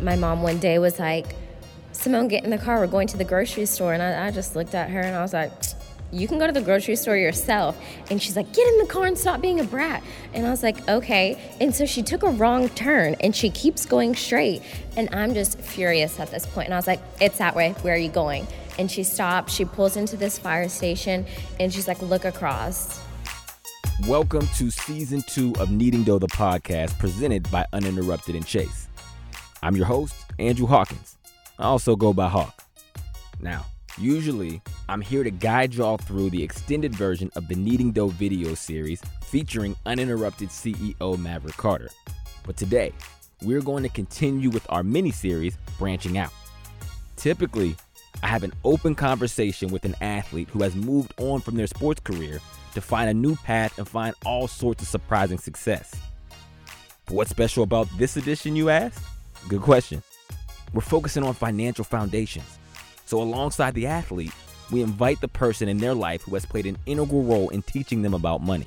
my 0.00 0.16
mom 0.16 0.42
one 0.42 0.58
day 0.58 0.78
was 0.78 0.98
like, 0.98 1.34
Simone, 1.92 2.28
get 2.28 2.44
in 2.44 2.50
the 2.50 2.58
car. 2.58 2.78
We're 2.78 2.86
going 2.86 3.08
to 3.08 3.16
the 3.16 3.24
grocery 3.24 3.66
store. 3.66 3.92
And 3.92 4.02
I, 4.02 4.26
I 4.28 4.30
just 4.30 4.54
looked 4.54 4.74
at 4.74 4.90
her 4.90 5.00
and 5.00 5.16
I 5.16 5.22
was 5.22 5.32
like, 5.32 5.50
you 6.10 6.26
can 6.26 6.38
go 6.38 6.46
to 6.46 6.52
the 6.52 6.62
grocery 6.62 6.96
store 6.96 7.16
yourself. 7.16 7.78
And 8.10 8.22
she's 8.22 8.36
like, 8.36 8.52
get 8.52 8.66
in 8.66 8.78
the 8.78 8.86
car 8.86 9.06
and 9.06 9.18
stop 9.18 9.40
being 9.40 9.60
a 9.60 9.64
brat. 9.64 10.02
And 10.32 10.46
I 10.46 10.50
was 10.50 10.62
like, 10.62 10.88
okay. 10.88 11.38
And 11.60 11.74
so 11.74 11.84
she 11.84 12.02
took 12.02 12.22
a 12.22 12.30
wrong 12.30 12.68
turn 12.70 13.16
and 13.20 13.34
she 13.34 13.50
keeps 13.50 13.84
going 13.84 14.14
straight. 14.14 14.62
And 14.96 15.08
I'm 15.14 15.34
just 15.34 15.60
furious 15.60 16.18
at 16.20 16.30
this 16.30 16.46
point. 16.46 16.66
And 16.66 16.74
I 16.74 16.78
was 16.78 16.86
like, 16.86 17.00
it's 17.20 17.38
that 17.38 17.54
way. 17.54 17.72
Where 17.82 17.94
are 17.94 17.98
you 17.98 18.10
going? 18.10 18.46
And 18.78 18.90
she 18.90 19.02
stops. 19.02 19.52
She 19.52 19.64
pulls 19.64 19.96
into 19.96 20.16
this 20.16 20.38
fire 20.38 20.68
station 20.68 21.26
and 21.58 21.72
she's 21.72 21.88
like, 21.88 22.00
look 22.00 22.24
across. 22.24 23.02
Welcome 24.06 24.46
to 24.56 24.70
season 24.70 25.22
two 25.26 25.52
of 25.58 25.70
Kneading 25.70 26.04
Dough, 26.04 26.20
the 26.20 26.28
podcast 26.28 26.96
presented 26.98 27.50
by 27.50 27.66
Uninterrupted 27.72 28.36
and 28.36 28.46
Chase. 28.46 28.87
I'm 29.60 29.74
your 29.74 29.86
host, 29.86 30.14
Andrew 30.38 30.66
Hawkins. 30.66 31.16
I 31.58 31.64
also 31.64 31.96
go 31.96 32.12
by 32.12 32.28
Hawk. 32.28 32.62
Now, 33.40 33.66
usually 33.98 34.62
I'm 34.88 35.00
here 35.00 35.24
to 35.24 35.32
guide 35.32 35.74
y'all 35.74 35.96
through 35.96 36.30
the 36.30 36.42
extended 36.42 36.94
version 36.94 37.30
of 37.34 37.48
the 37.48 37.56
Kneading 37.56 37.90
Dough 37.90 38.08
video 38.08 38.54
series 38.54 39.02
featuring 39.24 39.74
uninterrupted 39.84 40.50
CEO 40.50 41.18
Maverick 41.18 41.56
Carter. 41.56 41.90
But 42.46 42.56
today, 42.56 42.92
we're 43.42 43.60
going 43.60 43.82
to 43.82 43.88
continue 43.88 44.48
with 44.48 44.64
our 44.70 44.84
mini 44.84 45.10
series, 45.10 45.58
Branching 45.76 46.18
Out. 46.18 46.32
Typically, 47.16 47.74
I 48.22 48.28
have 48.28 48.44
an 48.44 48.52
open 48.64 48.94
conversation 48.94 49.70
with 49.70 49.84
an 49.84 49.96
athlete 50.00 50.48
who 50.50 50.62
has 50.62 50.76
moved 50.76 51.14
on 51.20 51.40
from 51.40 51.56
their 51.56 51.66
sports 51.66 52.00
career 52.00 52.40
to 52.74 52.80
find 52.80 53.10
a 53.10 53.14
new 53.14 53.34
path 53.34 53.76
and 53.78 53.88
find 53.88 54.14
all 54.24 54.46
sorts 54.46 54.82
of 54.82 54.88
surprising 54.88 55.38
success. 55.38 55.96
But 57.06 57.14
what's 57.14 57.30
special 57.30 57.64
about 57.64 57.88
this 57.98 58.16
edition, 58.16 58.54
you 58.54 58.70
ask? 58.70 59.02
Good 59.46 59.62
question. 59.62 60.02
We're 60.74 60.80
focusing 60.80 61.22
on 61.22 61.34
financial 61.34 61.84
foundations. 61.84 62.58
So, 63.06 63.22
alongside 63.22 63.74
the 63.74 63.86
athlete, 63.86 64.32
we 64.70 64.82
invite 64.82 65.20
the 65.20 65.28
person 65.28 65.68
in 65.68 65.78
their 65.78 65.94
life 65.94 66.22
who 66.22 66.34
has 66.34 66.44
played 66.44 66.66
an 66.66 66.76
integral 66.86 67.22
role 67.22 67.48
in 67.50 67.62
teaching 67.62 68.02
them 68.02 68.14
about 68.14 68.42
money. 68.42 68.66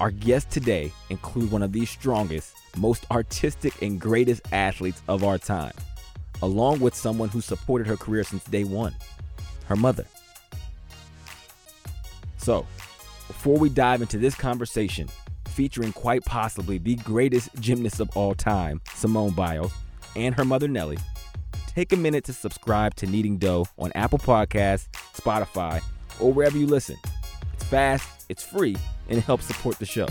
Our 0.00 0.10
guests 0.10 0.52
today 0.52 0.92
include 1.10 1.50
one 1.50 1.62
of 1.62 1.72
the 1.72 1.84
strongest, 1.84 2.54
most 2.76 3.04
artistic, 3.10 3.82
and 3.82 4.00
greatest 4.00 4.42
athletes 4.52 5.02
of 5.08 5.24
our 5.24 5.38
time, 5.38 5.74
along 6.42 6.80
with 6.80 6.94
someone 6.94 7.28
who 7.28 7.40
supported 7.40 7.86
her 7.86 7.96
career 7.96 8.24
since 8.24 8.44
day 8.44 8.64
one 8.64 8.94
her 9.66 9.76
mother. 9.76 10.06
So, 12.38 12.66
before 13.26 13.58
we 13.58 13.68
dive 13.68 14.00
into 14.00 14.18
this 14.18 14.34
conversation, 14.34 15.08
featuring 15.56 15.90
quite 15.90 16.22
possibly 16.22 16.76
the 16.76 16.96
greatest 16.96 17.48
gymnast 17.58 17.98
of 17.98 18.14
all 18.14 18.34
time, 18.34 18.78
Simone 18.94 19.30
Biles, 19.30 19.72
and 20.14 20.34
her 20.34 20.44
mother 20.44 20.68
Nellie, 20.68 20.98
take 21.66 21.94
a 21.94 21.96
minute 21.96 22.24
to 22.24 22.34
subscribe 22.34 22.94
to 22.96 23.06
Kneading 23.06 23.38
Dough 23.38 23.64
on 23.78 23.90
Apple 23.94 24.18
Podcasts, 24.18 24.86
Spotify, 25.14 25.82
or 26.20 26.30
wherever 26.30 26.58
you 26.58 26.66
listen. 26.66 26.96
It's 27.54 27.64
fast, 27.64 28.26
it's 28.28 28.42
free, 28.42 28.76
and 29.08 29.16
it 29.16 29.22
helps 29.22 29.46
support 29.46 29.78
the 29.78 29.86
show. 29.86 30.06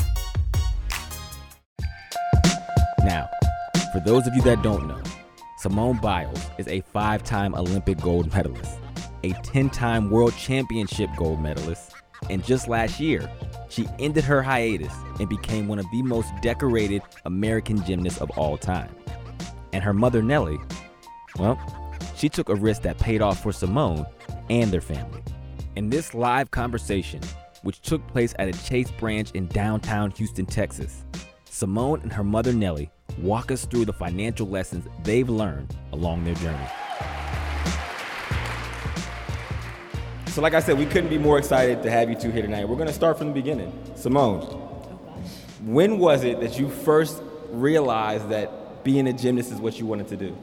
Now, 3.04 3.30
for 3.94 4.00
those 4.04 4.26
of 4.26 4.34
you 4.34 4.42
that 4.42 4.64
don't 4.64 4.88
know, 4.88 5.04
Simone 5.60 6.00
Biles 6.02 6.42
is 6.58 6.68
a 6.68 6.82
five 6.82 7.24
time 7.24 7.54
Olympic 7.54 8.00
gold 8.00 8.34
medalist, 8.34 8.80
a 9.24 9.34
10 9.44 9.70
time 9.70 10.10
world 10.10 10.36
championship 10.36 11.12
gold 11.16 11.40
medalist, 11.40 11.92
and 12.32 12.44
just 12.44 12.68
last 12.68 13.00
year, 13.00 13.30
she 13.76 13.88
ended 14.00 14.24
her 14.24 14.42
hiatus 14.42 14.94
and 15.20 15.28
became 15.28 15.68
one 15.68 15.80
of 15.80 15.86
the 15.92 16.02
most 16.02 16.30
decorated 16.42 17.02
American 17.26 17.84
gymnasts 17.84 18.22
of 18.22 18.32
all 18.32 18.58
time. 18.58 18.96
And 19.74 19.84
her 19.84 19.94
mother, 19.94 20.24
Nellie, 20.24 20.60
well, 21.38 21.60
she 22.16 22.30
took 22.30 22.48
a 22.48 22.56
risk 22.56 22.84
that 22.84 22.98
paid 22.98 23.22
off 23.22 23.44
for 23.44 23.52
Simone 23.52 24.06
and 24.50 24.72
their 24.72 24.80
family. 24.80 25.22
In 25.76 25.90
this 25.90 26.14
live 26.14 26.52
conversation, 26.52 27.20
which 27.64 27.82
took 27.82 28.06
place 28.08 28.34
at 28.40 28.48
a 28.48 28.66
Chase 28.66 28.92
branch 28.92 29.32
in 29.32 29.48
downtown 29.48 30.12
Houston, 30.12 30.46
Texas, 30.46 31.04
Simone 31.50 32.00
and 32.02 32.14
her 32.14 32.24
mother, 32.24 32.54
Nellie, 32.54 32.90
walk 33.20 33.52
us 33.52 33.66
through 33.66 33.86
the 33.86 33.94
financial 33.94 34.48
lessons 34.48 34.86
they've 35.04 35.30
learned 35.30 35.76
along 35.92 36.24
their 36.24 36.36
journey. 36.36 36.68
So, 40.36 40.42
like 40.42 40.54
I 40.54 40.60
said, 40.60 40.78
we 40.78 40.86
couldn't 40.86 41.10
be 41.10 41.18
more 41.18 41.38
excited 41.38 41.82
to 41.84 41.90
have 41.90 42.10
you 42.10 42.16
two 42.18 42.30
here 42.30 42.42
tonight. 42.42 42.68
We're 42.68 42.76
going 42.76 42.90
to 42.90 42.94
start 42.94 43.18
from 43.18 43.28
the 43.28 43.34
beginning. 43.34 43.72
Simone, 43.96 44.42
when 45.64 45.98
was 45.98 46.26
it 46.26 46.42
that 46.42 46.60
you 46.60 46.68
first 46.68 47.24
realized 47.52 48.28
that 48.32 48.84
being 48.84 49.08
a 49.08 49.14
gymnast 49.14 49.54
is 49.54 49.62
what 49.62 49.80
you 49.80 49.86
wanted 49.86 50.10
to 50.10 50.18
do? 50.18 50.36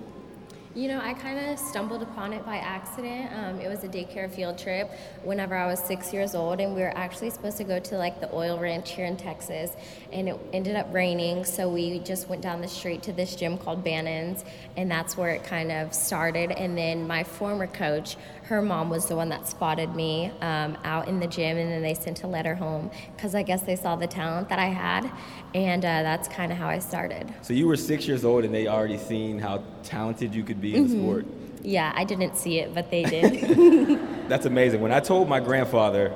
You 0.74 0.88
know, 0.88 0.98
I 1.02 1.12
kind 1.12 1.38
of 1.38 1.58
stumbled 1.58 2.00
upon 2.00 2.32
it 2.32 2.46
by 2.46 2.56
accident. 2.56 3.30
Um, 3.34 3.60
it 3.60 3.68
was 3.68 3.84
a 3.84 3.88
daycare 3.88 4.34
field 4.34 4.56
trip 4.56 4.90
whenever 5.22 5.54
I 5.54 5.66
was 5.66 5.78
six 5.78 6.14
years 6.14 6.34
old, 6.34 6.60
and 6.60 6.74
we 6.74 6.80
were 6.80 6.96
actually 6.96 7.28
supposed 7.28 7.58
to 7.58 7.64
go 7.64 7.78
to 7.78 7.98
like 7.98 8.22
the 8.22 8.34
oil 8.34 8.58
ranch 8.58 8.92
here 8.92 9.04
in 9.04 9.18
Texas, 9.18 9.72
and 10.10 10.30
it 10.30 10.40
ended 10.54 10.76
up 10.76 10.86
raining, 10.90 11.44
so 11.44 11.68
we 11.68 11.98
just 11.98 12.26
went 12.30 12.40
down 12.40 12.62
the 12.62 12.68
street 12.68 13.02
to 13.02 13.12
this 13.12 13.36
gym 13.36 13.58
called 13.58 13.84
Bannon's, 13.84 14.46
and 14.78 14.90
that's 14.90 15.14
where 15.14 15.32
it 15.32 15.44
kind 15.44 15.70
of 15.70 15.92
started. 15.92 16.52
And 16.52 16.78
then 16.78 17.06
my 17.06 17.22
former 17.22 17.66
coach, 17.66 18.16
her 18.52 18.60
mom 18.60 18.90
was 18.90 19.06
the 19.06 19.16
one 19.16 19.30
that 19.30 19.48
spotted 19.48 19.94
me 19.94 20.30
um, 20.42 20.76
out 20.84 21.08
in 21.08 21.20
the 21.20 21.26
gym, 21.26 21.56
and 21.56 21.72
then 21.72 21.80
they 21.80 21.94
sent 21.94 22.22
a 22.22 22.26
letter 22.26 22.54
home 22.54 22.90
because 23.16 23.34
I 23.34 23.42
guess 23.42 23.62
they 23.62 23.76
saw 23.76 23.96
the 23.96 24.06
talent 24.06 24.50
that 24.50 24.58
I 24.58 24.66
had, 24.66 25.10
and 25.54 25.82
uh, 25.82 26.02
that's 26.02 26.28
kind 26.28 26.52
of 26.52 26.58
how 26.58 26.68
I 26.68 26.78
started. 26.78 27.32
So 27.40 27.54
you 27.54 27.66
were 27.66 27.78
six 27.78 28.06
years 28.06 28.26
old, 28.26 28.44
and 28.44 28.54
they 28.54 28.66
already 28.68 28.98
seen 28.98 29.38
how 29.38 29.62
talented 29.84 30.34
you 30.34 30.44
could 30.44 30.60
be 30.60 30.74
in 30.76 30.82
the 30.86 30.88
Mm-hmm. 30.90 31.00
sport. 31.02 31.26
Yeah, 31.62 31.92
I 31.94 32.04
didn't 32.04 32.36
see 32.36 32.58
it, 32.58 32.74
but 32.74 32.90
they 32.90 33.04
did. 33.04 33.98
That's 34.28 34.44
amazing. 34.44 34.82
When 34.82 34.92
I 34.92 35.00
told 35.00 35.30
my 35.30 35.40
grandfather 35.40 36.12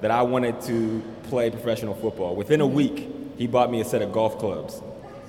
that 0.00 0.10
I 0.10 0.22
wanted 0.22 0.60
to 0.62 1.00
play 1.24 1.50
professional 1.50 1.94
football, 1.94 2.34
within 2.34 2.60
a 2.60 2.66
week, 2.66 3.08
he 3.36 3.46
bought 3.46 3.70
me 3.70 3.80
a 3.80 3.84
set 3.84 4.02
of 4.02 4.10
golf 4.10 4.40
clubs 4.40 4.82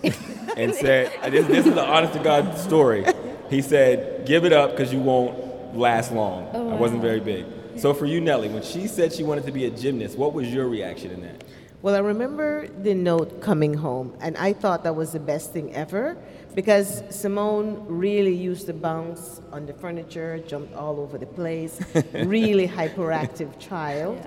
and 0.58 0.74
said, 0.74 1.12
this, 1.32 1.46
this 1.46 1.68
is 1.68 1.76
the 1.76 1.86
honest 1.86 2.14
to 2.14 2.20
God 2.20 2.58
story. 2.58 3.06
He 3.52 3.62
said, 3.62 4.26
give 4.26 4.44
it 4.44 4.54
up 4.54 4.72
because 4.72 4.92
you 4.92 5.00
won't 5.00 5.47
last 5.74 6.12
long. 6.12 6.50
Oh, 6.54 6.70
I 6.70 6.76
wasn't 6.76 7.02
very 7.02 7.20
big. 7.20 7.46
So 7.78 7.94
for 7.94 8.06
you, 8.06 8.20
Nellie, 8.20 8.50
when 8.50 8.64
she 8.64 8.88
said 8.88 9.14
she 9.14 9.24
wanted 9.24 9.46
to 9.46 9.52
be 9.52 9.66
a 9.66 9.70
gymnast, 9.70 10.18
what 10.18 10.34
was 10.34 10.52
your 10.52 10.68
reaction 10.68 11.12
in 11.12 11.22
that? 11.22 11.44
Well, 11.84 11.94
I 11.94 12.00
remember 12.00 12.68
the 12.68 12.96
note 12.96 13.40
coming 13.40 13.76
home, 13.76 14.18
and 14.20 14.36
I 14.36 14.52
thought 14.52 14.84
that 14.84 14.96
was 14.96 15.12
the 15.12 15.20
best 15.20 15.54
thing 15.54 15.76
ever 15.76 16.18
because 16.56 17.04
Simone 17.12 17.86
really 17.88 18.34
used 18.34 18.66
to 18.66 18.74
bounce 18.74 19.42
on 19.52 19.68
the 19.68 19.74
furniture, 19.74 20.40
jumped 20.40 20.74
all 20.74 21.00
over 21.00 21.20
the 21.20 21.28
place, 21.28 21.80
really 22.14 22.68
hyperactive 22.68 23.60
child, 23.60 24.20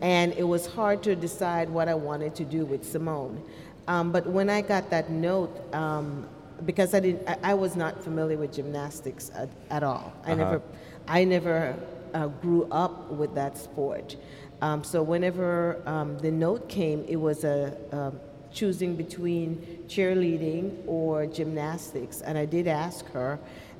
and 0.00 0.32
it 0.34 0.44
was 0.44 0.64
hard 0.64 1.02
to 1.02 1.16
decide 1.16 1.68
what 1.68 1.88
I 1.88 1.94
wanted 1.94 2.36
to 2.36 2.44
do 2.44 2.64
with 2.64 2.84
Simone. 2.84 3.42
Um, 3.88 4.12
but 4.12 4.24
when 4.28 4.48
I 4.48 4.62
got 4.62 4.90
that 4.90 5.10
note, 5.10 5.74
um, 5.74 6.28
because 6.64 6.94
I 6.94 7.00
didn't, 7.00 7.28
I, 7.28 7.38
I 7.50 7.54
was 7.54 7.76
not 7.76 8.02
familiar 8.02 8.36
with 8.36 8.52
gymnastics 8.52 9.30
at, 9.34 9.48
at 9.70 9.82
all. 9.82 10.12
I 10.24 10.34
never, 10.34 10.62
I 11.08 11.24
never 11.24 11.76
uh, 12.14 12.28
grew 12.28 12.64
up 12.70 13.10
with 13.10 13.34
that 13.34 13.58
sport. 13.58 14.16
Um, 14.60 14.84
so 14.84 15.02
whenever 15.02 15.82
um, 15.86 16.18
the 16.18 16.30
note 16.30 16.68
came, 16.68 17.04
it 17.08 17.16
was 17.16 17.44
a 17.44 17.76
um, 17.90 18.20
choosing 18.52 18.94
between 18.94 19.84
cheerleading 19.88 20.76
or 20.86 21.26
gymnastics, 21.26 22.20
and 22.20 22.38
I 22.38 22.44
did 22.44 22.68
ask 22.68 23.04
her, 23.12 23.38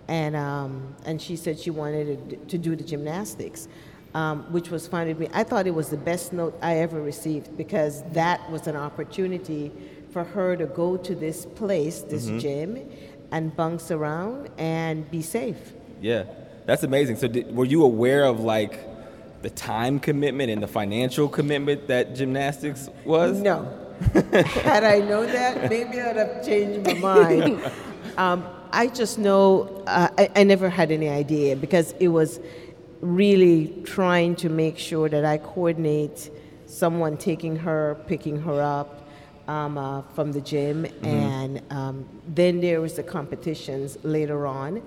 and 0.08 0.34
um, 0.34 0.94
and 1.04 1.20
she 1.22 1.36
said 1.36 1.58
she 1.58 1.70
wanted 1.70 2.30
to, 2.30 2.36
to 2.36 2.58
do 2.58 2.74
the 2.74 2.82
gymnastics, 2.82 3.68
um, 4.14 4.50
which 4.52 4.70
was 4.70 4.88
fine 4.88 5.06
with 5.06 5.18
me. 5.20 5.28
I 5.32 5.44
thought 5.44 5.66
it 5.66 5.74
was 5.74 5.90
the 5.90 5.96
best 5.96 6.32
note 6.32 6.58
I 6.60 6.78
ever 6.78 7.00
received 7.00 7.56
because 7.56 8.02
that 8.12 8.50
was 8.50 8.66
an 8.66 8.76
opportunity 8.76 9.70
for 10.12 10.24
her 10.24 10.56
to 10.56 10.66
go 10.66 10.96
to 10.98 11.14
this 11.14 11.46
place, 11.46 12.02
this 12.02 12.26
gym, 12.40 12.78
and 13.30 13.56
bounce 13.56 13.90
around 13.90 14.50
and 14.58 15.10
be 15.10 15.22
safe. 15.22 15.72
Yeah, 16.00 16.24
that's 16.66 16.82
amazing. 16.82 17.16
So 17.16 17.28
did, 17.28 17.54
were 17.54 17.64
you 17.64 17.82
aware 17.82 18.24
of 18.24 18.40
like 18.40 18.78
the 19.42 19.50
time 19.50 19.98
commitment 19.98 20.50
and 20.50 20.62
the 20.62 20.68
financial 20.68 21.28
commitment 21.28 21.88
that 21.88 22.14
gymnastics 22.14 22.90
was? 23.04 23.40
No. 23.40 23.78
Had 24.12 24.84
I 24.84 24.98
known 24.98 25.26
that, 25.28 25.70
maybe 25.70 26.00
I'd 26.00 26.16
have 26.16 26.44
changed 26.44 26.86
my 26.86 26.94
mind. 26.94 27.72
Um, 28.18 28.44
I 28.72 28.88
just 28.88 29.18
know 29.18 29.82
uh, 29.86 30.08
I, 30.18 30.28
I 30.36 30.42
never 30.44 30.68
had 30.68 30.90
any 30.90 31.08
idea 31.08 31.56
because 31.56 31.94
it 31.98 32.08
was 32.08 32.40
really 33.00 33.68
trying 33.86 34.36
to 34.36 34.50
make 34.50 34.76
sure 34.76 35.08
that 35.08 35.24
I 35.24 35.38
coordinate 35.38 36.30
someone 36.66 37.16
taking 37.16 37.56
her, 37.56 37.96
picking 38.06 38.38
her 38.42 38.60
up 38.60 39.01
um, 39.48 39.78
uh, 39.78 40.02
from 40.14 40.32
the 40.32 40.40
gym, 40.40 40.86
and 41.02 41.60
um, 41.70 42.06
then 42.28 42.60
there 42.60 42.80
was 42.80 42.94
the 42.94 43.02
competitions 43.02 43.98
later 44.02 44.46
on, 44.46 44.82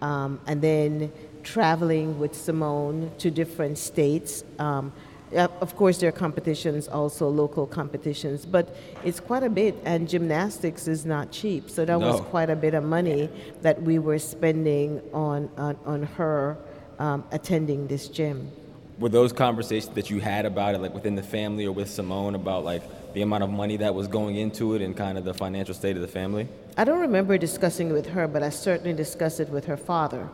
um, 0.00 0.40
and 0.46 0.62
then 0.62 1.12
traveling 1.42 2.18
with 2.18 2.34
Simone 2.34 3.10
to 3.18 3.30
different 3.30 3.78
states. 3.78 4.44
Um, 4.58 4.92
of 5.32 5.74
course, 5.74 5.98
there 5.98 6.08
are 6.08 6.12
competitions, 6.12 6.86
also 6.86 7.28
local 7.28 7.66
competitions, 7.66 8.46
but 8.46 8.76
it's 9.04 9.18
quite 9.18 9.42
a 9.42 9.50
bit, 9.50 9.74
and 9.84 10.08
gymnastics 10.08 10.86
is 10.86 11.04
not 11.04 11.32
cheap. 11.32 11.68
So 11.68 11.84
that 11.84 12.00
was 12.00 12.20
quite 12.20 12.48
a 12.48 12.56
bit 12.56 12.74
of 12.74 12.84
money 12.84 13.28
that 13.62 13.82
we 13.82 13.98
were 13.98 14.20
spending 14.20 15.00
on, 15.12 15.50
on, 15.56 15.76
on 15.84 16.02
her 16.04 16.56
um, 16.98 17.24
attending 17.32 17.88
this 17.88 18.08
gym. 18.08 18.50
Were 18.98 19.08
those 19.08 19.32
conversations 19.32 19.94
that 19.94 20.10
you 20.10 20.20
had 20.20 20.46
about 20.46 20.74
it, 20.74 20.80
like 20.80 20.94
within 20.94 21.16
the 21.16 21.22
family 21.22 21.66
or 21.66 21.72
with 21.72 21.90
Simone, 21.90 22.34
about 22.34 22.64
like 22.64 22.82
the 23.16 23.22
amount 23.22 23.42
of 23.42 23.48
money 23.48 23.78
that 23.78 23.94
was 23.94 24.06
going 24.06 24.36
into 24.36 24.74
it 24.74 24.82
and 24.82 24.94
kind 24.94 25.16
of 25.16 25.24
the 25.24 25.32
financial 25.32 25.74
state 25.74 25.96
of 25.96 26.02
the 26.02 26.08
family? 26.08 26.46
I 26.76 26.84
don't 26.84 27.00
remember 27.00 27.38
discussing 27.38 27.88
it 27.88 27.94
with 27.94 28.08
her, 28.08 28.28
but 28.28 28.42
I 28.42 28.50
certainly 28.50 28.92
discussed 28.92 29.40
it 29.40 29.48
with 29.48 29.64
her 29.64 29.78
father 29.78 30.28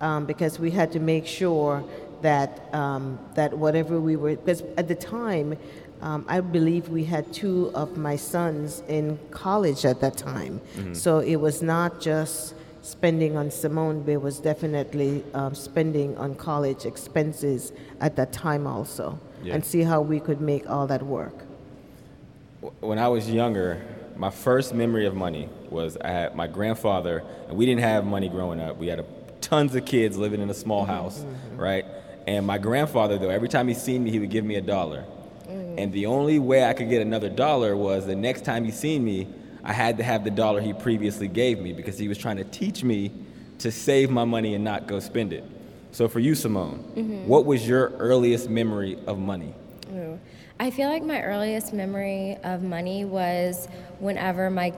um, 0.00 0.26
because 0.26 0.60
we 0.60 0.70
had 0.70 0.92
to 0.92 1.00
make 1.00 1.26
sure 1.26 1.82
that 2.22 2.72
um, 2.72 3.18
that 3.34 3.58
whatever 3.58 4.00
we 4.00 4.14
were 4.14 4.36
because 4.36 4.62
at 4.76 4.86
the 4.86 4.94
time. 4.94 5.58
Um, 6.02 6.24
I 6.28 6.40
believe 6.40 6.88
we 6.88 7.04
had 7.04 7.30
two 7.30 7.70
of 7.74 7.98
my 7.98 8.16
sons 8.16 8.82
in 8.88 9.18
college 9.30 9.84
at 9.84 10.00
that 10.00 10.16
time. 10.16 10.62
So 10.94 11.18
it 11.18 11.36
was 11.36 11.60
not 11.60 12.00
just 12.00 12.54
spending 12.80 13.36
on 13.36 13.50
Simone, 13.50 14.00
but 14.02 14.12
it 14.12 14.22
was 14.22 14.40
definitely 14.40 15.22
um, 15.34 15.54
spending 15.54 16.16
on 16.16 16.36
college 16.36 16.86
expenses 16.86 17.72
at 18.00 18.16
that 18.16 18.32
time 18.32 18.66
also. 18.66 19.20
Yeah. 19.42 19.52
And 19.54 19.62
see 19.62 19.82
how 19.82 20.00
we 20.00 20.20
could 20.20 20.40
make 20.40 20.70
all 20.70 20.86
that 20.86 21.02
work. 21.02 21.49
When 22.80 22.98
I 22.98 23.08
was 23.08 23.30
younger, 23.30 23.80
my 24.16 24.30
first 24.30 24.74
memory 24.74 25.06
of 25.06 25.14
money 25.14 25.48
was 25.70 25.96
I 25.96 26.08
had 26.08 26.36
my 26.36 26.46
grandfather, 26.46 27.24
and 27.48 27.56
we 27.56 27.66
didn't 27.66 27.82
have 27.82 28.04
money 28.04 28.28
growing 28.28 28.60
up. 28.60 28.76
We 28.76 28.88
had 28.88 29.00
a, 29.00 29.04
tons 29.40 29.74
of 29.74 29.84
kids 29.84 30.16
living 30.16 30.40
in 30.40 30.50
a 30.50 30.54
small 30.54 30.82
mm-hmm. 30.82 30.92
house, 30.92 31.20
mm-hmm. 31.20 31.56
right? 31.56 31.86
And 32.26 32.46
my 32.46 32.58
grandfather, 32.58 33.18
though, 33.18 33.30
every 33.30 33.48
time 33.48 33.66
he 33.68 33.74
seen 33.74 34.04
me, 34.04 34.10
he 34.10 34.18
would 34.18 34.30
give 34.30 34.44
me 34.44 34.56
a 34.56 34.60
dollar. 34.60 35.04
Mm-hmm. 35.48 35.78
And 35.78 35.92
the 35.92 36.06
only 36.06 36.38
way 36.38 36.64
I 36.64 36.74
could 36.74 36.90
get 36.90 37.00
another 37.00 37.30
dollar 37.30 37.76
was 37.76 38.06
the 38.06 38.14
next 38.14 38.44
time 38.44 38.64
he 38.64 38.70
seen 38.70 39.04
me, 39.04 39.26
I 39.64 39.72
had 39.72 39.96
to 39.98 40.02
have 40.02 40.24
the 40.24 40.30
dollar 40.30 40.60
he 40.60 40.72
previously 40.72 41.28
gave 41.28 41.58
me 41.58 41.72
because 41.72 41.98
he 41.98 42.08
was 42.08 42.18
trying 42.18 42.36
to 42.36 42.44
teach 42.44 42.82
me 42.82 43.12
to 43.58 43.70
save 43.70 44.10
my 44.10 44.24
money 44.24 44.54
and 44.54 44.64
not 44.64 44.86
go 44.86 45.00
spend 45.00 45.32
it. 45.32 45.44
So 45.92 46.08
for 46.08 46.20
you, 46.20 46.34
Simone, 46.34 46.78
what 47.26 47.44
was 47.44 47.66
your 47.66 47.90
earliest 47.98 48.48
memory 48.48 48.98
of 49.06 49.18
money? 49.18 49.54
Oh. 49.92 50.18
Ooh. 50.60 50.64
I 50.64 50.70
feel 50.70 50.88
like 50.88 51.02
my 51.02 51.22
earliest 51.22 51.72
memory 51.72 52.36
of 52.44 52.62
money 52.62 53.04
was 53.04 53.66
whenever 53.98 54.50
my 54.50 54.72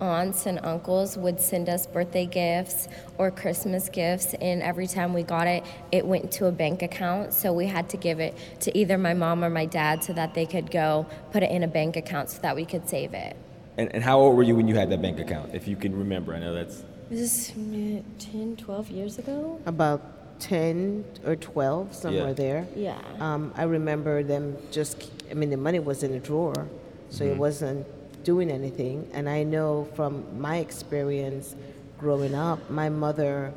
aunts 0.00 0.46
and 0.46 0.60
uncles 0.62 1.16
would 1.16 1.40
send 1.40 1.68
us 1.68 1.86
birthday 1.86 2.26
gifts 2.26 2.88
or 3.18 3.30
Christmas 3.30 3.88
gifts, 3.88 4.34
and 4.34 4.62
every 4.62 4.86
time 4.86 5.14
we 5.14 5.22
got 5.22 5.46
it, 5.46 5.64
it 5.92 6.06
went 6.06 6.30
to 6.32 6.46
a 6.46 6.52
bank 6.52 6.82
account. 6.82 7.32
So 7.32 7.52
we 7.52 7.66
had 7.66 7.88
to 7.90 7.96
give 7.96 8.20
it 8.20 8.36
to 8.60 8.76
either 8.76 8.98
my 8.98 9.14
mom 9.14 9.44
or 9.44 9.50
my 9.50 9.66
dad 9.66 10.04
so 10.04 10.12
that 10.12 10.34
they 10.34 10.46
could 10.46 10.70
go 10.70 11.06
put 11.32 11.42
it 11.42 11.50
in 11.50 11.62
a 11.62 11.68
bank 11.68 11.96
account 11.96 12.30
so 12.30 12.40
that 12.42 12.56
we 12.56 12.64
could 12.64 12.88
save 12.88 13.14
it. 13.14 13.36
And, 13.78 13.94
and 13.94 14.02
how 14.02 14.18
old 14.18 14.36
were 14.36 14.42
you 14.42 14.56
when 14.56 14.68
you 14.68 14.74
had 14.74 14.90
that 14.90 15.02
bank 15.02 15.18
account, 15.18 15.54
if 15.54 15.68
you 15.68 15.76
can 15.76 15.96
remember? 15.96 16.34
I 16.34 16.40
know 16.40 16.54
that's 16.54 16.82
This 17.10 17.50
is 17.50 17.56
mm, 17.56 18.02
10, 18.18 18.56
12 18.56 18.90
years 18.90 19.18
ago? 19.18 19.60
About 19.66 20.15
10 20.40 21.04
or 21.24 21.36
12, 21.36 21.94
somewhere 21.94 22.28
Yeah. 22.28 22.32
there. 22.32 22.66
Yeah. 22.76 22.98
Um, 23.20 23.52
I 23.56 23.64
remember 23.64 24.22
them 24.22 24.56
just, 24.70 25.10
I 25.30 25.34
mean, 25.34 25.50
the 25.50 25.56
money 25.56 25.78
was 25.78 26.02
in 26.02 26.12
a 26.14 26.18
drawer, 26.20 26.66
so 27.10 27.24
it 27.24 27.36
wasn't 27.36 27.86
doing 28.24 28.50
anything. 28.50 29.08
And 29.12 29.28
I 29.28 29.42
know 29.44 29.88
from 29.94 30.24
my 30.40 30.58
experience 30.58 31.54
growing 31.98 32.34
up, 32.34 32.68
my 32.70 32.88
mother 32.88 33.52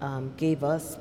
um, 0.00 0.32
gave 0.36 0.62
us 0.64 0.96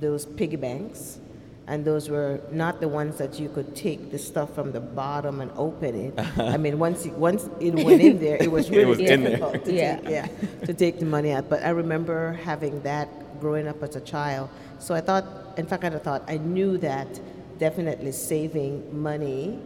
those 0.00 0.24
piggy 0.24 0.56
banks. 0.56 1.18
And 1.66 1.84
those 1.84 2.08
were 2.08 2.40
not 2.50 2.80
the 2.80 2.88
ones 2.88 3.18
that 3.18 3.38
you 3.38 3.50
could 3.50 3.76
take 3.76 4.10
the 4.10 4.16
stuff 4.18 4.54
from 4.54 4.72
the 4.72 4.80
bottom 4.80 5.42
and 5.42 5.50
open 5.54 5.94
it. 5.94 6.18
I 6.38 6.56
mean, 6.56 6.78
once 6.78 7.04
it, 7.04 7.12
once 7.12 7.46
it 7.60 7.74
went 7.74 8.00
in 8.00 8.18
there, 8.20 8.38
it 8.40 8.50
was 8.50 8.70
It 8.70 8.76
really 8.76 8.84
was 8.86 8.98
in 9.00 9.22
there. 9.24 9.36
difficult 9.36 9.64
to 9.66 9.72
Yeah. 9.74 9.96
take, 9.96 10.08
yeah, 10.08 10.26
to 10.64 10.72
take 10.72 10.98
the 10.98 11.04
money 11.04 11.30
out. 11.32 11.50
But 11.50 11.62
I 11.64 11.68
remember 11.70 12.32
having 12.42 12.80
that 12.84 13.08
growing 13.38 13.68
up 13.68 13.82
as 13.82 13.96
a 13.96 14.00
child. 14.00 14.48
So 14.78 14.94
I 14.94 15.00
thought, 15.00 15.24
in 15.56 15.66
fact, 15.66 15.84
I 15.84 15.90
thought 15.98 16.22
I 16.28 16.36
knew 16.38 16.78
that 16.78 17.20
definitely 17.58 18.12
saving 18.12 19.00
money 19.02 19.58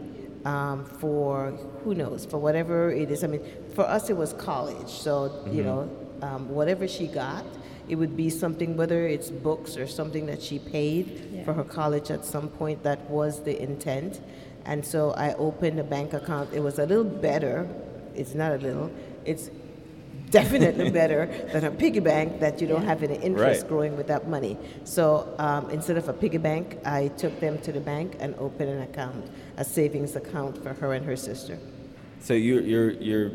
um, 0.45 0.85
for 0.85 1.51
who 1.85 1.95
knows 1.95 2.25
for 2.25 2.39
whatever 2.39 2.91
it 2.91 3.11
is. 3.11 3.23
I 3.23 3.27
mean, 3.29 3.43
for 3.75 3.83
us 3.85 4.11
it 4.11 4.17
was 4.17 4.33
college, 4.33 4.89
so 4.89 5.47
you 5.51 5.63
know, 5.63 5.91
um, 6.23 6.49
whatever 6.49 6.89
she 6.89 7.07
got. 7.07 7.45
It 7.89 7.97
would 7.97 8.17
be 8.17 8.31
something, 8.31 8.77
whether 8.77 9.07
it's 9.07 9.29
books 9.31 9.77
or 9.77 9.87
something 9.87 10.27
that 10.27 10.41
she 10.41 10.59
paid 10.59 11.29
Yeah. 11.33 11.45
for 11.45 11.53
her 11.53 11.65
college 11.65 12.11
at 12.11 12.25
some 12.25 12.49
point. 12.49 12.83
That 12.85 13.01
was 13.11 13.43
the 13.43 13.61
intent, 13.61 14.21
and 14.65 14.85
so 14.87 15.11
I 15.13 15.35
opened 15.35 15.79
a 15.81 15.85
bank 15.85 16.13
account. 16.15 16.51
It 16.55 16.61
was 16.61 16.79
a 16.79 16.87
little 16.87 17.05
better. 17.05 17.69
It's 18.15 18.35
not 18.35 18.53
a 18.53 18.57
little. 18.59 18.91
It's 19.25 19.51
definitely 20.33 20.91
better 20.91 21.27
than 21.53 21.65
a 21.65 21.71
piggy 21.71 22.01
bank 22.01 22.41
that 22.41 22.61
you 22.61 22.67
don't 22.67 22.85
have 22.85 23.03
any 23.05 23.17
interest 23.17 23.63
Right. 23.63 23.69
growing 23.69 23.97
with 23.97 24.09
that 24.09 24.29
money. 24.29 24.57
So 24.85 25.33
um, 25.39 25.71
instead 25.71 25.97
of 25.97 26.09
a 26.09 26.13
piggy 26.13 26.39
bank, 26.39 26.79
I 26.85 27.09
took 27.09 27.39
them 27.39 27.59
to 27.61 27.71
the 27.71 27.81
bank 27.81 28.17
and 28.19 28.35
opened 28.39 28.71
an 28.71 28.83
account, 28.83 29.25
a 29.59 29.65
savings 29.65 30.17
account 30.17 30.61
for 30.63 30.73
her 30.75 30.95
and 30.95 31.05
her 31.07 31.17
sister. 31.17 31.59
So 32.21 32.35
you're 32.35 32.63
you're 32.63 32.91
you're 32.93 33.31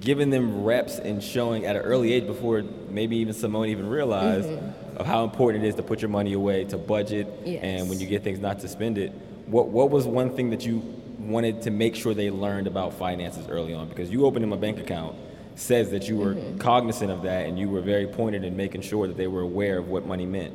giving 0.00 0.30
them 0.30 0.64
reps 0.64 0.98
and 0.98 1.22
showing 1.22 1.64
at 1.64 1.76
an 1.76 1.82
early 1.82 2.12
age 2.12 2.26
before 2.26 2.62
maybe 2.90 3.16
even 3.18 3.32
Simone 3.32 3.68
even 3.68 3.86
realized 3.88 4.50
of 4.96 5.06
how 5.06 5.22
important 5.24 5.64
it 5.64 5.68
is 5.68 5.76
to 5.76 5.82
put 5.82 6.02
your 6.02 6.08
money 6.08 6.32
away, 6.32 6.64
to 6.64 6.76
budget, 6.78 7.26
and 7.46 7.88
when 7.88 8.00
you 8.00 8.06
get 8.06 8.24
things 8.24 8.40
not 8.40 8.58
to 8.60 8.68
spend 8.68 8.98
it. 8.98 9.12
What 9.46 9.68
what 9.68 9.90
was 9.90 10.06
one 10.06 10.34
thing 10.34 10.50
that 10.50 10.64
you 10.66 10.78
wanted 11.18 11.62
to 11.62 11.70
make 11.70 11.94
sure 11.94 12.14
they 12.14 12.30
learned 12.30 12.66
about 12.66 12.94
finances 12.94 13.46
early 13.48 13.74
on? 13.74 13.88
Because 13.88 14.10
you 14.10 14.26
opened 14.26 14.42
them 14.42 14.52
a 14.52 14.56
bank 14.56 14.78
account 14.80 15.14
says 15.54 15.90
that 15.90 16.08
you 16.08 16.16
were 16.16 16.34
mm-hmm. 16.34 16.58
cognizant 16.58 17.10
of 17.10 17.22
that 17.22 17.46
and 17.46 17.58
you 17.58 17.68
were 17.68 17.80
very 17.80 18.06
pointed 18.06 18.44
in 18.44 18.56
making 18.56 18.80
sure 18.80 19.06
that 19.06 19.16
they 19.16 19.26
were 19.26 19.42
aware 19.42 19.78
of 19.78 19.88
what 19.88 20.06
money 20.06 20.26
meant. 20.26 20.54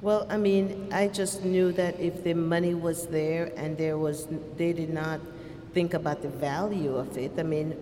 Well, 0.00 0.26
I 0.30 0.36
mean, 0.36 0.88
I 0.92 1.08
just 1.08 1.44
knew 1.44 1.72
that 1.72 1.98
if 1.98 2.22
the 2.22 2.34
money 2.34 2.74
was 2.74 3.08
there 3.08 3.50
and 3.56 3.76
there 3.76 3.98
was, 3.98 4.28
they 4.56 4.72
did 4.72 4.90
not 4.90 5.20
think 5.74 5.94
about 5.94 6.22
the 6.22 6.28
value 6.28 6.96
of 6.96 7.16
it. 7.18 7.32
I 7.36 7.42
mean, 7.42 7.76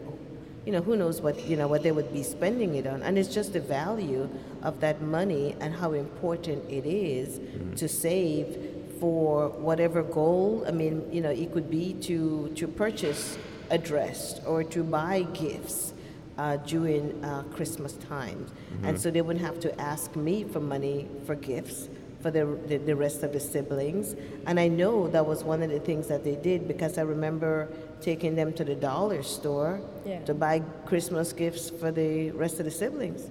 you 0.64 0.72
know, 0.72 0.80
who 0.80 0.96
knows 0.96 1.20
what 1.20 1.46
you 1.46 1.56
know 1.56 1.68
what 1.68 1.82
they 1.82 1.92
would 1.92 2.12
be 2.12 2.22
spending 2.22 2.74
it 2.74 2.86
on, 2.86 3.02
and 3.02 3.16
it's 3.18 3.32
just 3.32 3.52
the 3.52 3.60
value 3.60 4.28
of 4.62 4.80
that 4.80 5.00
money 5.00 5.54
and 5.60 5.72
how 5.72 5.92
important 5.92 6.68
it 6.68 6.86
is 6.86 7.38
mm-hmm. 7.38 7.74
to 7.74 7.88
save 7.88 8.58
for 8.98 9.50
whatever 9.50 10.02
goal. 10.02 10.64
I 10.66 10.72
mean, 10.72 11.06
you 11.12 11.20
know, 11.20 11.30
it 11.30 11.52
could 11.52 11.70
be 11.70 11.92
to 12.08 12.50
to 12.56 12.66
purchase 12.66 13.38
a 13.70 13.78
dress 13.78 14.40
or 14.44 14.64
to 14.64 14.82
buy 14.82 15.22
gifts 15.34 15.92
uh, 16.38 16.56
during 16.58 17.24
uh, 17.24 17.42
Christmas 17.54 17.94
times. 17.94 18.50
And 18.82 19.00
so 19.00 19.10
they 19.10 19.22
wouldn't 19.22 19.44
have 19.44 19.58
to 19.60 19.80
ask 19.80 20.14
me 20.16 20.44
for 20.44 20.60
money 20.60 21.08
for 21.26 21.34
gifts 21.34 21.88
for 22.22 22.30
the, 22.30 22.58
the, 22.66 22.78
the 22.78 22.96
rest 22.96 23.22
of 23.22 23.32
the 23.32 23.40
siblings. 23.40 24.14
And 24.46 24.58
I 24.58 24.68
know 24.68 25.06
that 25.08 25.24
was 25.26 25.44
one 25.44 25.62
of 25.62 25.70
the 25.70 25.78
things 25.80 26.08
that 26.08 26.24
they 26.24 26.34
did 26.36 26.66
because 26.66 26.98
I 26.98 27.02
remember 27.02 27.68
taking 28.00 28.34
them 28.34 28.52
to 28.54 28.64
the 28.64 28.74
dollar 28.74 29.22
store 29.22 29.80
Yeah. 30.04 30.20
to 30.24 30.34
buy 30.34 30.60
Christmas 30.86 31.32
gifts 31.32 31.70
for 31.70 31.90
the 31.92 32.30
rest 32.32 32.58
of 32.58 32.64
the 32.64 32.70
siblings. 32.70 33.28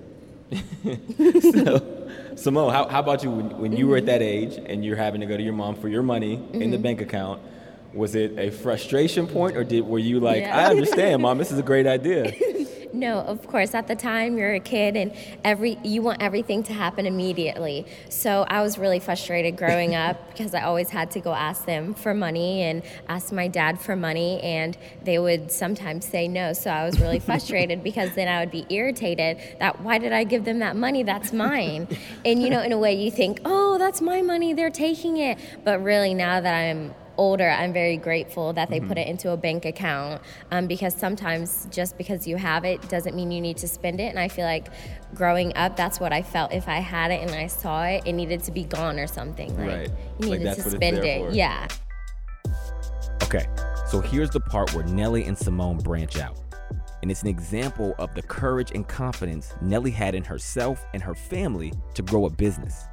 so, 1.52 2.10
Simone, 2.36 2.72
how, 2.72 2.88
how 2.88 3.00
about 3.00 3.24
you 3.24 3.32
when, 3.32 3.58
when 3.58 3.72
you 3.76 3.88
were 3.88 3.98
at 3.98 4.06
that 4.06 4.22
age 4.22 4.54
and 4.66 4.86
you're 4.86 4.96
having 4.96 5.22
to 5.22 5.28
go 5.28 5.36
to 5.36 5.44
your 5.44 5.54
mom 5.54 5.76
for 5.76 5.88
your 5.90 6.04
money 6.04 6.42
in 6.54 6.72
the 6.72 6.78
bank 6.78 7.02
account? 7.02 7.42
Was 7.94 8.14
it 8.14 8.38
a 8.38 8.52
frustration 8.52 9.26
point, 9.26 9.56
or 9.56 9.64
did 9.64 9.86
were 9.86 10.00
you 10.00 10.20
like, 10.20 10.42
Yeah. 10.42 10.58
I 10.58 10.66
understand, 10.70 11.22
mom, 11.22 11.38
this 11.38 11.52
is 11.52 11.58
a 11.60 11.64
great 11.64 11.88
idea? 11.88 12.32
No, 12.96 13.20
of 13.20 13.46
course. 13.46 13.76
At 13.76 13.88
the 13.88 13.96
time, 13.96 14.38
you're 14.38 14.54
a 14.54 14.60
kid, 14.62 14.96
and 14.96 15.12
every 15.44 15.78
you 15.84 16.02
want 16.02 16.22
everything 16.22 16.64
to 16.64 16.74
happen 16.74 17.06
immediately. 17.06 17.86
So 18.08 18.46
I 18.48 18.62
was 18.62 18.78
really 18.78 19.00
frustrated 19.00 19.58
growing 19.58 19.94
up 20.06 20.30
because 20.30 20.54
I 20.54 20.62
always 20.62 20.90
had 20.90 21.12
to 21.12 21.20
go 21.20 21.34
ask 21.34 21.66
them 21.66 21.94
for 21.94 22.14
money 22.14 22.62
and 22.62 22.84
ask 23.10 23.34
my 23.34 23.50
dad 23.50 23.82
for 23.82 23.98
money, 23.98 24.40
and 24.42 24.78
they 25.04 25.20
would 25.20 25.52
sometimes 25.52 26.06
say 26.06 26.30
no. 26.30 26.54
So 26.54 26.70
I 26.70 26.86
was 26.86 27.02
really 27.02 27.20
frustrated 27.20 27.84
because 27.90 28.16
then 28.16 28.30
I 28.30 28.40
would 28.40 28.52
be 28.52 28.66
irritated 28.70 29.40
that 29.60 29.82
why 29.82 29.98
did 29.98 30.14
I 30.14 30.24
give 30.24 30.46
them 30.46 30.60
that 30.60 30.78
money? 30.78 31.04
That's 31.04 31.34
mine. 31.34 31.90
and 32.24 32.42
you 32.42 32.50
know, 32.50 32.62
in 32.62 32.72
a 32.72 32.78
way, 32.78 32.94
you 32.94 33.12
think, 33.12 33.42
oh, 33.44 33.78
that's 33.78 34.00
my 34.00 34.22
money. 34.22 34.54
They're 34.54 34.70
taking 34.70 35.18
it. 35.18 35.38
But 35.66 35.84
really, 35.84 36.14
now 36.14 36.40
that 36.40 36.54
I'm 36.54 36.96
older, 37.18 37.50
I'm 37.50 37.74
very 37.74 37.98
grateful 37.98 38.54
that 38.54 38.70
they 38.70 38.80
put 38.80 38.98
it 38.98 39.08
into 39.08 39.32
a 39.32 39.38
bank 39.38 39.66
account 39.66 40.22
um, 40.52 40.68
because 40.68 40.94
sometimes 40.96 41.68
just 41.72 41.98
because 41.98 42.28
you 42.28 42.38
have 42.38 42.66
it 42.66 42.88
doesn't 42.90 43.16
mean 43.16 43.32
you 43.32 43.42
need 43.42 43.58
to 43.58 43.68
spend 43.68 44.00
it. 44.00 44.06
And 44.06 44.20
I 44.20 44.28
feel 44.28 44.46
like 44.46 44.68
growing 45.14 45.56
up, 45.56 45.76
that's 45.76 46.00
what 46.00 46.14
I 46.14 46.22
felt. 46.22 46.52
If 46.54 46.68
I 46.68 46.80
had 46.80 47.12
it 47.12 47.22
and 47.22 47.32
I 47.32 47.48
saw 47.48 47.84
it, 47.84 48.04
it 48.06 48.14
needed 48.14 48.44
to 48.44 48.52
be 48.52 48.64
gone 48.64 49.00
or 49.00 49.08
something. 49.08 49.58
Like, 49.58 49.68
Right. 49.68 49.92
You 50.20 50.30
Like 50.30 50.40
needed 50.40 50.48
that's 50.58 50.64
to 50.64 50.72
spend 50.72 50.98
it. 50.98 51.30
for. 51.30 51.32
Yeah. 51.32 51.68
Okay, 53.24 53.46
so 53.88 54.02
here's 54.02 54.30
the 54.30 54.40
part 54.40 54.74
where 54.74 54.86
Nellie 54.86 55.26
and 55.26 55.38
Simone 55.38 55.78
branch 55.78 56.18
out. 56.18 56.40
And 57.02 57.12
it's 57.12 57.22
an 57.22 57.28
example 57.28 57.94
of 58.00 58.14
the 58.16 58.22
courage 58.22 58.72
and 58.74 58.88
confidence 58.88 59.54
Nellie 59.62 59.92
had 59.92 60.16
in 60.16 60.24
herself 60.24 60.86
and 60.94 61.04
her 61.04 61.14
family 61.16 61.74
to 61.94 62.02
grow 62.02 62.26
a 62.26 62.30
business. 62.30 62.86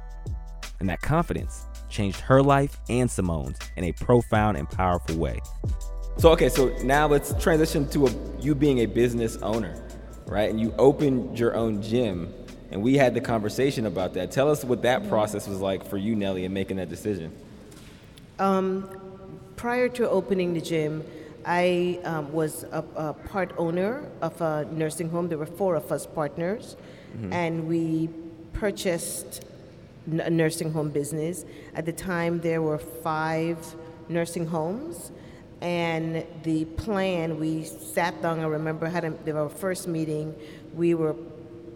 And 0.79 0.89
that 0.89 1.01
confidence 1.01 1.65
changed 1.93 2.19
her 2.21 2.41
life 2.41 2.77
and 2.89 3.09
Simone's 3.09 3.57
in 3.77 3.85
a 3.85 3.91
profound 3.93 4.57
and 4.57 4.69
powerful 4.69 5.15
way. 5.15 5.39
So, 6.17 6.31
okay, 6.31 6.49
so 6.49 6.75
now 6.83 7.07
let's 7.07 7.33
transition 7.41 7.87
to 7.89 8.07
a, 8.07 8.11
you 8.39 8.53
being 8.53 8.79
a 8.79 8.85
business 8.85 9.37
owner, 9.37 9.81
right? 10.25 10.49
And 10.49 10.59
you 10.59 10.73
opened 10.77 11.39
your 11.39 11.55
own 11.55 11.81
gym, 11.81 12.33
and 12.71 12.81
we 12.81 12.95
had 12.95 13.13
the 13.13 13.21
conversation 13.21 13.85
about 13.85 14.13
that. 14.15 14.31
Tell 14.31 14.49
us 14.49 14.63
what 14.63 14.81
that 14.81 15.07
process 15.07 15.47
was 15.47 15.59
like 15.59 15.85
for 15.85 15.97
you, 15.97 16.15
Nellie, 16.15 16.45
in 16.45 16.53
making 16.53 16.77
that 16.77 16.89
decision. 16.89 17.31
Um, 18.39 18.89
prior 19.55 19.89
to 19.89 20.09
opening 20.09 20.53
the 20.53 20.61
gym, 20.61 21.03
I 21.45 21.99
um, 22.03 22.31
was 22.31 22.63
a, 22.63 22.83
a, 22.95 23.13
part 23.13 23.51
owner 23.57 24.05
of 24.21 24.39
a 24.41 24.65
nursing 24.71 25.09
home. 25.09 25.29
There 25.29 25.37
were 25.37 25.45
four 25.45 25.75
of 25.75 25.91
us 25.91 26.05
partners, 26.05 26.75
mm-hmm. 27.15 27.33
and 27.33 27.67
we 27.67 28.09
purchased 28.53 29.43
a 30.07 30.29
nursing 30.29 30.71
home 30.71 30.89
business. 30.89 31.45
At 31.75 31.85
the 31.85 31.93
time, 31.93 32.41
there 32.41 32.61
were 32.61 32.77
five 32.77 33.57
nursing 34.09 34.45
homes, 34.45 35.11
and 35.61 36.25
the 36.43 36.65
plan 36.65 37.39
we 37.39 37.63
sat 37.63 38.21
down. 38.21 38.39
I 38.39 38.45
remember 38.45 38.87
had 38.87 39.05
a, 39.05 39.35
our 39.35 39.49
first 39.49 39.87
meeting. 39.87 40.35
We 40.75 40.93
were 40.93 41.15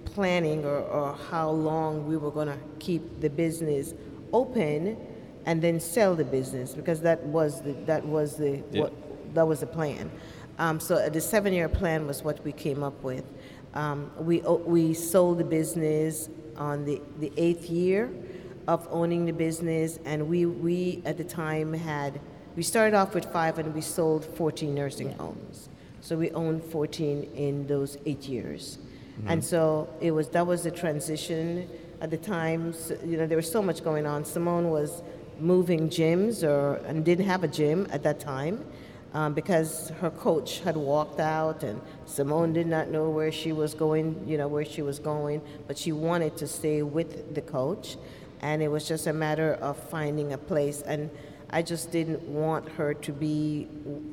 planning 0.05 0.65
or, 0.65 0.79
or 0.79 1.13
how 1.29 1.49
long 1.49 2.07
we 2.07 2.17
were 2.17 2.31
going 2.31 2.47
to 2.47 2.57
keep 2.79 3.21
the 3.21 3.29
business 3.29 3.93
open 4.33 4.97
and 5.45 5.61
then 5.61 5.79
sell 5.79 6.15
the 6.15 6.25
business 6.25 6.73
because 6.73 7.01
that 7.01 7.23
was 7.23 7.61
the 7.61 7.73
that 7.85 8.05
was 8.05 8.35
the 8.35 8.61
yeah. 8.71 8.81
what 8.81 8.93
that 9.33 9.47
was 9.47 9.61
the 9.61 9.67
plan. 9.67 10.11
Um, 10.59 10.79
so 10.79 10.95
uh, 10.95 11.09
the 11.09 11.21
seven-year 11.21 11.69
plan 11.69 12.07
was 12.07 12.23
what 12.23 12.43
we 12.43 12.51
came 12.51 12.83
up 12.83 13.01
with. 13.03 13.25
Um, 13.73 14.11
we 14.19 14.41
we 14.41 14.93
sold 14.93 15.37
the 15.37 15.43
business 15.43 16.29
on 16.57 16.85
the, 16.85 17.01
the 17.19 17.31
eighth 17.37 17.69
year 17.69 18.11
of 18.67 18.87
owning 18.91 19.25
the 19.25 19.33
business, 19.33 19.99
and 20.05 20.27
we 20.27 20.45
we 20.45 21.01
at 21.05 21.17
the 21.17 21.23
time 21.23 21.73
had 21.73 22.19
we 22.55 22.63
started 22.63 22.95
off 22.95 23.13
with 23.13 23.25
five, 23.25 23.59
and 23.59 23.73
we 23.73 23.81
sold 23.81 24.25
14 24.25 24.73
nursing 24.73 25.13
homes. 25.13 25.69
So 26.01 26.17
we 26.17 26.31
owned 26.31 26.63
14 26.63 27.31
in 27.35 27.67
those 27.67 27.97
eight 28.05 28.27
years, 28.27 28.77
mm-hmm. 28.77 29.29
and 29.29 29.43
so 29.43 29.89
it 30.01 30.11
was 30.11 30.29
that 30.29 30.45
was 30.45 30.63
the 30.63 30.71
transition 30.71 31.69
at 32.01 32.09
the 32.09 32.17
time. 32.17 32.73
You 33.05 33.17
know, 33.17 33.27
there 33.27 33.37
was 33.37 33.51
so 33.51 33.61
much 33.61 33.83
going 33.83 34.05
on. 34.05 34.25
Simone 34.25 34.69
was 34.69 35.01
moving 35.39 35.89
gyms 35.89 36.43
or 36.43 36.75
and 36.87 37.05
didn't 37.05 37.25
have 37.25 37.43
a 37.43 37.47
gym 37.47 37.87
at 37.91 38.03
that 38.03 38.19
time 38.19 38.65
um, 39.13 39.33
because 39.33 39.89
her 40.01 40.09
coach 40.09 40.59
had 40.59 40.75
walked 40.75 41.19
out 41.19 41.63
and 41.63 41.81
Simone 42.05 42.53
did 42.53 42.67
not 42.67 42.89
know 42.89 43.09
where 43.09 43.31
she 43.31 43.51
was 43.51 43.73
going, 43.73 44.23
you 44.27 44.37
know, 44.37 44.47
where 44.47 44.65
she 44.65 44.81
was 44.81 44.99
going, 44.99 45.41
but 45.67 45.77
she 45.77 45.91
wanted 45.91 46.37
to 46.37 46.47
stay 46.47 46.81
with 46.81 47.33
the 47.33 47.41
coach. 47.41 47.97
And 48.41 48.61
it 48.61 48.67
was 48.67 48.87
just 48.87 49.07
a 49.07 49.13
matter 49.13 49.53
of 49.55 49.77
finding 49.89 50.33
a 50.33 50.37
place. 50.37 50.81
And 50.81 51.09
I 51.49 51.61
just 51.61 51.91
didn't 51.91 52.21
want 52.23 52.67
her 52.73 52.93
to 52.93 53.11
be 53.11 53.63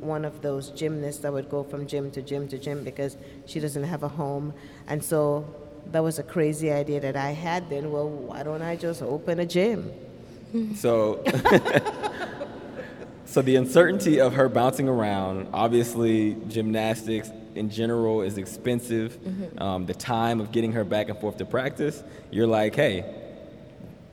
one 0.00 0.24
of 0.24 0.40
those 0.40 0.70
gymnasts 0.70 1.22
that 1.22 1.32
would 1.32 1.50
go 1.50 1.64
from 1.64 1.86
gym 1.86 2.10
to 2.12 2.22
gym 2.22 2.48
to 2.48 2.58
gym 2.58 2.84
because 2.84 3.16
she 3.46 3.60
doesn't 3.60 3.84
have 3.84 4.02
a 4.02 4.08
home. 4.08 4.54
And 4.86 5.02
so 5.02 5.44
that 5.90 6.02
was 6.02 6.18
a 6.18 6.22
crazy 6.22 6.70
idea 6.70 7.00
that 7.00 7.16
I 7.16 7.32
had 7.32 7.68
then. 7.68 7.90
Well, 7.90 8.08
why 8.08 8.42
don't 8.42 8.62
I 8.62 8.76
just 8.76 9.02
open 9.02 9.40
a 9.40 9.46
gym? 9.46 9.92
So, 10.76 11.22
so 13.24 13.42
the 13.42 13.56
uncertainty 13.56 14.20
of 14.20 14.34
her 14.34 14.48
bouncing 14.48 14.88
around, 14.88 15.48
obviously, 15.52 16.36
gymnastics 16.48 17.30
in 17.54 17.70
general 17.70 18.22
is 18.22 18.38
expensive. 18.38 19.16
Mm-hmm. 19.16 19.62
Um, 19.62 19.86
the 19.86 19.94
time 19.94 20.40
of 20.40 20.52
getting 20.52 20.72
her 20.72 20.84
back 20.84 21.08
and 21.08 21.18
forth 21.18 21.38
to 21.38 21.44
practice, 21.44 22.02
you're 22.30 22.46
like, 22.46 22.74
hey, 22.74 23.04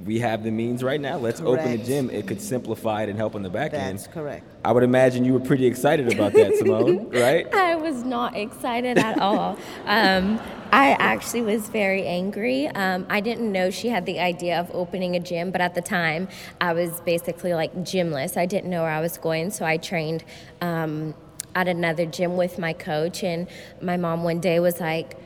we 0.05 0.19
have 0.19 0.43
the 0.43 0.51
means 0.51 0.83
right 0.83 0.99
now. 0.99 1.17
Let's 1.17 1.39
correct. 1.39 1.63
open 1.63 1.77
the 1.77 1.83
gym. 1.83 2.09
It 2.09 2.27
could 2.27 2.41
simplify 2.41 3.03
it 3.03 3.09
and 3.09 3.17
help 3.17 3.35
on 3.35 3.43
the 3.43 3.49
back 3.49 3.71
That's 3.71 3.83
end. 3.83 3.99
That's 3.99 4.07
correct. 4.07 4.45
I 4.63 4.71
would 4.71 4.83
imagine 4.83 5.25
you 5.25 5.33
were 5.33 5.39
pretty 5.39 5.65
excited 5.65 6.11
about 6.11 6.33
that, 6.33 6.55
Simone, 6.55 7.09
right? 7.11 7.53
I 7.53 7.75
was 7.75 8.03
not 8.03 8.35
excited 8.35 8.97
at 8.97 9.19
all. 9.19 9.57
Um, 9.85 10.39
I 10.71 10.91
actually 10.91 11.41
was 11.41 11.67
very 11.67 12.05
angry. 12.05 12.67
Um, 12.67 13.05
I 13.09 13.19
didn't 13.19 13.51
know 13.51 13.69
she 13.69 13.89
had 13.89 14.05
the 14.05 14.19
idea 14.19 14.57
of 14.59 14.71
opening 14.73 15.15
a 15.15 15.19
gym, 15.19 15.51
but 15.51 15.59
at 15.59 15.75
the 15.75 15.81
time, 15.81 16.29
I 16.61 16.71
was 16.71 17.01
basically 17.01 17.53
like 17.53 17.83
gymless. 17.83 18.37
I 18.37 18.45
didn't 18.45 18.69
know 18.69 18.83
where 18.83 18.91
I 18.91 19.01
was 19.01 19.17
going, 19.17 19.51
so 19.51 19.65
I 19.65 19.75
trained 19.75 20.23
um, 20.61 21.13
at 21.55 21.67
another 21.67 22.05
gym 22.05 22.37
with 22.37 22.57
my 22.57 22.71
coach. 22.71 23.21
And 23.21 23.47
my 23.81 23.97
mom 23.97 24.23
one 24.23 24.39
day 24.39 24.61
was 24.61 24.79
like, 24.79 25.17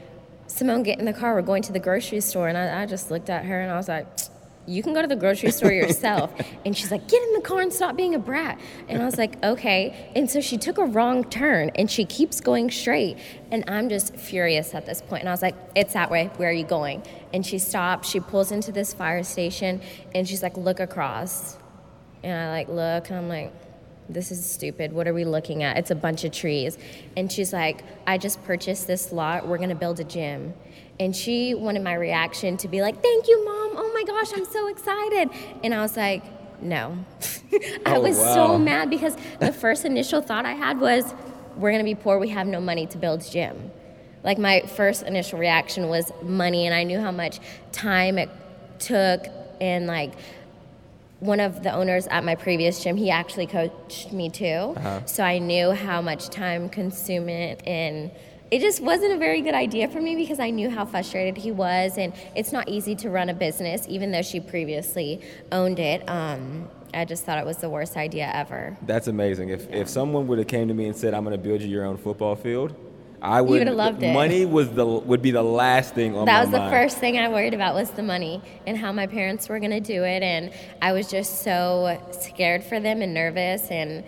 Simone, 0.47 0.81
get 0.81 0.97
in 0.97 1.05
the 1.05 1.13
car. 1.13 1.35
We're 1.35 1.43
going 1.43 1.63
to 1.63 1.71
the 1.73 1.79
grocery 1.79 2.21
store. 2.21 2.47
And 2.47 2.57
I, 2.57 2.81
I 2.81 2.85
just 2.87 3.11
looked 3.11 3.29
at 3.29 3.45
her 3.45 3.61
and 3.61 3.71
I 3.71 3.77
was 3.77 3.87
like, 3.87 4.07
you 4.67 4.81
can 4.81 4.93
go 4.93 5.01
to 5.01 5.07
the 5.07 5.15
grocery 5.15 5.51
store 5.51 5.71
yourself. 5.73 6.33
and 6.65 6.75
she's 6.75 6.91
like, 6.91 7.07
get 7.07 7.21
in 7.21 7.33
the 7.33 7.41
car 7.41 7.61
and 7.61 7.71
stop 7.71 7.95
being 7.95 8.15
a 8.15 8.19
brat. 8.19 8.59
And 8.87 9.01
I 9.01 9.05
was 9.05 9.17
like, 9.17 9.43
okay. 9.43 10.11
And 10.15 10.29
so 10.29 10.41
she 10.41 10.57
took 10.57 10.77
a 10.77 10.85
wrong 10.85 11.23
turn 11.23 11.71
and 11.75 11.89
she 11.89 12.05
keeps 12.05 12.41
going 12.41 12.71
straight. 12.71 13.17
And 13.51 13.63
I'm 13.67 13.89
just 13.89 14.15
furious 14.15 14.73
at 14.73 14.85
this 14.85 15.01
point. 15.01 15.21
And 15.21 15.29
I 15.29 15.33
was 15.33 15.41
like, 15.41 15.55
it's 15.75 15.93
that 15.93 16.09
way. 16.09 16.31
Where 16.37 16.49
are 16.49 16.53
you 16.53 16.65
going? 16.65 17.03
And 17.33 17.45
she 17.45 17.59
stops. 17.59 18.09
She 18.09 18.19
pulls 18.19 18.51
into 18.51 18.71
this 18.71 18.93
fire 18.93 19.23
station 19.23 19.81
and 20.13 20.27
she's 20.27 20.43
like, 20.43 20.57
look 20.57 20.79
across. 20.79 21.57
And 22.23 22.33
I 22.33 22.49
like 22.51 22.69
look 22.69 23.09
and 23.09 23.17
I'm 23.17 23.29
like, 23.29 23.53
this 24.07 24.31
is 24.31 24.45
stupid. 24.47 24.93
What 24.93 25.07
are 25.07 25.13
we 25.13 25.25
looking 25.25 25.63
at? 25.63 25.77
It's 25.77 25.91
a 25.91 25.95
bunch 25.95 26.23
of 26.23 26.31
trees. 26.31 26.77
And 27.17 27.31
she's 27.31 27.51
like, 27.51 27.83
I 28.05 28.17
just 28.17 28.43
purchased 28.43 28.87
this 28.87 29.11
lot. 29.11 29.47
We're 29.47 29.57
going 29.57 29.69
to 29.69 29.75
build 29.75 29.99
a 29.99 30.03
gym. 30.03 30.53
And 30.99 31.15
she 31.15 31.53
wanted 31.53 31.83
my 31.83 31.93
reaction 31.93 32.57
to 32.57 32.67
be 32.67 32.81
like, 32.81 33.01
Thank 33.01 33.27
you, 33.27 33.43
mom. 33.43 33.71
Oh 33.75 33.91
my 33.93 34.03
gosh, 34.03 34.31
I'm 34.35 34.45
so 34.45 34.67
excited. 34.67 35.29
And 35.63 35.73
I 35.73 35.81
was 35.81 35.97
like, 35.97 36.23
No. 36.61 36.97
I 37.85 37.95
oh, 37.97 38.01
was 38.01 38.17
wow. 38.17 38.33
so 38.33 38.57
mad 38.57 38.89
because 38.89 39.15
the 39.39 39.51
first 39.51 39.85
initial 39.85 40.21
thought 40.21 40.45
I 40.45 40.53
had 40.53 40.79
was, 40.79 41.13
We're 41.55 41.71
going 41.71 41.83
to 41.83 41.85
be 41.85 41.95
poor. 41.95 42.19
We 42.19 42.29
have 42.29 42.47
no 42.47 42.61
money 42.61 42.87
to 42.87 42.97
build 42.97 43.21
a 43.21 43.29
gym. 43.29 43.71
Like, 44.23 44.37
my 44.39 44.61
first 44.61 45.03
initial 45.03 45.37
reaction 45.37 45.87
was 45.87 46.11
money, 46.23 46.65
and 46.65 46.73
I 46.73 46.83
knew 46.83 46.99
how 46.99 47.11
much 47.11 47.39
time 47.71 48.17
it 48.17 48.29
took 48.79 49.27
and 49.61 49.87
like 49.87 50.13
one 51.19 51.39
of 51.39 51.63
the 51.63 51.71
owners 51.71 52.07
at 52.07 52.23
my 52.23 52.35
previous 52.35 52.83
gym, 52.83 52.97
he 52.97 53.09
actually 53.09 53.47
coached 53.47 54.11
me 54.11 54.29
too. 54.29 54.45
Uh-huh. 54.45 55.05
So 55.05 55.23
I 55.23 55.39
knew 55.39 55.71
how 55.71 56.01
much 56.01 56.29
time 56.29 56.69
consuming 56.69 57.55
and 57.61 58.11
it 58.55 58.61
just 58.61 58.79
wasn't 58.79 59.11
a 59.11 59.17
very 59.17 59.41
good 59.41 59.53
idea 59.53 59.89
for 59.89 59.99
me 59.99 60.15
because 60.15 60.39
I 60.39 60.49
knew 60.49 60.69
how 60.69 60.85
frustrated 60.85 61.35
he 61.35 61.51
was, 61.51 61.97
and 61.97 62.13
it's 62.37 62.53
not 62.53 62.69
easy 62.69 62.95
to 62.95 63.09
run 63.09 63.27
a 63.27 63.33
business, 63.33 63.85
even 63.89 64.11
though 64.11 64.21
she 64.21 64.39
previously 64.39 65.19
owned 65.51 65.77
it. 65.77 66.07
Um, 66.07 66.69
I 66.93 67.03
just 67.03 67.25
thought 67.25 67.37
it 67.37 67.45
was 67.45 67.57
the 67.57 67.69
worst 67.69 67.97
idea 67.97 68.31
ever. 68.33 68.77
That's 68.83 69.07
amazing. 69.07 69.49
If 69.49 69.67
yeah. 69.69 69.79
if 69.79 69.89
someone 69.89 70.27
would 70.27 70.37
have 70.37 70.47
came 70.47 70.69
to 70.69 70.73
me 70.73 70.85
and 70.85 70.95
said, 70.95 71.13
"I'm 71.13 71.25
going 71.25 71.35
to 71.35 71.43
build 71.43 71.61
you 71.63 71.67
your 71.67 71.83
own 71.83 71.97
football 71.97 72.37
field," 72.37 72.73
I 73.21 73.41
would. 73.41 73.55
You 73.55 73.59
would 73.59 73.67
have 73.67 73.75
loved 73.75 74.01
it. 74.01 74.13
Money 74.13 74.45
was 74.45 74.71
the 74.71 74.85
would 74.85 75.21
be 75.21 75.31
the 75.31 75.43
last 75.43 75.93
thing 75.93 76.15
on 76.15 76.23
that 76.23 76.39
was 76.39 76.51
the 76.51 76.59
mind. 76.59 76.71
first 76.71 76.97
thing 76.97 77.17
I 77.17 77.27
worried 77.27 77.53
about 77.53 77.75
was 77.75 77.91
the 77.91 78.03
money 78.03 78.41
and 78.65 78.77
how 78.77 78.93
my 78.93 79.05
parents 79.05 79.49
were 79.49 79.59
going 79.59 79.71
to 79.71 79.81
do 79.81 80.05
it, 80.05 80.23
and 80.23 80.53
I 80.81 80.93
was 80.93 81.11
just 81.11 81.41
so 81.41 81.99
scared 82.11 82.63
for 82.63 82.79
them 82.79 83.01
and 83.01 83.13
nervous, 83.13 83.69
and 83.69 84.05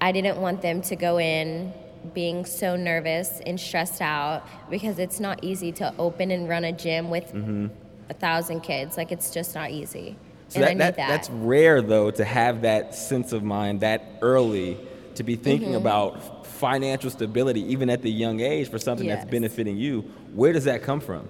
I 0.00 0.10
didn't 0.10 0.40
want 0.40 0.62
them 0.62 0.80
to 0.80 0.96
go 0.96 1.18
in 1.18 1.74
being 2.14 2.44
so 2.44 2.76
nervous 2.76 3.40
and 3.46 3.58
stressed 3.58 4.00
out 4.00 4.46
because 4.70 4.98
it's 4.98 5.20
not 5.20 5.42
easy 5.42 5.72
to 5.72 5.94
open 5.98 6.30
and 6.30 6.48
run 6.48 6.64
a 6.64 6.72
gym 6.72 7.10
with 7.10 7.32
mm-hmm. 7.32 7.68
a 8.08 8.14
thousand 8.14 8.60
kids. 8.60 8.96
Like 8.96 9.12
it's 9.12 9.30
just 9.32 9.54
not 9.54 9.70
easy. 9.70 10.16
So 10.48 10.60
that, 10.60 10.78
that, 10.78 10.96
that, 10.96 11.08
that's 11.08 11.30
rare 11.30 11.80
though 11.80 12.10
to 12.10 12.24
have 12.24 12.62
that 12.62 12.94
sense 12.94 13.32
of 13.32 13.44
mind 13.44 13.80
that 13.80 14.04
early 14.20 14.78
to 15.14 15.22
be 15.22 15.36
thinking 15.36 15.68
mm-hmm. 15.68 15.76
about 15.76 16.46
financial 16.46 17.10
stability 17.10 17.60
even 17.72 17.88
at 17.88 18.02
the 18.02 18.10
young 18.10 18.40
age 18.40 18.68
for 18.70 18.78
something 18.78 19.06
yes. 19.06 19.20
that's 19.20 19.30
benefiting 19.30 19.76
you. 19.76 20.02
Where 20.34 20.52
does 20.52 20.64
that 20.64 20.82
come 20.82 21.00
from? 21.00 21.28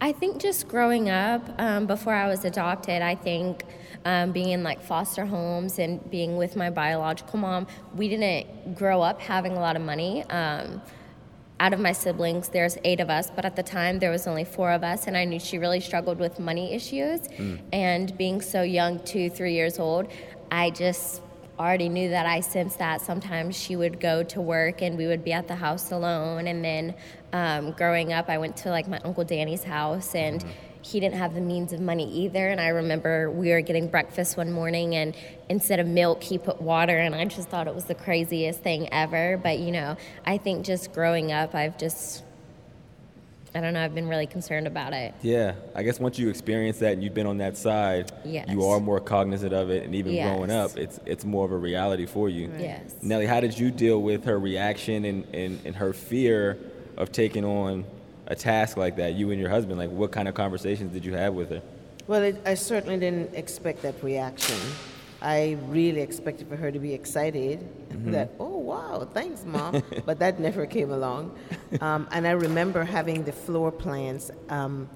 I 0.00 0.12
think 0.12 0.40
just 0.40 0.68
growing 0.68 1.08
up 1.10 1.48
um, 1.58 1.86
before 1.86 2.14
I 2.14 2.28
was 2.28 2.44
adopted, 2.44 3.02
I 3.02 3.14
think 3.14 3.64
um, 4.04 4.32
being 4.32 4.50
in 4.50 4.62
like 4.62 4.82
foster 4.82 5.24
homes 5.24 5.78
and 5.78 6.10
being 6.10 6.36
with 6.36 6.56
my 6.56 6.70
biological 6.70 7.38
mom, 7.38 7.66
we 7.94 8.08
didn't 8.08 8.74
grow 8.74 9.02
up 9.02 9.20
having 9.20 9.52
a 9.52 9.60
lot 9.60 9.76
of 9.76 9.82
money. 9.82 10.22
Um, 10.24 10.82
out 11.60 11.72
of 11.72 11.80
my 11.80 11.92
siblings, 11.92 12.48
there's 12.48 12.76
eight 12.84 13.00
of 13.00 13.08
us, 13.08 13.30
but 13.30 13.44
at 13.44 13.56
the 13.56 13.62
time 13.62 13.98
there 13.98 14.10
was 14.10 14.26
only 14.26 14.44
four 14.44 14.72
of 14.72 14.82
us, 14.82 15.06
and 15.06 15.16
I 15.16 15.24
knew 15.24 15.38
she 15.38 15.58
really 15.58 15.80
struggled 15.80 16.18
with 16.18 16.38
money 16.38 16.74
issues. 16.74 17.20
Mm. 17.20 17.60
And 17.72 18.18
being 18.18 18.42
so 18.42 18.62
young, 18.62 18.98
two, 19.04 19.30
three 19.30 19.54
years 19.54 19.78
old, 19.78 20.08
I 20.50 20.70
just 20.70 21.22
already 21.58 21.88
knew 21.88 22.10
that 22.10 22.26
I 22.26 22.40
sensed 22.40 22.78
that 22.80 23.00
sometimes 23.00 23.56
she 23.56 23.76
would 23.76 24.00
go 24.00 24.24
to 24.24 24.40
work 24.40 24.82
and 24.82 24.98
we 24.98 25.06
would 25.06 25.22
be 25.22 25.32
at 25.32 25.46
the 25.46 25.54
house 25.54 25.92
alone. 25.92 26.48
And 26.48 26.64
then 26.64 26.94
um, 27.32 27.70
growing 27.72 28.12
up, 28.12 28.28
I 28.28 28.38
went 28.38 28.56
to 28.58 28.70
like 28.70 28.88
my 28.88 28.98
Uncle 29.04 29.24
Danny's 29.24 29.62
house 29.62 30.14
and 30.16 30.40
mm-hmm 30.40 30.73
he 30.84 31.00
didn't 31.00 31.16
have 31.16 31.34
the 31.34 31.40
means 31.40 31.72
of 31.72 31.80
money 31.80 32.10
either. 32.24 32.48
And 32.48 32.60
I 32.60 32.68
remember 32.68 33.30
we 33.30 33.50
were 33.50 33.62
getting 33.62 33.88
breakfast 33.88 34.36
one 34.36 34.52
morning, 34.52 34.94
and 34.94 35.14
instead 35.48 35.80
of 35.80 35.86
milk, 35.86 36.22
he 36.22 36.36
put 36.36 36.60
water, 36.60 36.96
and 36.98 37.14
I 37.14 37.24
just 37.24 37.48
thought 37.48 37.66
it 37.66 37.74
was 37.74 37.86
the 37.86 37.94
craziest 37.94 38.60
thing 38.60 38.92
ever. 38.92 39.38
But 39.42 39.58
you 39.58 39.72
know, 39.72 39.96
I 40.26 40.36
think 40.38 40.66
just 40.66 40.92
growing 40.92 41.32
up, 41.32 41.54
I've 41.54 41.78
just 41.78 42.22
I 43.56 43.60
don't 43.60 43.72
know. 43.72 43.82
I've 43.84 43.94
been 43.94 44.08
really 44.08 44.26
concerned 44.26 44.66
about 44.66 44.92
it. 44.92 45.14
Yeah, 45.22 45.54
I 45.76 45.84
guess 45.84 46.00
once 46.00 46.18
you 46.18 46.28
experience 46.28 46.78
that 46.80 46.92
and 46.94 47.04
you've 47.04 47.14
been 47.14 47.28
on 47.28 47.38
that 47.38 47.56
side, 47.56 48.10
Yes. 48.24 48.48
you 48.48 48.64
are 48.66 48.80
more 48.80 48.98
cognizant 49.00 49.52
of 49.54 49.70
it, 49.70 49.84
and 49.84 49.94
even 49.94 50.12
growing 50.16 50.50
up, 50.50 50.76
it's 50.76 51.00
it's 51.06 51.24
more 51.24 51.44
of 51.46 51.52
a 51.52 51.56
reality 51.56 52.04
for 52.04 52.28
you. 52.28 52.52
Yes. 52.58 52.94
Nellie, 53.00 53.26
how 53.26 53.40
did 53.40 53.58
you 53.58 53.70
deal 53.70 54.02
with 54.02 54.24
her 54.24 54.38
reaction 54.38 55.04
and, 55.04 55.24
and, 55.34 55.60
and 55.64 55.76
her 55.76 55.92
fear 55.92 56.58
of 56.96 57.10
taking 57.12 57.44
on 57.44 57.84
a 58.26 58.34
task 58.34 58.76
like 58.76 58.96
that? 58.96 59.14
You 59.14 59.30
and 59.30 59.40
your 59.40 59.50
husband, 59.50 59.78
like, 59.78 59.90
what 59.90 60.12
kind 60.12 60.28
of 60.28 60.34
conversations 60.34 60.92
did 60.92 61.04
you 61.04 61.14
have 61.14 61.34
with 61.34 61.50
her? 61.50 61.62
Well, 62.06 62.22
it, 62.22 62.40
I 62.44 62.54
certainly 62.54 62.98
didn't 62.98 63.34
expect 63.34 63.82
that 63.82 64.02
reaction. 64.02 64.58
I 65.22 65.56
really 65.68 66.02
expected 66.02 66.48
for 66.48 66.56
her 66.56 66.70
to 66.70 66.78
be 66.78 66.92
excited 66.92 67.66
that, 68.10 68.30
oh, 68.38 68.58
wow, 68.58 69.08
thanks, 69.14 69.44
mom. 69.44 69.82
but 70.04 70.18
that 70.18 70.38
never 70.38 70.66
came 70.66 70.90
along. 70.90 71.34
Um, 71.80 72.06
and 72.12 72.26
I 72.26 72.32
remember 72.32 72.84
having 72.84 73.24
the 73.24 73.32
floor 73.32 73.72
plans. 73.72 74.30
Um, 74.50 74.88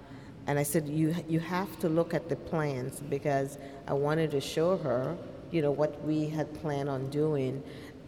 and 0.46 0.58
I 0.58 0.62
said, 0.62 0.86
you, 0.86 1.14
you 1.28 1.40
have 1.40 1.78
to 1.80 1.88
look 1.88 2.12
at 2.12 2.28
the 2.28 2.36
plans 2.36 3.00
because 3.00 3.58
I 3.86 3.94
wanted 3.94 4.30
to 4.32 4.40
show 4.40 4.76
her, 4.78 5.16
you 5.50 5.62
know, 5.62 5.70
what 5.70 6.02
we 6.04 6.28
had 6.28 6.52
planned 6.60 6.90
on 6.90 7.08
doing. 7.08 7.62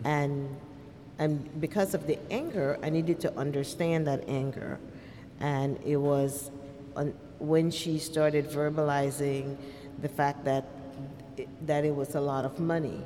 And, 0.05 0.55
and 1.19 1.61
because 1.61 1.95
of 1.95 2.07
the 2.07 2.19
anger, 2.31 2.79
I 2.83 2.91
needed 2.91 3.21
to 3.21 3.35
understand 3.39 4.07
that 4.07 4.29
anger. 4.29 4.79
And 5.41 5.79
it 5.85 5.97
was 5.97 6.51
on, 6.97 7.15
when 7.39 7.71
she 7.71 7.99
started 7.99 8.49
verbalizing 8.49 9.57
the 10.03 10.09
fact 10.09 10.45
that 10.45 10.65
it, 11.37 11.49
that 11.67 11.85
it 11.85 11.95
was 11.95 12.15
a 12.15 12.21
lot 12.21 12.45
of 12.45 12.59
money 12.61 13.01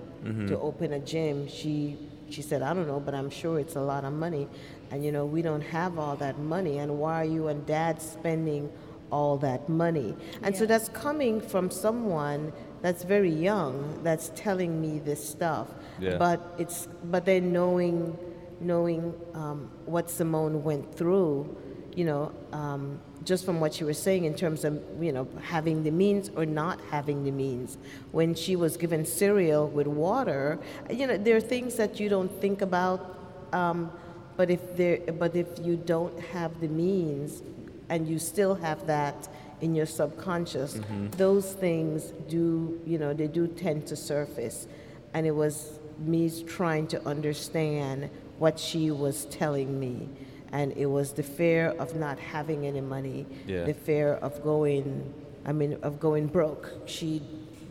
to 0.49 0.59
open 0.59 0.95
a 0.95 0.99
gym, 1.01 1.47
she 1.47 1.99
she 2.31 2.41
said, 2.43 2.63
"I 2.63 2.73
don't 2.73 2.87
know, 2.87 2.99
but 2.99 3.15
I'm 3.15 3.31
sure 3.31 3.61
it's 3.61 3.77
a 3.77 3.81
lot 3.81 4.05
of 4.05 4.13
money." 4.13 4.49
And 4.91 5.05
you 5.05 5.13
know, 5.13 5.27
we 5.27 5.43
don't 5.43 5.61
have 5.61 5.99
all 5.99 6.17
that 6.17 6.39
money, 6.39 6.79
and 6.79 6.99
why 6.99 7.21
are 7.21 7.25
you 7.25 7.49
and 7.49 7.65
Dad 7.67 8.01
spending 8.01 8.73
all 9.11 9.37
that 9.39 9.69
money? 9.69 10.17
And 10.43 10.57
so 10.57 10.65
that's 10.67 10.89
coming 10.89 11.41
from 11.41 11.71
someone 11.71 12.53
that's 12.81 13.05
very 13.05 13.31
young 13.31 14.01
that's 14.03 14.33
telling 14.35 14.81
me 14.81 14.99
this 14.99 15.23
stuff. 15.23 15.69
Yeah. 16.01 16.17
But 16.17 16.41
it's 16.59 16.89
but 17.05 17.25
then 17.27 17.53
knowing 17.53 18.17
knowing 18.61 19.13
um, 19.35 19.71
what 19.85 20.09
Simone 20.09 20.65
went 20.65 20.95
through, 20.95 21.55
you 21.95 22.05
know, 22.05 22.33
um, 22.53 22.99
just 23.25 23.45
from 23.45 23.61
what 23.61 23.81
you 23.81 23.87
were 23.87 23.95
saying 23.95 24.25
in 24.25 24.35
terms 24.35 24.65
of, 24.65 24.83
you 25.01 25.13
know, 25.13 25.27
having 25.43 25.83
the 25.83 25.91
means 25.91 26.31
or 26.37 26.45
not 26.45 26.81
having 26.91 27.25
the 27.25 27.31
means. 27.31 27.79
When 28.13 28.35
she 28.35 28.57
was 28.57 28.77
given 28.77 29.05
cereal 29.07 29.69
with 29.69 29.87
water, 29.87 30.59
you 30.91 31.07
know, 31.07 31.17
there 31.17 31.37
are 31.37 31.41
things 31.41 31.77
that 31.77 31.99
you 32.01 32.09
don't 32.09 32.31
think 32.41 32.63
about, 32.63 33.19
um, 33.53 33.91
but 34.37 34.51
if 34.51 34.77
there, 34.77 34.99
but 35.13 35.35
if 35.37 35.47
you 35.63 35.77
don't 35.77 36.19
have 36.21 36.61
the 36.61 36.69
means, 36.69 37.43
and 37.89 38.09
you 38.09 38.19
still 38.19 38.55
have 38.55 38.87
that 38.87 39.29
in 39.61 39.75
your 39.75 39.87
subconscious, 39.87 40.81
those 41.17 41.53
things 41.53 42.13
do, 42.29 42.81
you 42.87 42.99
know, 42.99 43.13
they 43.13 43.29
do 43.29 43.47
tend 43.47 43.87
to 43.87 43.97
surface. 43.97 44.67
And 45.13 45.27
it 45.27 45.31
was 45.31 45.79
me 45.99 46.31
trying 46.43 46.87
to 46.89 47.07
understand 47.07 48.11
what 48.39 48.59
she 48.59 48.91
was 48.91 49.27
telling 49.27 49.79
me. 49.79 50.09
And 50.55 50.73
it 50.77 50.87
was 50.87 51.13
the 51.13 51.25
fear 51.25 51.75
of 51.81 51.97
not 51.97 52.17
having 52.21 52.65
any 52.65 52.81
money, 52.81 53.27
Yeah. 53.45 53.65
the 53.65 53.75
fear 53.75 54.13
of 54.23 54.41
going, 54.45 55.13
I 55.45 55.53
mean, 55.53 55.77
of 55.83 55.99
going 55.99 56.29
broke. 56.29 56.73
She 56.87 57.21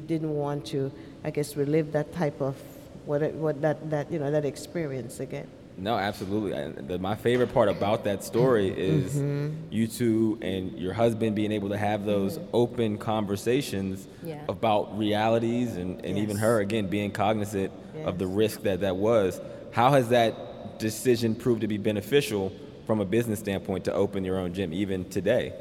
didn't 0.06 0.36
want 0.36 0.66
to, 0.68 0.92
I 1.24 1.30
guess, 1.32 1.56
relive 1.56 1.94
that 1.94 2.12
type 2.13 2.42
of, 2.42 2.56
what, 3.06 3.22
it- 3.22 3.36
what 3.36 3.62
that, 3.62 3.90
that, 3.90 4.12
you 4.12 4.20
know, 4.20 4.30
that 4.30 4.44
experience 4.44 5.22
again. 5.22 5.48
No, 5.78 5.96
absolutely. 5.96 6.52
And 6.52 6.90
the, 6.90 7.00
my 7.00 7.16
favorite 7.16 7.54
part 7.54 7.70
about 7.70 8.04
that 8.04 8.22
story 8.22 8.70
mm-hmm. 8.70 8.82
is 8.82 9.63
you 9.72 9.88
two 9.88 10.38
and 10.42 10.78
your 10.78 10.94
husband 10.94 11.38
being 11.38 11.54
able 11.54 11.70
to 11.70 11.78
have 11.78 12.06
those 12.06 12.38
mm-hmm. 12.38 12.50
open 12.54 12.98
conversations 12.98 14.10
Yeah. 14.24 14.42
about 14.50 14.98
realities 14.98 15.78
and, 15.78 16.04
and 16.06 16.18
even 16.18 16.36
her, 16.36 16.60
again, 16.60 16.88
being 16.88 17.12
cognizant 17.12 17.72
of 18.04 18.20
the 18.20 18.28
risk 18.28 18.63
that 18.63 18.82
that 18.82 18.98
was. 18.98 19.40
How 19.72 19.92
has 19.92 20.10
that 20.10 20.80
decision 20.80 21.34
proved 21.34 21.62
to 21.62 21.68
be 21.68 21.78
beneficial 21.78 22.52
from 22.86 23.00
a 23.00 23.06
business 23.06 23.40
standpoint 23.40 23.86
to 23.86 23.94
open 23.94 24.24
your 24.24 24.38
own 24.38 24.54
gym, 24.54 24.74
even 24.74 25.10
today? 25.10 25.54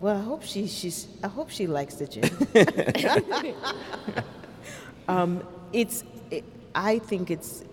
Well, 0.00 0.16
I 0.16 0.22
hope 0.22 0.42
she 0.42 0.66
she's 0.66 1.08
I 1.22 1.28
hope 1.28 1.50
she 1.50 1.66
likes 1.66 1.94
the 1.94 2.06
gym. 2.06 2.30
um, 5.08 5.42
it's 5.72 6.04
it, 6.30 6.44
I 6.74 6.98
think 6.98 7.30
it's 7.30 7.64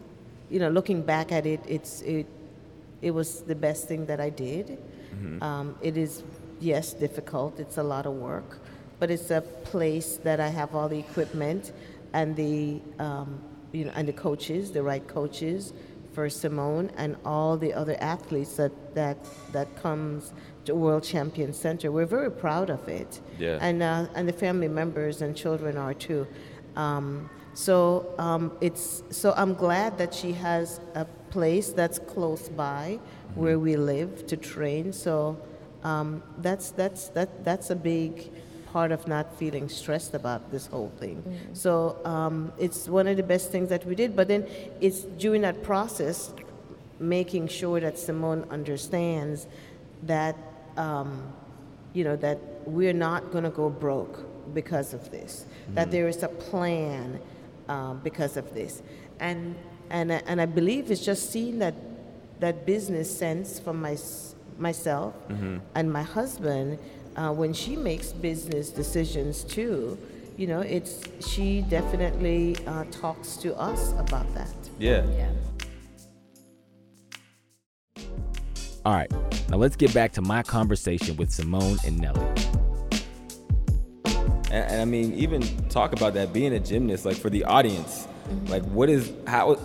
you 0.50 0.60
know 0.60 0.70
looking 0.70 1.02
back 1.02 1.32
at 1.32 1.46
it, 1.46 1.60
it's 1.68 2.02
it 2.02 2.28
it 3.02 3.12
was 3.12 3.42
the 3.42 3.56
best 3.56 3.88
thing 3.88 4.06
that 4.06 4.22
I 4.22 4.30
did. 4.30 4.78
Um, 5.42 5.76
it 5.82 5.98
is 5.98 6.24
yes 6.60 6.94
difficult. 6.94 7.60
It's 7.60 7.78
a 7.78 7.84
lot 7.84 8.06
of 8.06 8.14
work, 8.14 8.60
but 9.00 9.12
it's 9.12 9.30
a 9.30 9.42
place 9.42 10.18
that 10.24 10.40
I 10.40 10.48
have 10.48 10.74
all 10.74 10.88
the 10.88 11.00
equipment 11.00 11.74
and 12.14 12.36
the 12.36 12.80
um, 13.00 13.42
you 13.72 13.86
know 13.86 13.92
and 13.96 14.08
the 14.08 14.14
coaches, 14.14 14.72
the 14.72 14.84
right 14.84 15.06
coaches 15.08 15.74
for 16.14 16.30
Simone 16.30 16.92
and 16.98 17.16
all 17.26 17.58
the 17.58 17.74
other 17.74 17.98
athletes 18.02 18.56
that 18.56 18.72
that 18.96 19.18
that 19.52 19.76
comes 19.82 20.34
to 20.66 20.76
World 20.76 21.04
Champion 21.04 21.54
Center. 21.54 21.92
We're 21.92 22.06
very 22.06 22.32
proud 22.32 22.70
of 22.70 22.88
it. 22.88 23.20
Yeah. 23.40 23.58
And 23.62 23.82
uh, 23.82 24.08
and 24.16 24.28
the 24.28 24.34
family 24.34 24.68
members 24.68 25.22
and 25.22 25.36
children 25.36 25.78
are 25.78 25.94
too. 25.94 26.28
Um, 26.76 27.30
so 27.54 28.14
um, 28.18 28.52
it's 28.62 29.04
so 29.10 29.34
I'm 29.36 29.54
glad 29.54 29.98
that 29.98 30.14
she 30.14 30.32
has 30.34 30.80
a 30.96 31.06
place 31.32 31.70
that's 31.70 32.00
close 32.00 32.50
by 32.50 33.00
where 33.36 33.60
we 33.60 33.76
live 33.76 34.28
to 34.28 34.38
train. 34.38 34.94
So 34.94 35.38
um, 35.84 36.24
that's 36.40 36.72
that's 36.72 37.10
that 37.10 37.44
that's 37.44 37.70
a 37.70 37.76
big 37.76 38.32
part 38.72 38.92
of 38.92 39.08
not 39.08 39.26
feeling 39.38 39.68
stressed 39.70 40.14
about 40.22 40.42
this 40.52 40.66
whole 40.68 40.92
thing. 41.02 41.18
So 41.54 41.98
um, 42.06 42.52
it's 42.58 42.88
one 42.88 43.08
of 43.12 43.18
the 43.18 43.24
best 43.34 43.52
things 43.52 43.70
that 43.70 43.86
we 43.86 43.96
did. 43.96 44.16
But 44.16 44.28
then 44.28 44.48
it's 44.80 45.02
during 45.24 45.42
that 45.42 45.62
process 45.64 46.34
making 47.00 47.48
sure 47.48 47.80
that 47.80 47.98
Simone 47.98 48.46
understands 48.50 49.48
that 50.04 50.36
um, 50.78 51.10
you 51.94 52.04
know 52.08 52.16
that 52.18 52.38
we're 52.66 52.94
not 53.10 53.32
going 53.32 53.44
to 53.44 53.50
go 53.50 53.70
broke 53.70 54.18
because 54.54 54.94
of 54.94 55.12
this. 55.12 55.46
That 55.76 55.92
there 55.92 56.08
is 56.08 56.24
a 56.24 56.28
plan 56.50 57.20
um, 57.68 58.00
because 58.04 58.38
of 58.38 58.54
this, 58.54 58.82
and 59.20 59.56
and 59.90 60.12
I- 60.14 60.24
and 60.28 60.40
I 60.42 60.46
believe 60.46 60.92
it's 60.92 61.04
just 61.06 61.32
seeing 61.32 61.60
that 61.60 61.76
that 62.40 62.66
business 62.66 63.08
sense 63.24 63.60
from 63.60 63.82
my, 63.82 63.96
myself 64.58 65.14
and 65.76 65.92
my 65.92 66.02
husband 66.04 66.80
uh, 67.16 67.32
when 67.32 67.54
she 67.54 67.76
makes 67.76 68.12
business 68.12 68.70
decisions 68.70 69.44
too. 69.44 69.98
You 70.38 70.48
know, 70.48 70.62
it's 70.62 71.04
she 71.28 71.62
definitely 71.62 72.58
uh, 72.66 72.86
talks 72.92 73.36
to 73.38 73.56
us 73.58 73.94
about 74.00 74.34
that. 74.34 74.54
Yeah. 74.80 75.06
Yeah. 75.16 75.30
All 78.84 78.94
right, 78.94 79.12
now 79.50 79.58
let's 79.58 79.76
get 79.76 79.94
back 79.94 80.12
to 80.14 80.24
my 80.24 80.42
conversation 80.42 81.16
with 81.16 81.30
Simone 81.30 81.78
and 81.86 82.00
Nellie. 82.00 82.20
And, 84.50 84.72
and 84.72 84.82
I 84.82 84.86
mean, 84.86 85.14
even 85.14 85.44
talk 85.70 85.94
about 85.94 86.16
that 86.16 86.34
being 86.34 86.54
a 86.54 86.60
gymnast, 86.60 87.06
like 87.06 87.18
for 87.18 87.30
the 87.30 87.44
audience, 87.44 88.08
like 88.48 88.64
what 88.64 88.90
is 88.90 89.14
how 89.28 89.60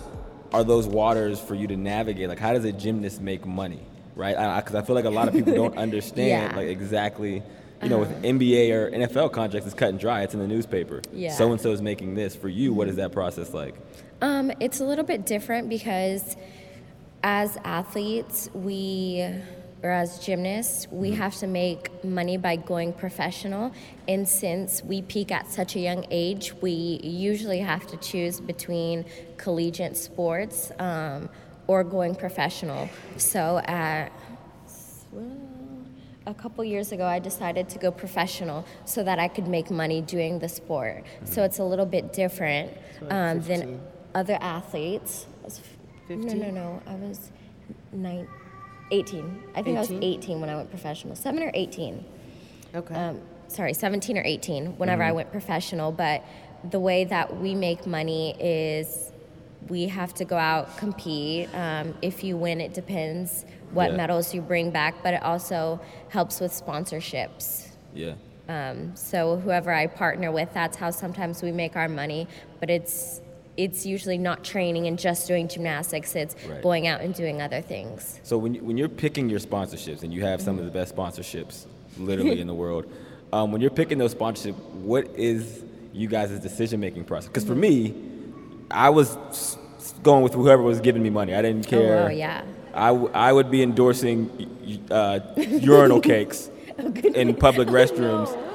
are 0.53 0.63
those 0.63 0.87
waters 0.87 1.39
for 1.39 1.55
you 1.55 1.67
to 1.67 1.75
navigate? 1.75 2.29
Like, 2.29 2.39
how 2.39 2.53
does 2.53 2.65
a 2.65 2.71
gymnast 2.71 3.21
make 3.21 3.45
money, 3.45 3.81
right? 4.17 4.61
Because 4.63 4.75
I, 4.75 4.81
feel 4.81 4.95
like 4.95 5.05
a 5.05 5.09
lot 5.09 5.27
of 5.27 5.33
people 5.33 5.53
don't 5.53 5.77
understand 5.85 6.27
Yeah. 6.27 6.45
Uh-huh. 6.47 6.57
like 6.57 6.67
exactly. 6.67 7.43
You 7.83 7.89
know, 7.89 7.99
with 7.99 8.23
NBA 8.23 8.71
or 8.71 8.89
NFL 8.89 9.33
contracts, 9.33 9.67
it's 9.67 9.75
cut 9.75 9.89
and 9.89 9.99
dry. 9.99 10.23
It's 10.23 10.33
in 10.33 10.39
the 10.39 10.47
newspaper. 10.47 11.03
Yeah. 11.13 11.31
So 11.33 11.51
and 11.51 11.61
so 11.61 11.71
is 11.71 11.81
making 11.81 12.15
this. 12.15 12.35
For 12.35 12.49
you, 12.49 12.73
what 12.73 12.87
is 12.87 12.95
that 12.95 13.11
process 13.11 13.53
like? 13.53 13.75
Um, 14.19 14.51
it's 14.59 14.79
a 14.79 14.83
little 14.83 15.05
bit 15.05 15.27
different 15.27 15.69
because 15.69 16.35
as 17.23 17.55
athletes, 17.63 18.49
we 18.55 19.27
or 19.83 19.91
as 19.91 20.19
gymnasts, 20.19 20.87
we 20.89 21.11
have 21.11 21.35
to 21.35 21.45
make 21.47 22.03
money 22.03 22.35
by 22.35 22.55
going 22.55 22.93
professional. 22.93 23.71
And 24.07 24.27
since 24.27 24.83
we 24.83 25.03
peak 25.03 25.31
at 25.31 25.47
such 25.47 25.75
a 25.75 25.79
young 25.79 26.05
age, 26.09 26.53
we 26.61 26.99
usually 27.03 27.59
have 27.59 27.85
to 27.87 27.97
choose 27.97 28.39
between 28.39 29.05
collegiate 29.37 29.95
sports 29.95 30.71
um, 30.79 31.29
or 31.67 31.83
going 31.83 32.15
professional. 32.15 32.89
So 33.17 33.59
at 33.65 34.11
a 36.25 36.33
couple 36.33 36.63
years 36.63 36.91
ago, 36.91 37.05
I 37.05 37.19
decided 37.19 37.69
to 37.69 37.79
go 37.79 37.91
professional 37.91 38.65
so 38.85 39.03
that 39.03 39.19
I 39.19 39.27
could 39.27 39.47
make 39.47 39.71
money 39.71 40.01
doing 40.01 40.39
the 40.39 40.49
sport. 40.49 41.03
So 41.23 41.43
it's 41.43 41.59
a 41.59 41.63
little 41.63 41.85
bit 41.85 42.11
different 42.13 42.71
um, 43.09 43.41
than 43.41 43.79
other 44.13 44.37
athletes. 44.41 45.25
I 45.41 45.45
was 45.45 45.59
f- 45.59 46.09
No, 46.17 46.33
no, 46.33 46.51
no. 46.51 46.81
I 46.87 46.95
was 46.95 47.31
nine, 47.93 48.27
18. 48.91 49.43
I 49.55 49.61
think 49.63 49.77
I 49.77 49.79
was 49.79 49.91
18? 49.91 50.03
18 50.03 50.41
when 50.41 50.49
I 50.49 50.55
went 50.55 50.69
professional. 50.69 51.15
Seven 51.15 51.43
or 51.43 51.51
18. 51.53 52.03
Okay. 52.75 52.93
Um, 52.95 53.21
sorry, 53.47 53.73
17 53.73 54.17
or 54.17 54.23
18 54.25 54.77
whenever 54.77 55.01
Mm-hmm. 55.03 55.09
I 55.09 55.13
went 55.13 55.31
professional. 55.31 55.91
But 55.93 56.23
the 56.69 56.79
way 56.79 57.05
that 57.05 57.37
we 57.37 57.55
make 57.55 57.85
money 57.87 58.35
is 58.39 59.11
we 59.69 59.87
have 59.87 60.13
to 60.15 60.25
go 60.25 60.37
out 60.37 60.77
compete. 60.77 61.49
Um, 61.53 61.93
if 62.01 62.23
you 62.23 62.37
win, 62.37 62.61
it 62.61 62.73
depends 62.73 63.45
what 63.71 63.91
Yeah. 63.91 63.97
medals 63.97 64.33
you 64.33 64.41
bring 64.41 64.71
back, 64.71 64.95
but 65.03 65.13
it 65.13 65.23
also 65.23 65.79
helps 66.09 66.39
with 66.39 66.51
sponsorships. 66.51 67.67
Yeah. 67.93 68.13
Um, 68.49 68.95
so 68.95 69.37
whoever 69.37 69.73
I 69.73 69.87
partner 69.87 70.31
with, 70.31 70.53
that's 70.53 70.77
how 70.77 70.91
sometimes 70.91 71.41
we 71.41 71.51
make 71.51 71.75
our 71.75 71.89
money. 71.89 72.27
But 72.59 72.69
it's 72.69 73.21
it's 73.57 73.87
usually 73.87 74.19
not 74.19 74.43
training 74.43 74.85
and 74.85 74.99
just 74.99 75.27
doing 75.27 75.47
gymnastics. 75.47 76.15
It's 76.15 76.35
Right. 76.47 76.61
going 76.61 76.85
out 76.85 77.01
and 77.01 77.11
doing 77.15 77.41
other 77.41 77.59
things. 77.59 78.19
So 78.21 78.37
when 78.37 78.53
you, 78.53 78.63
when 78.63 78.77
you're 78.77 78.87
picking 78.87 79.29
your 79.29 79.39
sponsorships, 79.39 80.03
and 80.03 80.13
you 80.13 80.23
have 80.23 80.43
some 80.43 80.59
of 80.59 80.65
the 80.65 80.69
best 80.69 80.95
sponsorships 80.95 81.65
literally 81.97 82.39
in 82.39 82.45
the 82.45 82.53
world, 82.63 82.85
um, 83.33 83.51
when 83.51 83.59
you're 83.59 83.71
picking 83.71 83.97
those 83.97 84.13
sponsorships, 84.13 84.53
what 84.83 85.07
is 85.15 85.63
you 85.91 86.07
guys' 86.07 86.39
decision 86.39 86.79
making 86.79 87.05
process? 87.05 87.29
Because 87.29 87.45
for 87.45 87.55
me, 87.55 87.95
I 88.71 88.89
was 88.89 89.17
going 90.03 90.23
with 90.23 90.33
whoever 90.33 90.61
was 90.61 90.79
giving 90.81 91.01
me 91.03 91.09
money. 91.09 91.33
I 91.35 91.41
didn't 91.41 91.65
Oh, 91.67 91.69
care. 91.69 92.03
wow, 92.03 92.07
yeah. 92.09 92.41
I, 92.73 92.87
w- 92.89 93.09
I 93.13 93.31
would 93.33 93.49
be 93.49 93.63
endorsing 93.63 94.29
uh, 94.91 95.19
urinal 95.37 95.99
cakes 96.01 96.49
in 97.15 97.35
public 97.35 97.67
restrooms 97.79 98.27
Oh, 98.29 98.46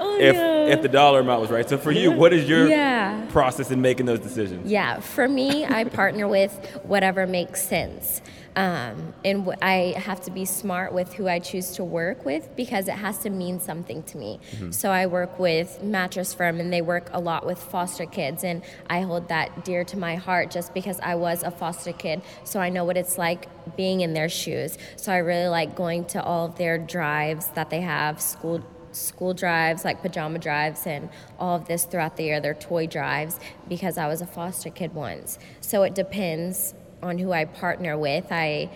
if 0.00 0.36
if 0.70 0.82
the 0.82 0.88
dollar 0.88 1.20
amount 1.20 1.40
was 1.40 1.50
right. 1.50 1.68
So 1.68 1.76
for 1.78 1.90
you, 1.92 2.10
what 2.12 2.32
is 2.32 2.48
your 2.48 2.68
Yeah. 2.68 3.26
process 3.30 3.70
in 3.70 3.80
making 3.80 4.06
those 4.06 4.20
decisions? 4.20 4.70
Yeah, 4.70 5.00
for 5.00 5.28
me, 5.28 5.64
I 5.66 5.84
partner 5.84 6.28
with 6.28 6.52
whatever 6.84 7.26
makes 7.26 7.62
sense. 7.62 8.20
Um, 8.56 9.14
and 9.24 9.44
wh- 9.46 9.54
I 9.62 9.94
have 9.96 10.20
to 10.22 10.30
be 10.32 10.44
smart 10.44 10.92
with 10.92 11.12
who 11.14 11.28
I 11.28 11.38
choose 11.38 11.70
to 11.76 11.84
work 11.84 12.24
with 12.24 12.48
because 12.56 12.88
it 12.88 12.94
has 12.96 13.18
to 13.18 13.30
mean 13.30 13.60
something 13.60 14.02
to 14.04 14.18
me. 14.18 14.40
So 14.70 14.90
I 14.90 15.06
work 15.06 15.38
with 15.38 15.80
Mattress 15.84 16.34
Firm, 16.34 16.58
and 16.58 16.72
they 16.72 16.82
work 16.82 17.08
a 17.12 17.20
lot 17.20 17.46
with 17.46 17.58
foster 17.58 18.06
kids, 18.06 18.42
and 18.42 18.62
I 18.88 19.02
hold 19.02 19.28
that 19.28 19.64
dear 19.64 19.84
to 19.84 19.96
my 19.96 20.16
heart 20.16 20.50
just 20.50 20.74
because 20.74 20.98
I 21.00 21.14
was 21.14 21.44
a 21.44 21.52
foster 21.52 21.92
kid. 21.92 22.22
So 22.42 22.58
I 22.60 22.70
know 22.70 22.84
what 22.84 22.96
it's 22.96 23.16
like 23.18 23.46
being 23.76 24.00
in 24.00 24.14
their 24.14 24.28
shoes. 24.28 24.76
So 24.96 25.12
I 25.12 25.18
really 25.18 25.48
like 25.48 25.76
going 25.76 26.04
to 26.06 26.22
all 26.22 26.46
of 26.46 26.58
their 26.58 26.76
drives 26.76 27.46
that 27.54 27.70
they 27.70 27.80
have, 27.82 28.20
school 28.20 28.62
school 28.92 29.32
drives 29.34 29.84
like 29.84 30.02
pajama 30.02 30.38
drives 30.38 30.86
and 30.86 31.08
all 31.38 31.56
of 31.56 31.66
this 31.68 31.84
throughout 31.84 32.16
the 32.16 32.24
year 32.24 32.40
their 32.40 32.54
toy 32.54 32.86
drives 32.86 33.38
because 33.68 33.96
i 33.98 34.06
was 34.06 34.20
a 34.20 34.26
foster 34.26 34.70
kid 34.70 34.92
once 34.94 35.38
so 35.60 35.82
it 35.82 35.94
depends 35.94 36.74
on 37.02 37.18
who 37.18 37.32
i 37.32 37.44
partner 37.44 37.96
with 37.96 38.26
i 38.30 38.68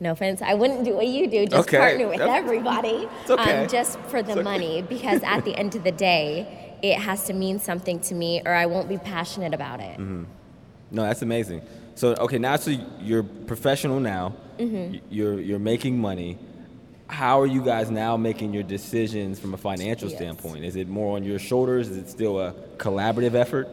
no 0.00 0.12
offense 0.12 0.42
i 0.42 0.54
wouldn't 0.54 0.84
do 0.84 0.94
what 0.94 1.06
you 1.06 1.26
do 1.26 1.46
just 1.46 1.66
Okay. 1.68 1.78
partner 1.78 2.08
with 2.08 2.18
That's- 2.18 2.36
everybody 2.36 3.08
It's 3.22 3.30
okay. 3.30 3.62
um, 3.62 3.68
just 3.68 3.98
for 4.00 4.22
the 4.22 4.42
money 4.42 4.82
because 4.82 5.22
at 5.22 5.44
the 5.44 5.54
end 5.56 5.74
of 5.74 5.84
the 5.84 5.92
day 5.92 6.76
it 6.82 6.98
has 6.98 7.24
to 7.24 7.32
mean 7.32 7.58
something 7.58 7.98
to 8.00 8.14
me 8.14 8.42
or 8.44 8.52
i 8.52 8.66
won't 8.66 8.88
be 8.88 8.98
passionate 8.98 9.54
about 9.54 9.80
it 9.80 9.98
Mm-hmm. 9.98 10.24
No, 10.90 11.02
that's 11.02 11.22
amazing. 11.22 11.62
So 11.96 12.14
okay, 12.14 12.38
now 12.38 12.54
so 12.54 12.70
you're 13.00 13.24
professional 13.24 13.98
now. 13.98 14.34
Mm-hmm. 14.58 14.98
You're 15.10 15.40
you're 15.40 15.58
making 15.58 15.98
money. 15.98 16.38
How 17.06 17.40
are 17.40 17.46
you 17.46 17.62
guys 17.62 17.90
now 17.90 18.16
making 18.16 18.54
your 18.54 18.62
decisions 18.62 19.38
from 19.38 19.52
a 19.54 19.58
financial 19.58 20.08
Yes. 20.08 20.18
standpoint? 20.18 20.64
Is 20.64 20.74
it 20.76 20.88
more 20.88 21.16
on 21.16 21.24
your 21.24 21.38
shoulders? 21.38 21.88
Is 21.88 21.98
it 21.98 22.08
still 22.08 22.40
a 22.40 22.52
collaborative 22.78 23.34
effort? 23.34 23.68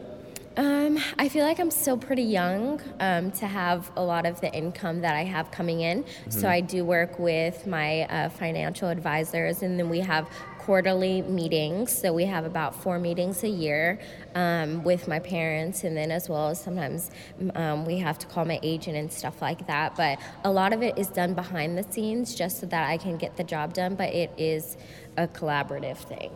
Um, 0.54 0.98
I 1.18 1.30
feel 1.30 1.46
like 1.46 1.58
I'm 1.58 1.70
still 1.70 1.96
pretty 1.96 2.24
young 2.24 2.78
um, 3.00 3.30
to 3.32 3.46
have 3.46 3.90
a 3.96 4.02
lot 4.04 4.26
of 4.26 4.38
the 4.42 4.52
income 4.52 5.00
that 5.00 5.16
I 5.16 5.24
have 5.24 5.50
coming 5.50 5.80
in. 5.80 6.04
So 6.28 6.46
I 6.46 6.60
do 6.60 6.84
work 6.84 7.18
with 7.18 7.66
my 7.66 8.02
uh, 8.02 8.28
financial 8.28 8.90
advisors, 8.90 9.62
and 9.62 9.78
then 9.78 9.88
we 9.88 10.00
have 10.00 10.28
quarterly 10.64 11.22
meetings. 11.22 11.90
So 11.90 12.12
we 12.12 12.24
have 12.26 12.44
about 12.44 12.74
four 12.74 12.98
meetings 12.98 13.42
a 13.42 13.48
year 13.48 13.98
um, 14.36 14.84
with 14.84 15.08
my 15.08 15.18
parents, 15.18 15.82
and 15.82 15.96
then 15.96 16.12
as 16.12 16.28
well 16.28 16.50
as 16.50 16.62
sometimes 16.62 17.10
um, 17.56 17.84
we 17.84 17.98
have 17.98 18.18
to 18.20 18.26
call 18.26 18.44
my 18.44 18.60
agent 18.62 18.96
and 18.96 19.12
stuff 19.12 19.42
like 19.42 19.66
that. 19.66 19.96
But 19.96 20.20
a 20.44 20.52
lot 20.52 20.72
of 20.72 20.82
it 20.82 20.96
is 20.96 21.08
done 21.08 21.34
behind 21.34 21.76
the 21.76 21.82
scenes 21.92 22.34
just 22.34 22.60
so 22.60 22.66
that 22.66 22.88
I 22.88 22.96
can 22.96 23.16
get 23.16 23.36
the 23.36 23.44
job 23.44 23.74
done, 23.74 23.96
but 23.96 24.14
it 24.14 24.30
is 24.38 24.76
a 25.16 25.26
collaborative 25.26 25.96
thing. 25.96 26.30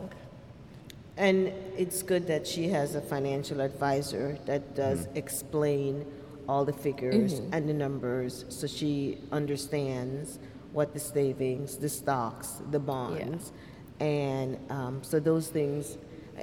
And 1.16 1.52
it's 1.78 2.02
good 2.02 2.26
that 2.26 2.46
she 2.46 2.68
has 2.68 2.94
a 2.94 3.00
financial 3.00 3.60
advisor 3.60 4.38
that 4.46 4.74
does 4.74 5.06
explain 5.14 6.04
all 6.48 6.64
the 6.64 6.72
figures 6.72 7.40
and 7.52 7.68
the 7.68 7.74
numbers 7.74 8.44
so 8.48 8.66
she 8.66 9.18
understands 9.32 10.38
what 10.72 10.92
the 10.92 11.00
savings, 11.00 11.76
the 11.78 11.88
stocks, 11.88 12.60
the 12.70 12.78
bonds. 12.78 13.52
And 14.00 14.58
um, 14.70 15.02
so 15.02 15.18
those 15.20 15.48
things, 15.48 15.96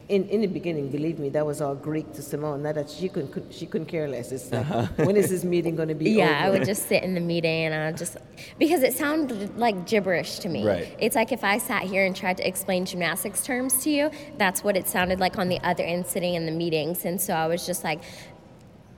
in, 0.10 0.28
in 0.30 0.42
the 0.42 0.48
beginning, 0.48 0.90
believe 0.90 1.20
me, 1.20 1.30
that 1.30 1.46
was 1.46 1.62
all 1.62 1.76
Greek 1.76 2.14
to 2.14 2.22
Simone. 2.22 2.64
Not 2.64 2.76
that 2.76 2.90
she 2.90 3.10
couldn't, 3.10 3.32
could, 3.32 3.54
she 3.54 3.66
couldn't 3.66 3.88
care 3.88 4.08
less. 4.08 4.32
It's 4.32 4.52
like, 4.52 4.66
when 4.98 5.16
is 5.16 5.30
this 5.30 5.44
meeting 5.44 5.76
going 5.76 5.90
to 5.90 5.96
be 5.96 6.12
Yeah, 6.12 6.42
I 6.44 6.50
would 6.50 6.66
just 6.66 6.88
sit 6.88 7.04
in 7.04 7.14
the 7.14 7.22
meeting 7.22 7.66
and 7.66 7.76
I 7.76 7.92
just 7.92 8.18
because 8.58 8.82
it 8.82 8.94
sounded 8.94 9.58
like 9.58 9.86
gibberish 9.86 10.40
to 10.40 10.50
me. 10.50 10.66
Right. 10.66 10.96
It's 11.00 11.16
like 11.16 11.32
if 11.32 11.44
I 11.44 11.60
sat 11.60 11.84
here 11.84 12.06
and 12.06 12.16
tried 12.16 12.38
to 12.38 12.48
explain 12.48 12.86
gymnastics 12.86 13.46
terms 13.46 13.84
to 13.84 13.92
you, 13.92 14.12
that's 14.38 14.64
what 14.64 14.76
it 14.76 14.88
sounded 14.88 15.20
like 15.20 15.38
on 15.38 15.48
the 15.48 15.60
other 15.60 15.84
end 15.84 16.08
sitting 16.08 16.34
in 16.34 16.46
the 16.46 16.52
meetings. 16.52 17.06
And 17.06 17.22
so 17.22 17.34
I 17.34 17.48
was 17.48 17.66
just 17.66 17.84
like 17.84 18.02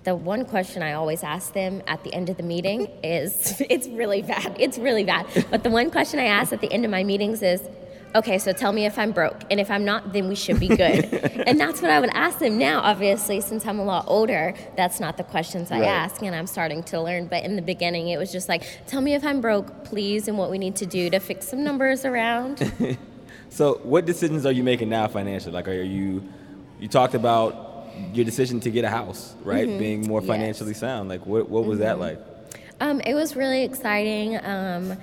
the 0.05 0.15
one 0.15 0.45
question 0.45 0.81
I 0.83 0.93
always 0.93 1.23
ask 1.23 1.51
them 1.53 1.81
at 1.87 2.03
the 2.03 2.13
end 2.13 2.29
of 2.29 2.37
the 2.37 2.43
meeting 2.43 2.87
is 3.03 3.61
it's 3.69 3.87
really 3.89 4.21
bad. 4.21 4.55
It's 4.57 4.77
really 4.77 5.03
bad. 5.03 5.27
But 5.51 5.63
the 5.63 5.69
one 5.69 5.91
question 5.91 6.19
I 6.19 6.25
ask 6.25 6.53
at 6.53 6.61
the 6.61 6.71
end 6.71 6.85
of 6.85 6.91
my 6.91 7.03
meetings 7.03 7.41
is 7.41 7.61
Okay, 8.15 8.37
so 8.39 8.53
tell 8.53 8.71
me 8.71 8.85
if 8.85 8.97
I'm 8.97 9.11
broke. 9.11 9.41
And 9.51 9.59
if 9.59 9.69
I'm 9.69 9.83
not, 9.83 10.13
then 10.13 10.29
we 10.29 10.35
should 10.35 10.59
be 10.59 10.69
good. 10.69 11.03
and 11.47 11.59
that's 11.59 11.81
what 11.81 11.91
I 11.91 11.99
would 11.99 12.11
ask 12.13 12.39
them 12.39 12.57
now, 12.57 12.79
obviously, 12.79 13.41
since 13.41 13.65
I'm 13.65 13.77
a 13.77 13.83
lot 13.83 14.05
older. 14.07 14.53
That's 14.77 14.99
not 15.01 15.17
the 15.17 15.23
questions 15.25 15.69
I 15.69 15.81
Right. 15.81 15.89
ask, 15.89 16.21
and 16.23 16.33
I'm 16.33 16.47
starting 16.47 16.81
to 16.83 17.01
learn. 17.01 17.27
But 17.27 17.43
in 17.43 17.57
the 17.57 17.61
beginning, 17.61 18.07
it 18.07 18.17
was 18.17 18.31
just 18.31 18.47
like, 18.47 18.63
tell 18.87 19.01
me 19.01 19.15
if 19.15 19.25
I'm 19.25 19.41
broke, 19.41 19.83
please, 19.83 20.27
and 20.29 20.37
what 20.37 20.49
we 20.49 20.57
need 20.57 20.77
to 20.77 20.85
do 20.85 21.09
to 21.09 21.19
fix 21.19 21.47
some 21.49 21.63
numbers 21.63 22.05
around. 22.05 22.71
So 23.49 23.79
what 23.83 24.05
decisions 24.05 24.45
are 24.45 24.51
you 24.51 24.63
making 24.63 24.89
now 24.89 25.07
financially? 25.07 25.53
Like, 25.53 25.69
are 25.69 25.81
you 25.81 26.23
you 26.79 26.89
talked 26.89 27.13
about 27.13 27.87
your 28.13 28.25
decision 28.25 28.59
to 28.61 28.69
get 28.69 28.83
a 28.83 28.89
house, 28.89 29.33
right? 29.45 29.65
Being 29.65 30.07
more 30.07 30.19
Mm-hmm. 30.19 30.27
Yes. 30.29 30.37
financially 30.37 30.73
sound. 30.73 31.07
Like, 31.07 31.25
what 31.25 31.47
what 31.49 31.63
was 31.63 31.79
that 31.79 31.97
like? 31.99 32.19
Um, 32.81 32.99
it 33.01 33.13
was 33.13 33.35
really 33.37 33.63
exciting. 33.63 34.35
Um, 34.43 34.97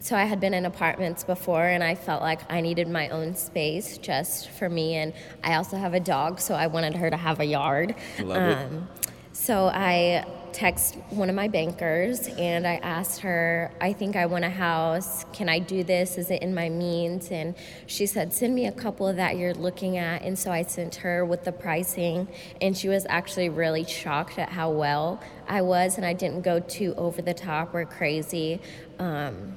so 0.00 0.16
I 0.16 0.24
had 0.24 0.40
been 0.40 0.54
in 0.54 0.64
apartments 0.64 1.24
before, 1.24 1.64
and 1.64 1.82
I 1.82 1.94
felt 1.94 2.22
like 2.22 2.40
I 2.50 2.60
needed 2.60 2.88
my 2.88 3.08
own 3.08 3.34
space 3.34 3.98
just 3.98 4.50
for 4.50 4.68
me. 4.68 4.94
And 4.94 5.12
I 5.42 5.54
also 5.54 5.76
have 5.76 5.94
a 5.94 6.00
dog, 6.00 6.40
so 6.40 6.54
I 6.54 6.66
wanted 6.68 6.94
her 6.94 7.10
to 7.10 7.16
have 7.16 7.40
a 7.40 7.44
yard. 7.44 7.94
Um, 8.20 8.88
so 9.32 9.68
I 9.72 10.24
text 10.52 10.96
one 11.10 11.28
of 11.28 11.36
my 11.36 11.46
bankers, 11.46 12.26
and 12.38 12.66
I 12.66 12.76
asked 12.76 13.20
her, 13.20 13.70
"I 13.80 13.92
think 13.92 14.16
I 14.16 14.26
want 14.26 14.44
a 14.44 14.50
house. 14.50 15.24
Can 15.32 15.48
I 15.48 15.58
do 15.58 15.84
this? 15.84 16.18
Is 16.18 16.30
it 16.30 16.42
in 16.42 16.54
my 16.54 16.68
means?" 16.68 17.30
And 17.30 17.54
she 17.86 18.06
said, 18.06 18.32
"Send 18.32 18.54
me 18.54 18.66
a 18.66 18.72
couple 18.72 19.12
that 19.12 19.36
you're 19.36 19.54
looking 19.54 19.96
at." 19.96 20.22
And 20.22 20.38
so 20.38 20.50
I 20.50 20.62
sent 20.62 20.96
her 20.96 21.24
with 21.24 21.44
the 21.44 21.52
pricing, 21.52 22.26
and 22.60 22.76
she 22.76 22.88
was 22.88 23.06
actually 23.08 23.48
really 23.48 23.84
shocked 23.84 24.38
at 24.38 24.48
how 24.48 24.70
well 24.70 25.20
I 25.48 25.62
was, 25.62 25.96
and 25.96 26.06
I 26.06 26.14
didn't 26.14 26.42
go 26.42 26.58
too 26.60 26.94
over 26.96 27.22
the 27.22 27.34
top 27.34 27.74
or 27.74 27.84
crazy. 27.84 28.60
Um, 28.98 29.56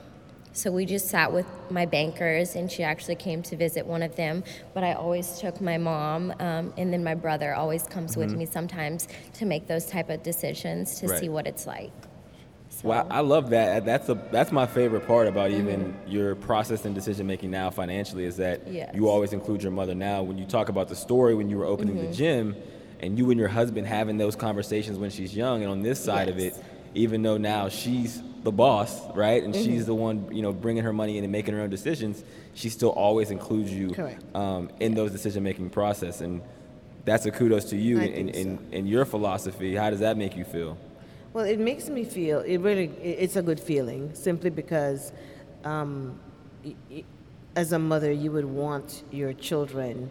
so 0.54 0.72
we 0.72 0.86
just 0.86 1.08
sat 1.08 1.32
with 1.32 1.46
my 1.70 1.86
bankers, 1.86 2.56
and 2.56 2.72
she 2.72 2.84
actually 2.84 3.16
came 3.16 3.42
to 3.44 3.56
visit 3.56 3.86
one 3.86 4.04
of 4.04 4.16
them. 4.16 4.44
But 4.74 4.84
I 4.84 4.94
always 4.94 5.40
took 5.40 5.62
my 5.62 5.78
mom, 5.78 6.34
um, 6.40 6.74
and 6.78 6.92
then 6.92 7.04
my 7.04 7.16
brother 7.16 7.54
always 7.54 7.84
comes 7.84 8.18
with 8.18 8.32
me 8.36 8.46
sometimes 8.46 9.08
to 9.36 9.46
make 9.46 9.68
those 9.68 9.86
type 9.86 10.10
of 10.10 10.24
decisions 10.24 11.00
to 11.00 11.08
Right. 11.08 11.20
see 11.20 11.30
what 11.30 11.48
it's 11.48 11.66
like. 11.66 11.92
So, 12.70 12.88
Well, 12.88 13.08
I 13.12 13.20
love 13.20 13.50
that. 13.50 13.86
That's 13.86 14.08
a 14.10 14.16
that's 14.32 14.52
my 14.52 14.66
favorite 14.66 15.06
part 15.06 15.28
about 15.28 15.52
even 15.52 15.94
Mm-hmm. 15.94 16.12
your 16.12 16.36
process 16.36 16.86
and 16.86 16.96
decision 16.96 17.28
making 17.28 17.52
now 17.52 17.70
financially 17.70 18.24
is 18.24 18.38
that 18.38 18.66
Yes. 18.68 18.96
you 18.96 19.10
always 19.10 19.34
include 19.34 19.62
your 19.62 19.74
mother. 19.74 19.94
Now, 19.94 20.24
when 20.24 20.38
you 20.38 20.46
talk 20.46 20.70
about 20.70 20.88
the 20.88 20.96
story 20.96 21.36
when 21.36 21.50
you 21.50 21.58
were 21.58 21.66
opening 21.66 21.96
Mm-hmm. 21.98 22.06
the 22.08 22.14
gym, 22.14 22.56
and 23.02 23.18
you 23.18 23.30
and 23.30 23.40
your 23.40 23.50
husband 23.50 23.88
having 23.88 24.18
those 24.18 24.36
conversations 24.36 24.98
when 24.98 25.10
she's 25.10 25.36
young, 25.36 25.64
and 25.64 25.72
on 25.72 25.82
this 25.82 26.02
side 26.04 26.30
of 26.30 26.40
it, 26.40 26.56
even 26.94 27.22
though 27.24 27.38
now 27.38 27.68
she's 27.68 28.22
the 28.44 28.52
boss, 28.52 29.08
right, 29.16 29.44
and 29.44 29.54
Mm-hmm. 29.54 29.64
she's 29.64 29.86
the 29.86 29.94
one 29.94 30.28
you 30.32 30.42
know 30.42 30.52
bringing 30.52 30.84
her 30.84 30.94
money 30.94 31.18
in 31.18 31.24
and 31.24 31.32
making 31.32 31.54
her 31.54 31.62
own 31.62 31.70
decisions, 31.70 32.24
she 32.54 32.70
still 32.70 32.90
always 32.90 33.32
includes 33.32 33.72
you 33.72 33.96
um, 34.34 34.70
in 34.80 34.94
those 34.96 35.12
decision 35.12 35.44
making 35.44 35.70
process, 35.70 36.22
and 36.22 36.42
that's 37.06 37.26
a 37.26 37.32
kudos 37.32 37.66
to 37.66 37.78
you 37.78 38.00
think 38.00 38.36
in, 38.36 38.58
so. 38.72 38.78
your 38.78 39.06
philosophy. 39.06 39.76
How 39.76 39.90
does 39.90 40.00
that 40.00 40.18
make 40.18 40.36
you 40.36 40.44
feel? 40.44 40.78
Well, 41.34 41.46
it 41.46 41.60
makes 41.60 41.88
me 41.90 42.04
feel 42.04 42.40
it 42.40 42.58
really. 42.58 42.88
It's 43.02 43.36
a 43.36 43.42
good 43.42 43.60
feeling 43.60 44.14
simply 44.14 44.50
because, 44.50 45.14
um, 45.64 46.20
as 47.56 47.72
a 47.72 47.80
mother, 47.80 48.12
you 48.12 48.32
would 48.32 48.46
want 48.46 49.04
your 49.12 49.34
children 49.34 50.10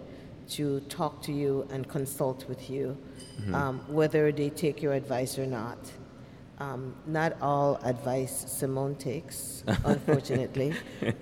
to 0.50 0.80
talk 0.88 1.22
to 1.22 1.32
you 1.32 1.66
and 1.70 1.88
consult 1.88 2.48
with 2.48 2.70
you, 2.70 2.96
um, 3.52 3.80
whether 3.88 4.32
they 4.32 4.50
take 4.50 4.82
your 4.82 4.94
advice 4.94 5.38
or 5.38 5.46
not. 5.46 5.78
Um, 6.60 6.94
not 7.06 7.40
all 7.40 7.80
advice 7.82 8.44
Simone 8.46 8.94
takes, 8.94 9.64
unfortunately, 9.84 10.74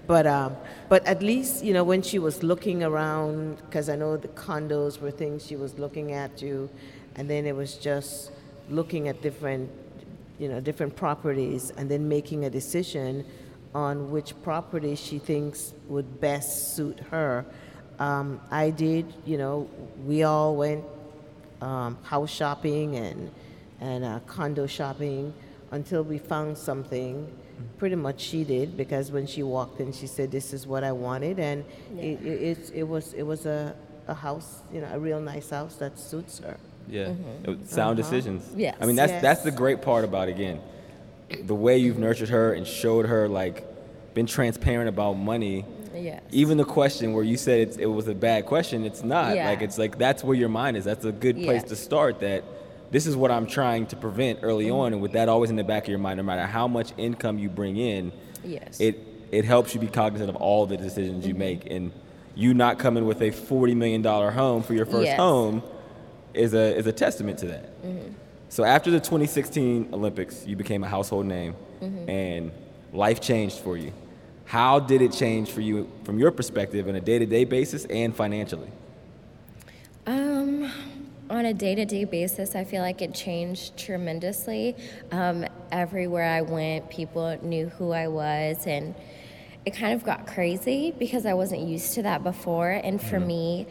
but 0.06 0.26
um, 0.26 0.56
but 0.88 1.06
at 1.06 1.22
least 1.22 1.64
you 1.64 1.72
know 1.72 1.84
when 1.84 2.02
she 2.02 2.18
was 2.18 2.42
looking 2.42 2.82
around, 2.82 3.58
because 3.58 3.88
I 3.88 3.94
know 3.94 4.16
the 4.16 4.28
condos 4.28 5.00
were 5.00 5.12
things 5.12 5.46
she 5.46 5.54
was 5.54 5.78
looking 5.78 6.12
at 6.12 6.36
too, 6.36 6.68
and 7.14 7.30
then 7.30 7.46
it 7.46 7.54
was 7.54 7.76
just 7.76 8.32
looking 8.68 9.06
at 9.06 9.22
different 9.22 9.70
you 10.38 10.48
know, 10.48 10.60
different 10.60 10.94
properties, 10.96 11.72
and 11.76 11.90
then 11.90 12.08
making 12.08 12.44
a 12.44 12.50
decision 12.50 13.24
on 13.74 14.10
which 14.10 14.40
property 14.42 14.94
she 14.94 15.18
thinks 15.18 15.74
would 15.88 16.20
best 16.20 16.76
suit 16.76 16.98
her. 17.10 17.44
Um, 17.98 18.40
I 18.50 18.70
did, 18.70 19.12
you 19.26 19.36
know, 19.36 19.68
we 20.06 20.22
all 20.22 20.56
went 20.56 20.84
um, 21.60 21.98
house 22.04 22.30
shopping 22.30 22.96
and 22.96 23.30
and 23.80 24.04
uh, 24.04 24.20
condo 24.26 24.66
shopping 24.66 25.32
until 25.70 26.02
we 26.02 26.18
found 26.18 26.56
something. 26.58 27.26
Pretty 27.76 27.96
much 27.96 28.20
she 28.20 28.44
did 28.44 28.76
because 28.76 29.10
when 29.10 29.26
she 29.26 29.42
walked 29.42 29.80
in, 29.80 29.92
she 29.92 30.06
said, 30.06 30.30
"This 30.30 30.52
is 30.52 30.64
what 30.64 30.84
I 30.84 30.92
wanted," 30.92 31.40
and 31.40 31.64
it, 31.98 32.20
it, 32.24 32.42
it, 32.42 32.70
it 32.72 32.82
was 32.84 33.12
it 33.14 33.24
was 33.24 33.46
a, 33.46 33.74
a 34.06 34.14
house, 34.14 34.62
you 34.72 34.80
know, 34.80 34.88
a 34.92 34.98
real 34.98 35.20
nice 35.20 35.50
house 35.50 35.74
that 35.76 35.98
suits 35.98 36.38
her. 36.38 36.56
Yeah, 36.88 37.12
It 37.44 37.48
was 37.58 37.68
sound 37.68 37.98
Uh-huh. 37.98 38.08
decisions. 38.08 38.48
Yeah, 38.54 38.76
I 38.80 38.86
mean 38.86 38.94
that's 38.94 39.10
Yes. 39.10 39.22
that's 39.22 39.42
the 39.42 39.50
great 39.50 39.82
part 39.82 40.04
about 40.04 40.28
again, 40.28 40.60
the 41.46 41.54
way 41.54 41.78
you've 41.78 41.98
nurtured 41.98 42.28
her 42.28 42.52
and 42.52 42.64
showed 42.64 43.06
her 43.06 43.28
like 43.28 43.64
been 44.14 44.26
transparent 44.26 44.88
about 44.88 45.14
money. 45.14 45.64
Yes. 45.96 46.22
Even 46.30 46.58
the 46.58 46.64
question 46.64 47.12
where 47.12 47.24
you 47.24 47.36
said 47.36 47.58
it's, 47.60 47.76
it 47.76 47.86
was 47.86 48.06
a 48.06 48.14
bad 48.14 48.46
question, 48.46 48.84
it's 48.84 49.02
not. 49.02 49.34
Yeah. 49.34 49.48
Like 49.50 49.62
it's 49.62 49.78
like 49.78 49.98
that's 49.98 50.22
where 50.22 50.36
your 50.36 50.48
mind 50.48 50.76
is. 50.76 50.84
That's 50.84 51.04
a 51.04 51.10
good 51.12 51.34
place 51.42 51.62
Yeah. 51.62 51.68
to 51.70 51.76
start. 51.76 52.20
That 52.20 52.44
this 52.90 53.06
is 53.06 53.14
what 53.16 53.30
I'm 53.30 53.46
trying 53.46 53.86
to 53.88 53.96
prevent 53.96 54.40
early 54.42 54.66
Mm-hmm. 54.66 54.74
on, 54.76 54.92
and 54.94 55.02
with 55.02 55.12
that 55.12 55.28
always 55.28 55.50
in 55.50 55.56
the 55.56 55.64
back 55.64 55.84
of 55.84 55.88
your 55.90 55.98
mind, 55.98 56.16
no 56.18 56.22
matter 56.22 56.46
how 56.46 56.66
much 56.68 56.92
income 56.96 57.38
you 57.38 57.48
bring 57.48 57.76
in, 57.76 58.12
Yes. 58.44 58.80
it 58.80 58.98
it 59.30 59.44
helps 59.44 59.74
you 59.74 59.80
be 59.80 59.88
cognizant 59.88 60.30
of 60.30 60.36
all 60.36 60.64
the 60.66 60.76
decisions 60.76 61.20
Mm-hmm. 61.24 61.28
you 61.28 61.34
make. 61.34 61.70
And 61.70 61.92
you 62.34 62.54
not 62.54 62.78
coming 62.78 63.04
with 63.06 63.20
a 63.22 63.30
forty 63.30 63.74
million 63.74 64.00
dollar 64.02 64.30
home 64.30 64.62
for 64.62 64.72
your 64.74 64.86
first 64.86 65.06
Yes. 65.06 65.18
home 65.18 65.62
is 66.34 66.54
a 66.54 66.76
is 66.76 66.86
a 66.86 66.92
testament 66.92 67.38
to 67.40 67.46
that. 67.48 67.70
So 68.50 68.64
after 68.64 68.90
the 68.90 68.98
2016 69.00 69.90
Olympics, 69.92 70.46
you 70.46 70.56
became 70.56 70.82
a 70.82 70.88
household 70.88 71.26
name, 71.26 71.54
and 72.08 72.50
life 72.92 73.20
changed 73.20 73.58
for 73.58 73.76
you. 73.76 73.92
How 74.46 74.80
did 74.80 75.02
it 75.02 75.12
change 75.12 75.50
for 75.50 75.60
you 75.60 75.90
from 76.04 76.18
your 76.18 76.30
perspective 76.30 76.88
on 76.88 76.94
a 76.94 77.00
day-to-day 77.02 77.44
basis 77.44 77.84
and 77.84 78.16
financially? 78.16 78.70
On 81.30 81.44
a 81.44 81.52
day 81.52 81.74
to 81.74 81.84
day 81.84 82.04
basis, 82.04 82.54
I 82.54 82.64
feel 82.64 82.80
like 82.80 83.02
it 83.02 83.12
changed 83.14 83.76
tremendously. 83.76 84.74
Um, 85.12 85.44
everywhere 85.70 86.24
I 86.24 86.40
went, 86.40 86.88
people 86.88 87.38
knew 87.42 87.68
who 87.68 87.92
I 87.92 88.08
was, 88.08 88.66
and 88.66 88.94
it 89.66 89.74
kind 89.74 89.92
of 89.92 90.04
got 90.04 90.26
crazy 90.26 90.94
because 90.98 91.26
I 91.26 91.34
wasn't 91.34 91.68
used 91.68 91.92
to 91.94 92.02
that 92.02 92.22
before. 92.22 92.70
And 92.70 93.00
for 93.02 93.20
me, 93.20 93.66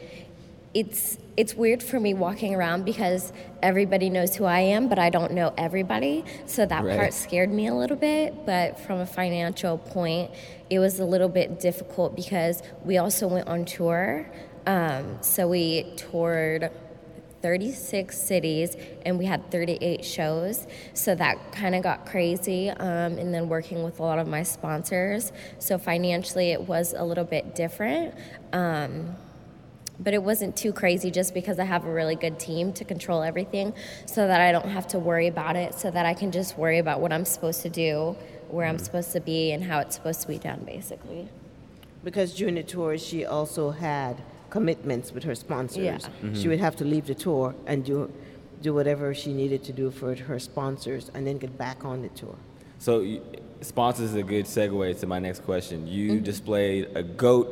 it's 0.76 1.18
it's 1.36 1.56
weird 1.56 1.82
for 1.82 2.00
me 2.00 2.14
walking 2.14 2.54
around 2.54 2.86
because 2.86 3.34
everybody 3.64 4.12
knows 4.12 4.36
who 4.36 4.46
I 4.46 4.60
am, 4.60 4.88
but 4.88 5.00
I 5.00 5.10
don't 5.10 5.32
know 5.34 5.52
everybody. 5.58 6.26
So 6.46 6.64
that 6.68 6.84
Right. 6.84 6.96
part 6.98 7.14
scared 7.14 7.52
me 7.52 7.66
a 7.68 7.74
little 7.74 7.98
bit. 7.98 8.46
But 8.46 8.80
from 8.80 9.00
a 9.00 9.06
financial 9.08 9.80
point, 9.80 10.30
it 10.70 10.78
was 10.78 11.00
a 11.00 11.06
little 11.06 11.30
bit 11.30 11.60
difficult 11.60 12.16
because 12.16 12.62
we 12.86 12.98
also 13.00 13.28
went 13.28 13.48
on 13.48 13.66
tour. 13.66 14.28
Um, 14.68 15.18
so 15.22 15.48
we 15.48 15.94
toured 15.96 16.70
36 17.42 18.18
cities 18.18 18.76
and 19.06 19.18
we 19.18 19.26
had 19.26 19.50
38 19.52 20.04
shows. 20.04 20.68
So 20.94 21.16
that 21.16 21.52
kind 21.52 21.76
of 21.76 21.84
got 21.84 22.06
crazy. 22.06 22.70
Um, 22.70 23.18
and 23.18 23.34
then 23.34 23.50
working 23.50 23.84
with 23.84 24.00
a 24.00 24.04
lot 24.04 24.20
of 24.20 24.28
my 24.28 24.44
sponsors. 24.44 25.32
So 25.60 25.78
financially, 25.78 26.52
it 26.52 26.62
was 26.62 26.94
a 26.98 27.04
little 27.04 27.24
bit 27.24 27.56
different. 27.56 28.14
Um, 28.54 29.16
but 30.00 30.14
it 30.14 30.22
wasn't 30.22 30.56
too 30.56 30.72
crazy 30.72 31.10
just 31.10 31.34
because 31.34 31.60
I 31.60 31.64
have 31.64 31.86
a 31.86 31.92
really 31.92 32.16
good 32.16 32.40
team 32.40 32.72
to 32.74 32.86
control 32.86 33.24
everything 33.24 33.74
so 34.06 34.28
that 34.28 34.42
I 34.42 34.52
don't 34.52 34.70
have 34.70 34.88
to 34.90 35.00
worry 35.00 35.28
about 35.28 35.56
it, 35.56 35.74
so 35.74 35.90
that 35.90 36.06
I 36.06 36.14
can 36.14 36.32
just 36.32 36.58
worry 36.58 36.78
about 36.78 37.00
what 37.00 37.12
I'm 37.12 37.26
supposed 37.26 37.62
to 37.64 37.70
do, 37.70 38.16
where 38.50 38.68
I'm 38.68 38.78
supposed 38.78 39.12
to 39.14 39.20
be, 39.20 39.52
and 39.52 39.64
how 39.64 39.80
it's 39.80 39.96
supposed 39.96 40.22
to 40.22 40.28
be 40.28 40.38
done, 40.38 40.64
basically. 40.66 41.30
Because 42.04 42.36
the 42.36 42.64
tour, 42.64 42.98
she 42.98 43.26
also 43.26 43.72
had 43.72 44.22
commitments 44.50 45.12
with 45.12 45.24
her 45.24 45.36
sponsors. 45.36 45.78
Yeah. 46.24 46.34
She 46.34 46.48
would 46.48 46.60
have 46.60 46.76
to 46.78 46.86
leave 46.86 47.08
the 47.08 47.16
tour 47.16 47.56
and 47.66 47.84
do, 47.86 48.12
do 48.62 48.74
whatever 48.74 49.14
she 49.14 49.34
needed 49.34 49.64
to 49.66 49.74
do 49.74 49.92
for 49.92 50.16
her 50.16 50.40
sponsors 50.40 51.10
and 51.14 51.26
then 51.28 51.38
get 51.38 51.58
back 51.58 51.84
on 51.86 52.02
the 52.02 52.10
tour. 52.10 52.36
So, 52.80 53.00
you- 53.02 53.22
sponsors 53.62 54.10
is 54.12 54.16
a 54.16 54.24
good 54.24 54.46
segue 54.46 55.00
to 55.00 55.08
my 55.08 55.20
next 55.20 55.44
question. 55.44 55.88
You 55.88 56.20
displayed 56.20 56.90
a 56.96 57.02
goat 57.04 57.48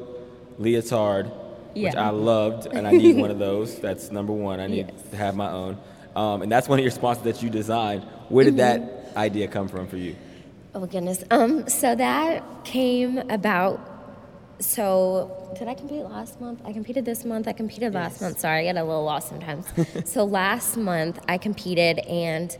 leotard, 0.60 1.32
which 1.76 1.96
I 1.96 2.10
loved, 2.10 2.68
and 2.68 2.88
I 2.88 2.92
need 2.92 3.18
one 3.18 3.32
of 3.32 3.40
those. 3.40 3.80
That's 3.86 4.12
number 4.12 4.32
one. 4.34 4.60
I 4.60 4.68
need 4.68 4.88
Yes. 4.94 5.10
to 5.12 5.18
have 5.18 5.36
my 5.36 5.52
own. 5.52 5.78
Um, 6.16 6.42
and 6.44 6.50
that's 6.52 6.70
one 6.70 6.80
of 6.80 6.84
your 6.84 6.92
sponsors 6.92 7.26
that 7.26 7.44
you 7.44 7.50
designed. 7.50 8.04
Where 8.30 8.46
did 8.46 8.56
that 8.58 9.12
idea 9.18 9.50
come 9.50 9.68
from 9.68 9.86
for 9.88 9.98
you? 9.98 10.16
Oh 10.74 10.86
goodness. 10.86 11.24
Um, 11.30 11.68
so 11.68 11.94
that 11.94 12.64
came 12.64 13.18
about. 13.30 13.80
So 14.60 15.54
did 15.58 15.68
I 15.68 15.74
compete 15.74 16.04
last 16.04 16.40
month? 16.40 16.62
I 16.64 16.72
competed 16.72 17.04
this 17.06 17.26
month. 17.26 17.48
I 17.48 17.54
competed 17.54 17.94
last 17.94 18.22
month. 18.22 18.40
Sorry, 18.40 18.62
I 18.62 18.64
get 18.64 18.78
a 18.78 18.84
little 18.84 19.04
lost 19.04 19.30
sometimes. 19.30 19.68
so 20.06 20.24
last 20.24 20.78
month 20.78 21.20
I 21.28 21.38
competed 21.38 22.00
and 22.00 22.58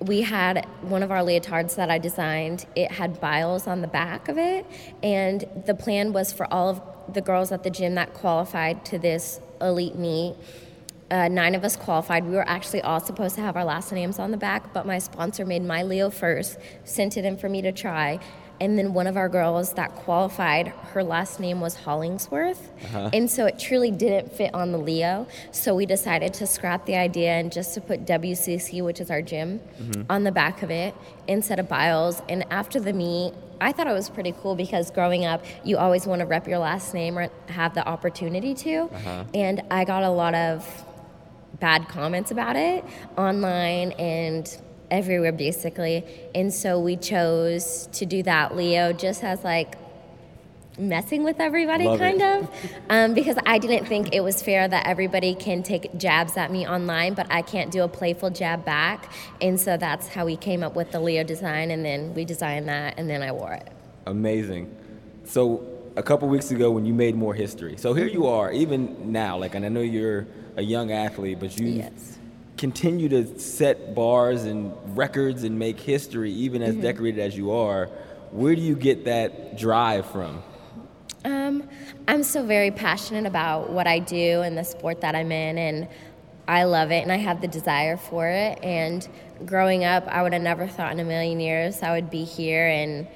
we 0.00 0.22
had 0.22 0.64
one 0.82 1.02
of 1.02 1.10
our 1.10 1.22
leotards 1.22 1.74
that 1.76 1.90
I 1.90 1.98
designed. 1.98 2.66
It 2.76 2.92
had 2.92 3.20
biles 3.20 3.66
on 3.66 3.80
the 3.80 3.88
back 3.88 4.28
of 4.28 4.38
it, 4.38 4.64
and 5.02 5.44
the 5.66 5.74
plan 5.74 6.12
was 6.12 6.32
for 6.32 6.52
all 6.52 6.68
of 6.68 6.80
the 7.12 7.20
girls 7.20 7.52
at 7.52 7.62
the 7.62 7.70
gym 7.70 7.94
that 7.96 8.14
qualified 8.14 8.84
to 8.86 8.98
this 8.98 9.40
elite 9.60 9.96
meet. 9.96 10.36
Uh, 11.10 11.26
nine 11.26 11.54
of 11.54 11.64
us 11.64 11.74
qualified. 11.74 12.24
We 12.24 12.34
were 12.34 12.48
actually 12.48 12.82
all 12.82 13.00
supposed 13.00 13.34
to 13.36 13.40
have 13.40 13.56
our 13.56 13.64
last 13.64 13.92
names 13.92 14.18
on 14.18 14.30
the 14.30 14.36
back, 14.36 14.74
but 14.74 14.86
my 14.86 14.98
sponsor 14.98 15.46
made 15.46 15.64
my 15.64 15.82
Leo 15.82 16.10
first, 16.10 16.58
sent 16.84 17.16
it 17.16 17.24
in 17.24 17.38
for 17.38 17.48
me 17.48 17.62
to 17.62 17.72
try. 17.72 18.20
And 18.60 18.78
then 18.78 18.92
one 18.92 19.06
of 19.06 19.16
our 19.16 19.28
girls 19.28 19.74
that 19.74 19.94
qualified, 19.94 20.68
her 20.68 21.04
last 21.04 21.38
name 21.38 21.60
was 21.60 21.76
Hollingsworth. 21.76 22.70
Uh-huh. 22.84 23.10
And 23.12 23.30
so 23.30 23.46
it 23.46 23.58
truly 23.58 23.90
didn't 23.90 24.32
fit 24.32 24.52
on 24.54 24.72
the 24.72 24.78
Leo. 24.78 25.26
So 25.52 25.74
we 25.74 25.86
decided 25.86 26.34
to 26.34 26.46
scrap 26.46 26.86
the 26.86 26.96
idea 26.96 27.30
and 27.30 27.52
just 27.52 27.74
to 27.74 27.80
put 27.80 28.04
WCC, 28.04 28.82
which 28.82 29.00
is 29.00 29.10
our 29.10 29.22
gym, 29.22 29.60
mm-hmm. 29.80 30.02
on 30.10 30.24
the 30.24 30.32
back 30.32 30.62
of 30.62 30.70
it 30.70 30.94
instead 31.26 31.58
of 31.58 31.68
Biles. 31.68 32.20
And 32.28 32.44
after 32.50 32.80
the 32.80 32.92
meet, 32.92 33.34
I 33.60 33.72
thought 33.72 33.86
it 33.86 33.92
was 33.92 34.10
pretty 34.10 34.34
cool 34.40 34.54
because 34.54 34.90
growing 34.90 35.24
up, 35.24 35.44
you 35.64 35.78
always 35.78 36.06
want 36.06 36.20
to 36.20 36.26
rep 36.26 36.46
your 36.46 36.58
last 36.58 36.94
name 36.94 37.18
or 37.18 37.28
have 37.48 37.74
the 37.74 37.86
opportunity 37.86 38.54
to. 38.54 38.82
Uh-huh. 38.82 39.24
And 39.34 39.62
I 39.70 39.84
got 39.84 40.02
a 40.02 40.10
lot 40.10 40.34
of 40.34 40.84
bad 41.60 41.88
comments 41.88 42.30
about 42.30 42.56
it 42.56 42.84
online 43.16 43.92
and 43.92 44.60
everywhere 44.90 45.32
basically. 45.32 46.04
And 46.34 46.52
so 46.52 46.80
we 46.80 46.96
chose 46.96 47.88
to 47.92 48.06
do 48.06 48.22
that, 48.24 48.56
Leo, 48.56 48.92
just 48.92 49.22
as 49.24 49.44
like 49.44 49.76
messing 50.78 51.24
with 51.24 51.40
everybody, 51.40 51.84
Love 51.84 51.98
kind 51.98 52.20
it. 52.20 52.42
of. 52.42 52.50
Um, 52.88 53.14
because 53.14 53.36
I 53.44 53.58
didn't 53.58 53.86
think 53.86 54.14
it 54.14 54.20
was 54.20 54.42
fair 54.42 54.68
that 54.68 54.86
everybody 54.86 55.34
can 55.34 55.62
take 55.62 55.96
jabs 55.98 56.36
at 56.36 56.50
me 56.52 56.66
online, 56.66 57.14
but 57.14 57.26
I 57.30 57.42
can't 57.42 57.70
do 57.70 57.82
a 57.82 57.88
playful 57.88 58.30
jab 58.30 58.64
back. 58.64 59.12
And 59.40 59.58
so 59.58 59.76
that's 59.76 60.08
how 60.08 60.24
we 60.24 60.36
came 60.36 60.62
up 60.62 60.76
with 60.76 60.92
the 60.92 61.00
Leo 61.00 61.24
design. 61.24 61.70
And 61.70 61.84
then 61.84 62.14
we 62.14 62.24
designed 62.24 62.68
that, 62.68 62.94
and 62.96 63.10
then 63.10 63.22
I 63.22 63.32
wore 63.32 63.52
it. 63.52 63.68
Amazing. 64.06 64.74
So 65.24 65.66
a 65.96 66.02
couple 66.02 66.28
weeks 66.28 66.50
ago 66.50 66.70
when 66.70 66.86
you 66.86 66.94
made 66.94 67.16
more 67.16 67.34
history. 67.34 67.76
So 67.76 67.92
here 67.92 68.06
you 68.06 68.26
are, 68.28 68.52
even 68.52 69.10
now, 69.12 69.36
like 69.36 69.54
and 69.54 69.64
I 69.64 69.68
know 69.68 69.80
you're 69.80 70.26
a 70.56 70.62
young 70.62 70.92
athlete, 70.92 71.38
but 71.40 71.58
you 71.58 71.66
Yes. 71.68 72.17
Continue 72.58 73.08
to 73.08 73.38
set 73.38 73.94
bars 73.94 74.44
and 74.44 74.74
records 74.96 75.44
and 75.44 75.58
make 75.58 75.80
history 75.80 76.32
even 76.32 76.60
Mm-hmm. 76.60 76.78
as 76.78 76.82
decorated 76.82 77.20
as 77.20 77.36
you 77.36 77.52
are. 77.52 77.86
Where 78.30 78.54
do 78.54 78.60
you 78.60 78.74
get 78.74 79.04
that 79.06 79.56
drive 79.56 80.04
from? 80.10 80.42
Um, 81.24 81.68
I'm 82.06 82.22
so 82.22 82.44
very 82.44 82.70
passionate 82.70 83.26
about 83.26 83.70
what 83.70 83.86
I 83.86 83.98
do 84.00 84.42
and 84.42 84.56
the 84.56 84.64
sport 84.64 85.00
that 85.00 85.14
I'm 85.14 85.32
in, 85.32 85.56
and 85.58 85.88
I 86.46 86.64
love 86.64 86.90
it, 86.90 87.02
and 87.02 87.12
I 87.12 87.16
have 87.16 87.40
the 87.40 87.48
desire 87.48 87.96
for 87.96 88.28
it. 88.28 88.58
And 88.62 89.06
growing 89.46 89.84
up, 89.84 90.06
I 90.06 90.22
would 90.22 90.32
have 90.32 90.42
never 90.42 90.66
thought 90.66 90.92
in 90.92 91.00
a 91.00 91.04
million 91.04 91.40
years 91.40 91.82
I 91.82 91.92
would 91.92 92.10
be 92.10 92.24
here 92.24 92.66
and 92.66 93.06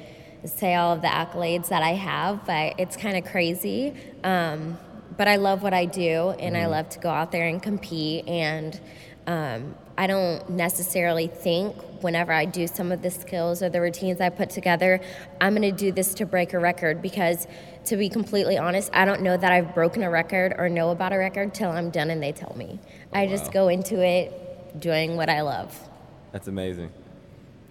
say 0.44 0.74
all 0.74 0.92
of 0.92 1.02
the 1.02 1.08
accolades 1.08 1.68
that 1.68 1.82
I 1.82 1.94
have, 1.94 2.44
but 2.46 2.74
it's 2.78 2.96
kind 2.96 3.16
of 3.16 3.24
crazy. 3.30 3.94
Um, 4.24 4.78
but 5.16 5.28
I 5.28 5.36
love 5.36 5.62
what 5.62 5.74
I 5.74 5.84
do, 5.84 6.30
and 6.38 6.56
I 6.56 6.66
love 6.66 6.88
to 6.90 6.98
go 6.98 7.10
out 7.10 7.32
there 7.32 7.46
and 7.46 7.62
compete. 7.62 8.26
And 8.26 8.78
um, 9.26 9.74
I 9.96 10.06
don't 10.06 10.48
necessarily 10.50 11.28
think 11.28 11.76
whenever 12.02 12.32
I 12.32 12.44
do 12.44 12.66
some 12.66 12.90
of 12.90 13.02
the 13.02 13.10
skills 13.10 13.62
or 13.62 13.68
the 13.68 13.80
routines 13.80 14.20
I 14.20 14.30
put 14.30 14.50
together, 14.50 15.00
I'm 15.40 15.54
going 15.54 15.62
to 15.62 15.76
do 15.76 15.92
this 15.92 16.14
to 16.14 16.26
break 16.26 16.54
a 16.54 16.58
record 16.58 17.00
because, 17.00 17.46
to 17.84 17.96
be 17.96 18.08
completely 18.08 18.58
honest, 18.58 18.90
I 18.92 19.04
don't 19.04 19.22
know 19.22 19.36
that 19.36 19.52
I've 19.52 19.74
broken 19.74 20.02
a 20.02 20.10
record 20.10 20.54
or 20.58 20.68
know 20.68 20.90
about 20.90 21.12
a 21.12 21.18
record 21.18 21.54
till 21.54 21.70
I'm 21.70 21.90
done 21.90 22.10
and 22.10 22.22
they 22.22 22.32
tell 22.32 22.54
me. 22.56 22.80
I 23.12 23.26
just 23.26 23.52
go 23.52 23.68
into 23.68 24.02
it 24.02 24.80
doing 24.80 25.16
what 25.16 25.28
I 25.28 25.42
love. 25.42 25.78
That's 26.32 26.48
amazing. 26.48 26.90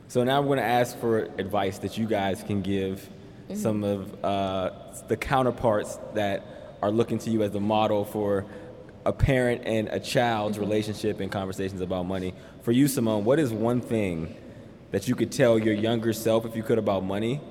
So 0.08 0.24
now 0.24 0.40
I'm 0.40 0.46
going 0.46 0.60
to 0.60 0.66
ask 0.66 0.98
for 1.00 1.20
advice 1.38 1.80
that 1.80 1.98
you 1.98 2.06
guys 2.06 2.44
can 2.44 2.62
give 2.62 3.10
some 3.54 3.84
of 3.84 4.24
uh, 4.24 4.72
the 5.08 5.18
counterparts 5.18 5.98
that 6.14 6.78
are 6.82 6.92
looking 6.92 7.18
to 7.20 7.30
you 7.30 7.44
as 7.44 7.54
a 7.56 7.60
model 7.60 8.06
for 8.06 8.46
a 9.06 9.14
parent 9.14 9.64
and 9.66 9.88
a 9.90 10.00
child's 10.00 10.60
relationship 10.60 11.20
and 11.20 11.32
conversations 11.32 11.82
about 11.82 12.06
money. 12.06 12.34
For 12.62 12.72
you, 12.72 12.88
Simone, 12.88 13.26
what 13.26 13.40
is 13.40 13.52
one 13.52 13.82
thing 13.82 14.36
that 14.92 15.08
you 15.08 15.16
could 15.16 15.32
tell 15.32 15.58
your 15.58 15.74
younger 15.74 16.14
self 16.14 16.46
if 16.46 16.56
you 16.56 16.64
could 16.64 16.78
about 16.78 17.04
money 17.04 17.42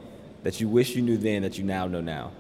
that 0.43 0.61
you 0.61 0.69
wish 0.69 0.95
you 0.95 1.03
knew 1.03 1.17
then 1.17 1.43
that 1.43 1.59
you 1.59 1.65
now 1.65 1.87
know 1.87 2.01
now? 2.01 2.31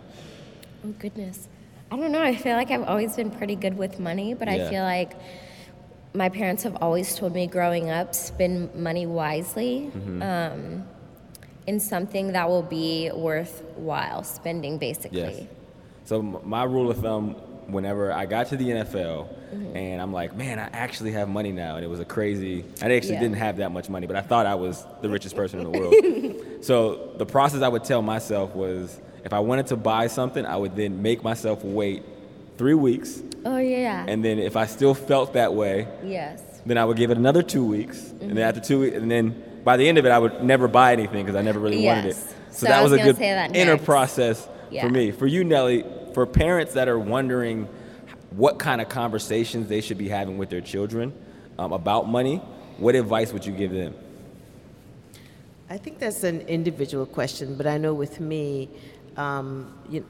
Oh 0.87 0.95
goodness. 0.99 1.49
I 1.91 1.97
don't 1.97 2.13
know. 2.13 2.23
I 2.23 2.37
feel 2.37 2.55
like 2.57 2.71
I've 2.71 2.85
always 2.85 3.17
been 3.17 3.31
pretty 3.31 3.57
good 3.57 3.77
with 3.77 3.99
money, 3.99 4.35
but 4.35 4.49
Yeah. 4.49 4.67
I 4.67 4.71
feel 4.71 4.83
like 4.85 5.13
my 6.15 6.29
parents 6.29 6.63
have 6.63 6.77
always 6.81 7.15
told 7.17 7.35
me 7.35 7.47
growing 7.47 7.91
up 7.91 8.15
spend 8.15 8.75
money 8.75 9.07
wisely 9.07 9.91
Mm-hmm. 9.95 10.23
um, 10.23 10.85
in 11.67 11.79
something 11.79 12.33
that 12.33 12.49
will 12.49 12.63
be 12.63 13.11
worthwhile 13.15 14.23
spending, 14.25 14.79
basically. 14.79 15.19
Yes. 15.21 15.43
So 16.05 16.23
my 16.23 16.65
rule 16.65 16.91
of 16.91 16.99
thumb, 16.99 17.37
whenever 17.69 18.13
I 18.13 18.27
got 18.27 18.49
to 18.49 18.57
the 18.57 18.69
NFL, 18.71 19.29
Mm-hmm. 19.51 19.77
and 19.77 20.01
I'm 20.01 20.13
like, 20.13 20.37
man, 20.37 20.61
I 20.61 20.69
actually 20.73 21.11
have 21.11 21.29
money 21.29 21.51
now, 21.51 21.75
and 21.75 21.85
it 21.85 21.89
was 21.89 21.99
a 21.99 22.05
crazy. 22.05 22.65
I 22.81 22.93
actually 22.95 23.15
Yeah. 23.15 23.21
didn't 23.21 23.37
have 23.39 23.57
that 23.57 23.73
much 23.73 23.89
money, 23.89 24.07
but 24.07 24.15
I 24.15 24.21
thought 24.21 24.47
I 24.47 24.55
was 24.55 24.87
the 25.03 25.09
richest 25.09 25.35
person 25.35 25.59
in 25.59 25.73
the 25.73 25.77
world. 25.77 26.35
so 26.65 27.11
the 27.19 27.27
process 27.27 27.61
I 27.61 27.67
would 27.67 27.83
tell 27.83 28.01
myself 28.01 28.55
was, 28.55 29.01
if 29.25 29.33
I 29.33 29.41
wanted 29.41 29.67
to 29.69 29.77
buy 29.77 30.07
something, 30.07 30.47
I 30.47 30.57
would 30.57 30.77
then 30.77 31.03
make 31.03 31.25
myself 31.25 31.65
wait 31.65 32.05
three 32.59 32.75
weeks, 32.75 33.21
Oh 33.45 33.57
yeah. 33.57 34.05
and 34.07 34.25
then 34.25 34.39
if 34.39 34.55
I 34.57 34.67
still 34.67 34.95
felt 34.95 35.33
that 35.33 35.53
way, 35.53 35.89
yes. 36.05 36.41
then 36.65 36.79
I 36.79 36.85
would 36.85 36.97
give 36.97 37.11
it 37.11 37.17
another 37.19 37.43
two 37.43 37.65
weeks, 37.65 37.99
and 38.11 38.21
Mm-hmm. 38.21 38.35
then 38.37 38.45
after 38.49 38.61
two 38.61 38.79
weeks, 38.83 38.97
and 38.99 39.11
then 39.11 39.35
by 39.65 39.77
the 39.77 39.89
end 39.89 39.99
of 39.99 40.07
it, 40.07 40.11
I 40.11 40.19
would 40.21 40.45
never 40.45 40.69
buy 40.69 40.93
anything 40.93 41.25
because 41.27 41.37
I 41.37 41.43
never 41.43 41.59
really 41.59 41.85
wanted 41.85 42.07
it. 42.07 42.15
So, 42.17 42.29
So 42.53 42.67
that 42.67 42.83
was, 42.85 42.93
was 42.93 43.01
a 43.01 43.03
good 43.03 43.21
inner 43.57 43.79
process 43.79 44.47
Yeah. 44.71 44.83
for 44.85 44.91
me. 44.91 45.11
For 45.11 45.27
you, 45.27 45.43
Nellie, 45.43 45.85
for 46.13 46.27
parents 46.27 46.75
that 46.75 46.89
are 46.89 46.99
wondering 46.99 47.69
what 48.31 48.59
kind 48.59 48.81
of 48.81 48.89
conversations 48.89 49.69
they 49.69 49.81
should 49.81 49.99
be 49.99 50.09
having 50.09 50.39
with 50.39 50.51
their 50.51 50.61
children 50.61 51.13
um, 51.59 51.73
about 51.73 52.09
money, 52.09 52.37
what 52.79 52.95
advice 52.95 53.33
would 53.33 53.45
you 53.45 53.53
give 53.53 53.73
them? 53.73 53.95
I 55.69 55.79
think 55.79 55.99
that's 55.99 56.25
an 56.25 56.41
individual 56.43 57.07
question, 57.07 57.57
but 57.57 57.67
I 57.67 57.79
know 57.79 57.95
with 57.95 58.21
me, 58.21 58.69
um, 59.17 59.73
you, 59.89 60.05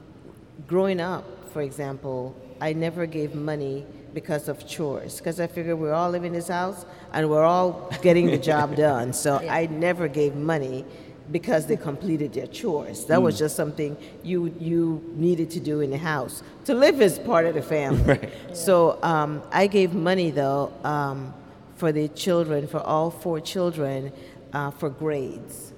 growing 0.67 0.99
up, 0.99 1.25
for 1.51 1.61
example, 1.61 2.35
I 2.59 2.73
never 2.73 3.05
gave 3.05 3.35
money 3.35 3.85
because 4.13 4.47
of 4.47 4.67
chores, 4.67 5.17
because 5.17 5.39
I 5.39 5.47
figured 5.47 5.77
we're 5.77 5.93
all 5.93 6.09
living 6.09 6.27
in 6.27 6.33
this 6.33 6.47
house 6.47 6.85
and 7.13 7.29
we're 7.29 7.43
all 7.43 7.91
getting 8.01 8.27
the 8.27 8.37
job 8.37 8.75
done. 8.87 9.13
So 9.13 9.37
I 9.37 9.67
never 9.67 10.07
gave 10.07 10.35
money 10.35 10.85
because 11.31 11.67
they 11.67 11.77
completed 11.77 12.33
their 12.33 12.47
chores. 12.47 13.05
That 13.05 13.21
was 13.21 13.37
just 13.37 13.55
something 13.55 13.97
you 14.23 14.53
you 14.59 15.03
needed 15.15 15.51
to 15.51 15.59
do 15.59 15.81
in 15.81 15.91
the 15.91 15.97
house 15.97 16.43
to 16.65 16.73
live 16.73 17.01
as 17.01 17.19
part 17.19 17.45
of 17.45 17.53
the 17.53 17.61
family. 17.61 18.29
So 18.53 18.99
um, 19.03 19.41
I 19.51 19.67
gave 19.67 19.93
money 19.93 20.31
though 20.31 20.71
um, 20.83 21.33
for 21.75 21.91
the 21.91 22.07
children, 22.09 22.67
for 22.67 22.79
all 22.79 23.11
four 23.11 23.39
children, 23.39 24.11
uh, 24.53 24.71
for 24.71 24.89
grades. 24.89 25.70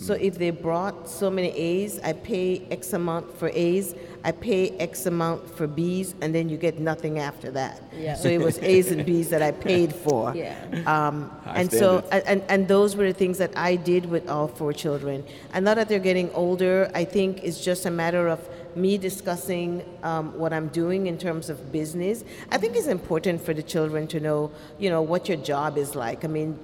So 0.00 0.14
if 0.14 0.38
they 0.38 0.50
brought 0.50 1.08
so 1.08 1.28
many 1.28 1.48
A's, 1.48 1.98
I 1.98 2.12
pay 2.12 2.62
X 2.70 2.92
amount 2.92 3.36
for 3.36 3.50
A's, 3.52 3.96
I 4.24 4.30
pay 4.30 4.70
X 4.78 5.06
amount 5.06 5.50
for 5.50 5.66
B's, 5.66 6.14
and 6.20 6.32
then 6.32 6.48
you 6.48 6.56
get 6.56 6.78
nothing 6.78 7.18
after 7.18 7.50
that. 7.50 7.82
Yeah. 7.96 8.14
So 8.14 8.28
it 8.28 8.40
was 8.40 8.58
A's 8.60 8.92
and 8.92 9.04
B's 9.04 9.28
that 9.30 9.42
I 9.42 9.50
paid 9.50 9.94
for. 9.94 10.34
Yeah. 10.38 10.54
Um, 10.86 11.32
and 11.46 11.72
so, 11.72 12.04
and, 12.12 12.44
and 12.48 12.68
those 12.68 12.94
were 12.94 13.06
the 13.06 13.12
things 13.12 13.38
that 13.38 13.56
I 13.56 13.74
did 13.74 14.06
with 14.06 14.28
all 14.28 14.46
four 14.46 14.72
children. 14.72 15.24
And 15.52 15.64
now 15.64 15.74
that 15.74 15.88
they're 15.88 15.98
getting 15.98 16.30
older, 16.32 16.90
I 16.94 17.04
think 17.04 17.42
it's 17.42 17.64
just 17.64 17.84
a 17.86 17.90
matter 17.90 18.28
of 18.28 18.38
me 18.76 18.98
discussing 18.98 19.82
um, 20.04 20.38
what 20.38 20.52
I'm 20.52 20.68
doing 20.68 21.08
in 21.08 21.18
terms 21.18 21.50
of 21.50 21.72
business. 21.72 22.24
I 22.52 22.58
think 22.58 22.76
it's 22.76 22.86
important 22.86 23.44
for 23.44 23.52
the 23.52 23.62
children 23.62 24.06
to 24.08 24.20
know, 24.20 24.52
you 24.78 24.90
know, 24.90 25.02
what 25.02 25.28
your 25.28 25.38
job 25.38 25.76
is 25.76 25.96
like. 25.96 26.24
I 26.24 26.28
mean, 26.28 26.58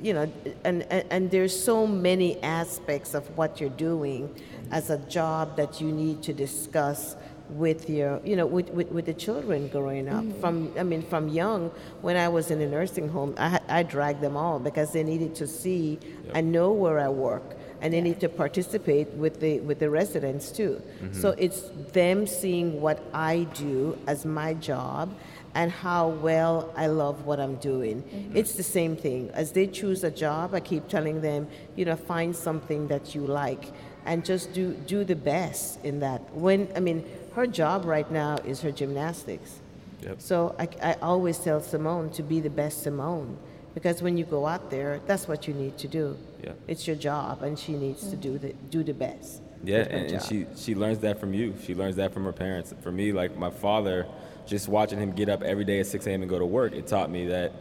you 0.00 0.12
know, 0.12 0.30
and, 0.64 0.82
and, 0.90 1.04
and 1.10 1.30
there's 1.30 1.58
so 1.58 1.86
many 1.86 2.42
aspects 2.42 3.14
of 3.14 3.36
what 3.36 3.60
you're 3.60 3.70
doing 3.70 4.34
as 4.70 4.90
a 4.90 4.98
job 4.98 5.56
that 5.56 5.80
you 5.80 5.92
need 5.92 6.22
to 6.22 6.32
discuss 6.32 7.16
with 7.50 7.88
your, 7.88 8.20
you 8.24 8.34
know, 8.34 8.46
with, 8.46 8.70
with, 8.70 8.88
with 8.90 9.06
the 9.06 9.14
children 9.14 9.68
growing 9.68 10.08
up. 10.08 10.24
Mm-hmm. 10.24 10.40
From, 10.40 10.72
I 10.78 10.82
mean, 10.82 11.02
from 11.02 11.28
young, 11.28 11.70
when 12.00 12.16
I 12.16 12.28
was 12.28 12.50
in 12.50 12.60
a 12.60 12.68
nursing 12.68 13.08
home, 13.08 13.34
I, 13.38 13.60
I 13.68 13.82
dragged 13.84 14.20
them 14.20 14.36
all 14.36 14.58
because 14.58 14.92
they 14.92 15.04
needed 15.04 15.34
to 15.36 15.46
see 15.46 15.98
and 16.34 16.50
know 16.50 16.72
where 16.72 16.98
I 16.98 17.08
work. 17.08 17.56
And 17.80 17.92
they 17.92 18.00
need 18.00 18.20
to 18.20 18.28
participate 18.30 19.08
with 19.08 19.38
the 19.38 19.60
with 19.60 19.80
the 19.80 19.90
residents 19.90 20.50
too. 20.50 20.82
So 21.12 21.32
mm-hmm. 21.32 21.42
it's 21.42 21.70
them 21.92 22.26
seeing 22.26 22.80
what 22.80 23.04
I 23.12 23.46
do 23.52 23.98
as 24.06 24.24
my 24.24 24.54
job 24.54 25.14
and 25.56 25.72
how 25.72 26.08
well 26.08 26.70
I 26.76 26.86
love 26.88 27.24
what 27.24 27.40
I'm 27.40 27.56
doing. 27.56 28.02
Mm-hmm. 28.02 28.36
It's 28.36 28.52
the 28.52 28.62
same 28.62 28.94
thing. 28.94 29.30
As 29.32 29.52
they 29.52 29.66
choose 29.66 30.04
a 30.04 30.10
job, 30.10 30.54
I 30.54 30.60
keep 30.60 30.86
telling 30.86 31.22
them, 31.22 31.48
you 31.76 31.86
know, 31.86 31.96
find 31.96 32.36
something 32.36 32.88
that 32.88 33.14
you 33.14 33.22
like 33.26 33.72
and 34.04 34.22
just 34.22 34.52
do 34.52 34.74
do 34.86 35.02
the 35.02 35.16
best 35.16 35.82
in 35.82 36.00
that. 36.00 36.20
When 36.34 36.68
I 36.76 36.80
mean, 36.80 37.04
her 37.34 37.46
job 37.46 37.86
right 37.86 38.08
now 38.10 38.36
is 38.44 38.60
her 38.60 38.70
gymnastics. 38.70 39.60
Yep. 40.02 40.20
So 40.20 40.54
I, 40.58 40.68
I 40.90 40.92
always 41.00 41.38
tell 41.38 41.60
Simone 41.62 42.10
to 42.10 42.22
be 42.22 42.38
the 42.40 42.50
best 42.50 42.82
Simone 42.82 43.38
because 43.72 44.02
when 44.02 44.18
you 44.18 44.24
go 44.24 44.46
out 44.46 44.70
there, 44.70 45.00
that's 45.06 45.26
what 45.26 45.48
you 45.48 45.54
need 45.54 45.78
to 45.78 45.88
do. 45.88 46.16
Yeah. 46.44 46.52
It's 46.68 46.86
your 46.86 46.96
job, 46.96 47.42
and 47.42 47.58
she 47.58 47.72
needs 47.72 48.08
to 48.10 48.16
do 48.16 48.32
mm-hmm. 48.34 48.46
the 48.46 48.52
do 48.76 48.84
the 48.84 48.94
best. 48.94 49.40
Yeah, 49.64 49.78
and, 49.78 50.12
and 50.12 50.22
she 50.22 50.46
she 50.54 50.74
learns 50.74 50.98
that 50.98 51.18
from 51.18 51.32
you. 51.32 51.54
She 51.64 51.74
learns 51.74 51.96
that 51.96 52.12
from 52.12 52.24
her 52.24 52.32
parents. 52.32 52.74
For 52.82 52.92
me, 52.92 53.12
like 53.12 53.38
my 53.38 53.50
father, 53.50 54.06
just 54.46 54.68
watching 54.68 54.98
him 54.98 55.12
get 55.12 55.28
up 55.28 55.42
every 55.42 55.64
day 55.64 55.80
at 55.80 55.86
6 55.86 56.06
a.m. 56.06 56.22
and 56.22 56.30
go 56.30 56.38
to 56.38 56.46
work, 56.46 56.72
it 56.72 56.86
taught 56.86 57.10
me 57.10 57.26
that 57.28 57.52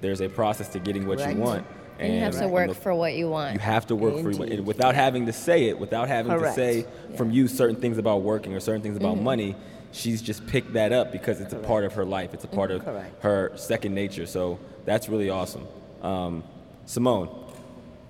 there's 0.00 0.20
a 0.20 0.28
process 0.28 0.68
to 0.70 0.78
getting 0.78 1.06
what 1.06 1.18
Correct. 1.18 1.36
you 1.36 1.42
want. 1.42 1.66
And 1.98 2.14
you 2.14 2.20
have 2.20 2.38
to 2.38 2.48
work 2.48 2.68
the- 2.68 2.74
for 2.74 2.94
what 2.94 3.14
you 3.14 3.28
want. 3.28 3.54
You 3.54 3.60
have 3.60 3.86
to 3.88 3.94
work 3.96 4.14
for 4.20 4.30
Indeed. 4.30 4.52
and 4.58 4.66
without 4.66 4.94
having 4.94 5.26
to 5.26 5.32
say 5.32 5.64
it, 5.68 5.78
without 5.78 6.08
having 6.08 6.32
Correct. 6.32 6.56
to 6.56 6.60
say 6.60 6.86
from 7.16 7.30
you 7.30 7.46
certain 7.48 7.76
things 7.76 7.98
about 7.98 8.22
working 8.22 8.54
or 8.54 8.60
certain 8.60 8.82
things 8.82 8.96
Mm-hmm. 8.96 9.04
about 9.04 9.22
money. 9.22 9.54
She's 9.92 10.22
just 10.22 10.46
picked 10.46 10.72
that 10.72 10.90
up 10.92 11.12
because 11.12 11.40
it's 11.40 11.52
a 11.52 11.58
part 11.58 11.84
of 11.84 11.92
her 11.94 12.04
life. 12.04 12.32
It's 12.32 12.44
a 12.44 12.48
part 12.48 12.70
of 12.70 12.82
Correct. 12.84 13.22
her 13.22 13.52
second 13.56 13.94
nature. 13.94 14.24
So 14.26 14.58
that's 14.86 15.08
really 15.08 15.28
awesome. 15.28 15.66
Um, 16.00 16.44
Simone, 16.86 17.28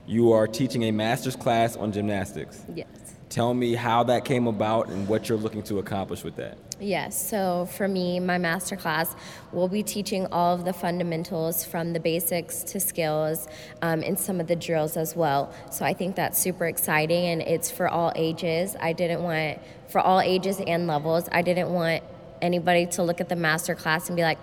you 0.07 0.33
are 0.33 0.47
teaching 0.47 0.85
a 0.85 0.91
master's 0.91 1.37
class 1.37 1.77
on 1.77 1.93
gymnastics. 1.93 2.63
yes. 2.75 2.87
Tell 3.29 3.55
me 3.55 3.75
how 3.75 4.03
that 4.05 4.27
came 4.27 4.47
about 4.47 4.89
and 4.89 5.09
what 5.09 5.27
you're 5.27 5.39
looking 5.39 5.63
to 5.63 5.79
accomplish 5.79 6.23
with 6.23 6.37
that. 6.37 6.59
Yes, 6.79 7.31
so 7.31 7.65
for 7.65 7.89
me, 7.89 8.21
my 8.21 8.37
master 8.37 8.77
class 8.77 9.15
will 9.53 9.69
be 9.69 9.83
teaching 9.83 10.27
all 10.27 10.55
of 10.55 10.67
the 10.67 10.73
fundamentals 10.75 11.65
from 11.65 11.95
the 11.95 12.01
basics 12.01 12.63
to 12.65 12.81
skills 12.81 13.49
um, 13.81 14.03
and 14.03 14.19
some 14.19 14.39
of 14.39 14.49
the 14.49 14.57
drills 14.57 14.99
as 14.99 15.17
well. 15.17 15.51
So 15.71 15.87
I 15.87 15.95
think 15.95 16.15
that's 16.15 16.39
super 16.39 16.67
exciting 16.67 17.25
and 17.25 17.41
it's 17.41 17.71
for 17.71 17.89
all 17.89 18.13
ages. 18.17 18.77
I 18.79 18.93
didn't 18.93 19.23
want, 19.23 19.61
for 19.89 20.01
all 20.01 20.21
ages 20.21 20.61
and 20.61 20.87
levels, 20.87 21.27
I 21.33 21.41
didn't 21.41 21.71
want 21.71 22.03
anybody 22.43 22.85
to 22.87 23.03
look 23.03 23.21
at 23.21 23.31
the 23.31 23.37
master 23.37 23.75
class 23.75 24.09
and 24.09 24.17
be 24.17 24.23
like, 24.23 24.39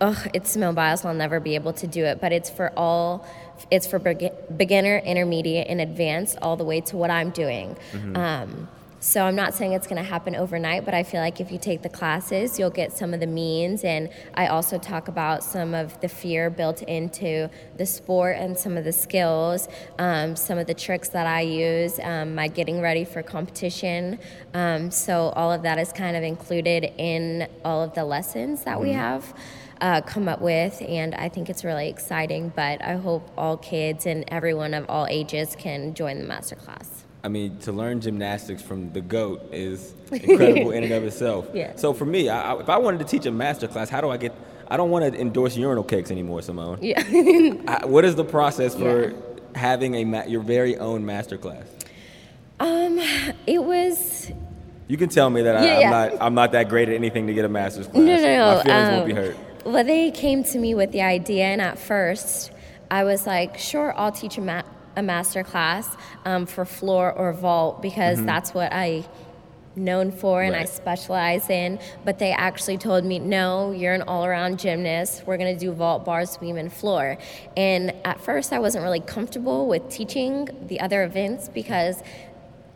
oh, 0.00 0.20
it's 0.34 0.50
Simone 0.50 0.74
Biles, 0.74 1.04
I'll 1.04 1.14
never 1.14 1.38
be 1.38 1.54
able 1.54 1.74
to 1.74 1.86
do 1.86 2.04
it. 2.04 2.20
But 2.20 2.32
it's 2.32 2.50
for 2.50 2.72
all, 2.76 3.24
it's 3.70 3.86
for 3.86 3.98
begi- 4.00 4.32
beginner, 4.56 4.98
intermediate, 4.98 5.68
and 5.68 5.80
advanced, 5.80 6.38
all 6.42 6.56
the 6.56 6.64
way 6.64 6.80
to 6.82 6.96
what 6.96 7.10
I'm 7.10 7.30
doing. 7.30 7.76
Um, 8.16 8.68
so 9.00 9.24
I'm 9.24 9.34
not 9.34 9.52
saying 9.52 9.72
it's 9.72 9.88
going 9.88 10.00
to 10.00 10.08
happen 10.08 10.36
overnight, 10.36 10.84
but 10.84 10.94
I 10.94 11.02
feel 11.02 11.20
like 11.20 11.40
if 11.40 11.50
you 11.50 11.58
take 11.58 11.82
the 11.82 11.88
classes, 11.88 12.56
you'll 12.56 12.70
get 12.70 12.92
some 12.92 13.12
of 13.12 13.18
the 13.18 13.26
means. 13.26 13.82
And 13.82 14.08
I 14.34 14.46
also 14.46 14.78
talk 14.78 15.08
about 15.08 15.42
some 15.42 15.74
of 15.74 16.00
the 16.00 16.08
fear 16.08 16.50
built 16.50 16.82
into 16.82 17.50
the 17.78 17.84
sport 17.84 18.36
and 18.38 18.56
some 18.56 18.76
of 18.76 18.84
the 18.84 18.92
skills, 18.92 19.66
um, 19.98 20.36
some 20.36 20.56
of 20.56 20.68
the 20.68 20.74
tricks 20.74 21.08
that 21.08 21.26
I 21.26 21.40
use, 21.40 21.98
um, 21.98 22.36
my 22.36 22.46
getting 22.46 22.80
ready 22.80 23.04
for 23.04 23.24
competition. 23.24 24.20
Um, 24.54 24.92
so 24.92 25.30
all 25.30 25.50
of 25.50 25.62
that 25.62 25.80
is 25.80 25.92
kind 25.92 26.16
of 26.16 26.22
included 26.22 26.92
in 26.96 27.48
all 27.64 27.82
of 27.82 27.94
the 27.94 28.04
lessons 28.04 28.62
that 28.62 28.80
we 28.80 28.92
have. 28.92 29.34
Uh, 29.82 30.00
come 30.00 30.28
up 30.28 30.40
with, 30.40 30.80
and 30.88 31.12
I 31.16 31.28
think 31.28 31.50
it's 31.50 31.64
really 31.64 31.88
exciting. 31.88 32.52
But 32.54 32.80
I 32.84 32.94
hope 32.94 33.28
all 33.36 33.56
kids 33.56 34.06
and 34.06 34.24
everyone 34.28 34.74
of 34.74 34.88
all 34.88 35.08
ages 35.10 35.56
can 35.58 35.92
join 35.94 36.18
the 36.20 36.24
master 36.24 36.54
class. 36.54 37.02
I 37.24 37.28
mean, 37.28 37.58
to 37.58 37.72
learn 37.72 38.00
gymnastics 38.00 38.62
from 38.62 38.92
the 38.92 39.00
GOAT 39.00 39.52
is 39.52 39.92
incredible 40.12 40.70
in 40.70 40.84
and 40.84 40.92
of 40.92 41.02
itself. 41.02 41.48
Yeah. 41.52 41.74
So 41.74 41.92
for 41.92 42.04
me, 42.04 42.28
I, 42.28 42.52
I- 42.54 42.60
if 42.60 42.68
I 42.68 42.78
wanted 42.78 42.98
to 42.98 43.04
teach 43.06 43.26
a 43.26 43.32
master 43.32 43.66
class, 43.66 43.90
how 43.90 44.00
do 44.00 44.08
I 44.08 44.18
get? 44.18 44.32
I 44.68 44.76
don't 44.76 44.90
want 44.90 45.12
to 45.12 45.20
endorse 45.20 45.56
urinal 45.56 45.82
cakes 45.82 46.12
anymore, 46.12 46.42
Simone. 46.42 46.78
Yeah. 46.80 47.02
I, 47.66 47.84
what 47.84 48.04
is 48.04 48.14
the 48.14 48.24
process 48.24 48.76
for 48.76 49.10
Yeah. 49.10 49.16
having 49.56 49.96
a 49.96 50.04
ma- 50.04 50.24
your 50.24 50.42
very 50.42 50.78
own 50.78 51.04
master 51.04 51.36
class? 51.38 51.64
Um, 52.60 53.00
it 53.48 53.62
was 53.64 54.30
You 54.86 54.96
can 54.96 55.08
tell 55.08 55.28
me 55.28 55.42
that 55.42 55.56
I, 55.56 55.64
Yeah, 55.66 55.74
I'm 55.74 55.80
yeah. 55.80 55.90
not 55.90 56.22
I'm 56.22 56.34
not 56.34 56.52
that 56.52 56.68
great 56.68 56.88
at 56.88 56.94
anything 56.94 57.26
to 57.26 57.34
get 57.34 57.44
a 57.44 57.48
master's 57.48 57.86
class. 57.88 57.96
no, 57.96 58.16
no, 58.16 58.22
no. 58.22 58.54
My 58.56 58.62
feelings 58.62 58.88
won't 58.90 59.06
be 59.06 59.12
um, 59.12 59.16
hurt. 59.18 59.36
Well, 59.64 59.84
they 59.84 60.10
came 60.10 60.42
to 60.44 60.58
me 60.58 60.74
with 60.74 60.92
the 60.92 61.02
idea, 61.02 61.44
and 61.44 61.60
at 61.60 61.78
first, 61.78 62.50
I 62.90 63.04
was 63.04 63.26
like, 63.26 63.58
"Sure, 63.58 63.94
I'll 63.96 64.12
teach 64.12 64.36
a, 64.38 64.40
ma- 64.40 64.62
a 64.96 65.02
master 65.02 65.42
class 65.44 65.88
um, 66.24 66.46
for 66.46 66.64
floor 66.64 67.12
or 67.12 67.32
vault 67.32 67.80
because 67.80 68.18
Mm-hmm. 68.18 68.26
that's 68.26 68.52
what 68.54 68.72
I 68.72 69.04
known 69.74 70.12
for 70.12 70.42
and 70.42 70.54
I 70.54 70.66
specialize 70.66 71.48
in, 71.48 71.78
but 72.04 72.18
they 72.18 72.32
actually 72.32 72.76
told 72.76 73.06
me, 73.06 73.18
no, 73.18 73.70
you're 73.70 73.94
an 73.94 74.02
all 74.02 74.26
around 74.26 74.58
gymnast. 74.58 75.22
We're 75.26 75.38
going 75.38 75.54
to 75.56 75.58
do 75.58 75.72
vault, 75.72 76.04
bars, 76.04 76.36
beam, 76.36 76.58
and 76.58 76.70
floor. 76.70 77.16
And 77.56 77.94
at 78.04 78.20
first, 78.20 78.52
I 78.52 78.58
wasn't 78.58 78.82
really 78.84 79.00
comfortable 79.00 79.66
with 79.68 79.88
teaching 79.88 80.50
the 80.66 80.78
other 80.80 81.04
events 81.04 81.48
because 81.48 82.02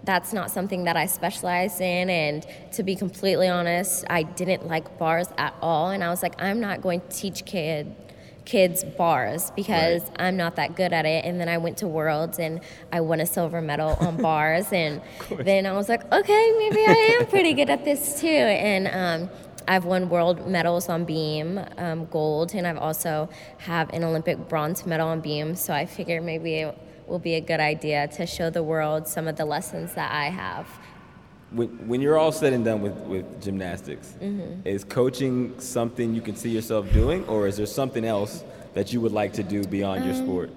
that's 0.07 0.33
not 0.33 0.51
something 0.51 0.85
that 0.85 0.97
I 0.97 1.07
specialize 1.07 1.81
in. 1.81 2.09
And 2.09 2.47
to 2.73 2.83
be 2.83 2.97
completely 2.97 3.49
honest, 3.49 4.05
I 4.09 4.23
didn't 4.23 4.67
like 4.67 4.99
bars 4.99 5.29
at 5.37 5.55
all. 5.61 5.91
And 5.91 6.03
I 6.03 6.09
was 6.09 6.23
like, 6.23 6.41
I'm 6.41 6.61
not 6.61 6.81
going 6.81 7.01
to 7.03 7.09
teach 7.09 7.45
kid 7.45 7.95
kids 8.45 8.85
bars 8.85 9.51
because 9.57 10.03
Right. 10.05 10.21
I'm 10.21 10.37
not 10.37 10.55
that 10.55 10.77
good 10.77 10.93
at 10.93 11.05
it. 11.05 11.25
And 11.25 11.41
then 11.41 11.49
I 11.49 11.59
went 11.59 11.79
to 11.79 11.89
Worlds 11.89 12.39
and 12.39 12.61
I 12.93 13.01
won 13.01 13.21
a 13.21 13.27
silver 13.27 13.61
medal 13.61 13.97
on 13.99 14.17
bars. 14.23 14.73
And 14.73 15.03
then 15.41 15.67
I 15.67 15.73
was 15.73 15.89
like, 15.89 16.05
okay, 16.13 16.55
maybe 16.57 16.79
I 16.87 17.19
am 17.21 17.27
pretty 17.27 17.55
good 17.55 17.69
at 17.71 17.85
this 17.85 18.21
too. 18.21 18.29
And 18.29 18.87
um, 18.87 19.31
I've 19.67 19.85
won 19.85 20.09
world 20.09 20.47
medals 20.47 20.89
on 20.89 21.05
beam, 21.05 21.61
um, 21.77 22.05
gold, 22.07 22.55
and 22.55 22.69
I've 22.69 22.79
also 22.79 23.29
have 23.59 23.91
an 23.93 24.05
Olympic 24.05 24.49
bronze 24.49 24.87
medal 24.87 25.09
on 25.09 25.21
beam. 25.21 25.57
So 25.57 25.73
I 25.75 25.85
figured 25.85 26.23
maybe 26.23 26.71
will 27.07 27.19
be 27.19 27.35
a 27.35 27.41
good 27.41 27.61
idea 27.61 28.09
to 28.09 28.27
show 28.27 28.51
the 28.51 28.63
world 28.63 29.07
some 29.09 29.29
of 29.29 29.37
the 29.37 29.45
lessons 29.45 29.95
that 29.95 30.11
I 30.13 30.27
have. 30.31 30.67
When, 31.53 31.69
when 31.89 32.01
you're 32.01 32.19
all 32.19 32.33
said 32.33 32.53
and 32.53 32.65
done 32.65 32.83
with, 32.83 32.97
with 33.07 33.43
gymnastics, 33.43 34.15
Mm-hmm. 34.21 34.67
is 34.67 34.83
coaching 34.85 35.59
something 35.61 36.15
you 36.15 36.21
can 36.21 36.35
see 36.37 36.51
yourself 36.51 36.93
doing, 36.93 37.25
or 37.27 37.47
is 37.47 37.57
there 37.57 37.67
something 37.67 38.05
else 38.05 38.43
that 38.75 38.93
you 38.93 39.01
would 39.01 39.13
like 39.13 39.33
to 39.35 39.43
do 39.43 39.65
beyond 39.65 40.03
Um, 40.03 40.07
your 40.09 40.17
sport? 40.17 40.51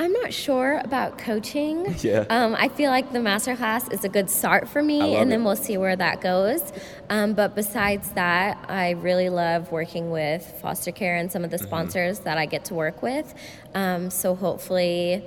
I'm 0.00 0.12
not 0.14 0.32
sure 0.32 0.80
about 0.82 1.18
coaching. 1.18 1.94
Yeah. 2.02 2.24
Um, 2.30 2.54
I 2.58 2.68
feel 2.68 2.90
like 2.90 3.12
the 3.12 3.18
masterclass 3.18 3.92
is 3.92 4.04
a 4.04 4.08
good 4.08 4.30
start 4.30 4.66
for 4.68 4.82
me, 4.82 5.16
and 5.16 5.30
then 5.30 5.42
it. 5.42 5.44
we'll 5.44 5.56
see 5.56 5.76
where 5.76 5.94
that 5.94 6.22
goes. 6.22 6.62
Um, 7.10 7.34
but 7.34 7.54
besides 7.54 8.10
that, 8.12 8.64
I 8.68 8.92
really 8.92 9.28
love 9.28 9.70
working 9.70 10.10
with 10.10 10.42
foster 10.62 10.92
care 10.92 11.16
and 11.16 11.30
some 11.30 11.44
of 11.44 11.50
the 11.50 11.58
Mm-hmm. 11.58 11.66
sponsors 11.66 12.20
that 12.20 12.38
I 12.38 12.46
get 12.46 12.64
to 12.66 12.74
work 12.74 13.02
with. 13.02 13.34
Um, 13.74 14.08
so 14.10 14.34
hopefully, 14.34 15.22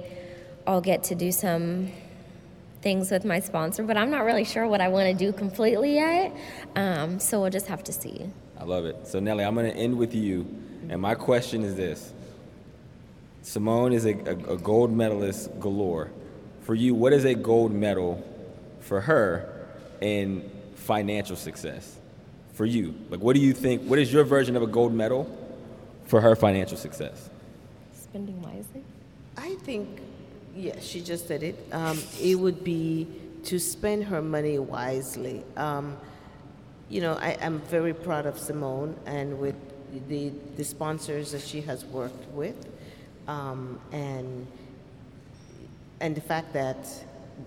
I'll 0.66 0.82
get 0.82 1.04
to 1.06 1.16
do 1.16 1.32
some 1.32 1.92
things 2.82 3.12
with 3.12 3.24
my 3.26 3.40
sponsor, 3.40 3.84
but 3.84 3.96
I'm 3.96 4.10
not 4.10 4.26
really 4.26 4.44
sure 4.46 4.66
what 4.68 4.82
I 4.82 4.88
want 4.88 5.08
to 5.12 5.14
do 5.26 5.32
completely 5.32 5.94
yet. 5.94 6.36
Um, 6.76 7.20
so 7.20 7.40
we'll 7.42 7.52
just 7.52 7.68
have 7.68 7.84
to 7.84 7.94
see. 7.94 8.26
I 8.60 8.64
love 8.64 8.86
it. 8.86 9.08
So 9.08 9.20
Nellie, 9.20 9.44
I'm 9.46 9.54
going 9.54 9.72
to 9.72 9.78
end 9.78 9.96
with 9.98 10.16
you, 10.16 10.48
and 10.90 11.00
my 11.00 11.14
question 11.14 11.64
is 11.64 11.76
this: 11.76 12.12
Simone 13.44 13.92
is 13.92 14.06
a, 14.06 14.14
a, 14.14 14.54
a 14.54 14.58
gold 14.58 14.92
medalist 14.92 15.60
galore. 15.60 16.10
For 16.62 16.74
you, 16.74 16.96
what 16.96 17.14
is 17.14 17.26
a 17.26 17.36
gold 17.36 17.74
medal 17.74 18.24
for 18.80 19.02
her 19.02 19.68
in 20.02 20.50
financial 20.76 21.36
success? 21.36 21.98
For 22.54 22.66
you, 22.66 22.96
like, 23.10 23.20
what 23.20 23.36
do 23.36 23.42
you 23.42 23.54
think? 23.54 23.84
What 23.84 24.00
is 24.00 24.12
your 24.12 24.24
version 24.24 24.56
of 24.56 24.64
a 24.64 24.68
gold 24.68 24.94
medal 24.94 25.30
for 26.06 26.22
her 26.22 26.36
financial 26.36 26.78
success? 26.78 27.30
Spending 27.94 28.42
wisely. 28.42 28.84
I 29.36 29.56
think, 29.56 29.90
yes, 30.56 30.84
she 30.84 31.02
just 31.02 31.28
said 31.28 31.44
it. 31.44 31.56
Um, 31.72 32.00
it 32.22 32.36
would 32.36 32.64
be 32.64 33.08
to 33.46 33.60
spend 33.60 34.06
her 34.06 34.22
money 34.22 34.58
wisely. 34.58 35.44
Um, 35.58 35.98
you 36.90 37.02
know, 37.02 37.14
I, 37.16 37.38
I'm 37.42 37.60
very 37.62 37.94
proud 37.94 38.26
of 38.26 38.40
Simone 38.40 38.96
and 39.06 39.38
with 39.40 39.56
the, 40.08 40.32
the 40.56 40.64
sponsors 40.64 41.32
that 41.32 41.42
she 41.42 41.62
has 41.62 41.84
worked 41.86 42.32
with, 42.32 42.73
um, 43.28 43.80
and 43.92 44.48
and 46.00 46.16
the 46.16 46.22
fact 46.22 46.54
that 46.54 46.88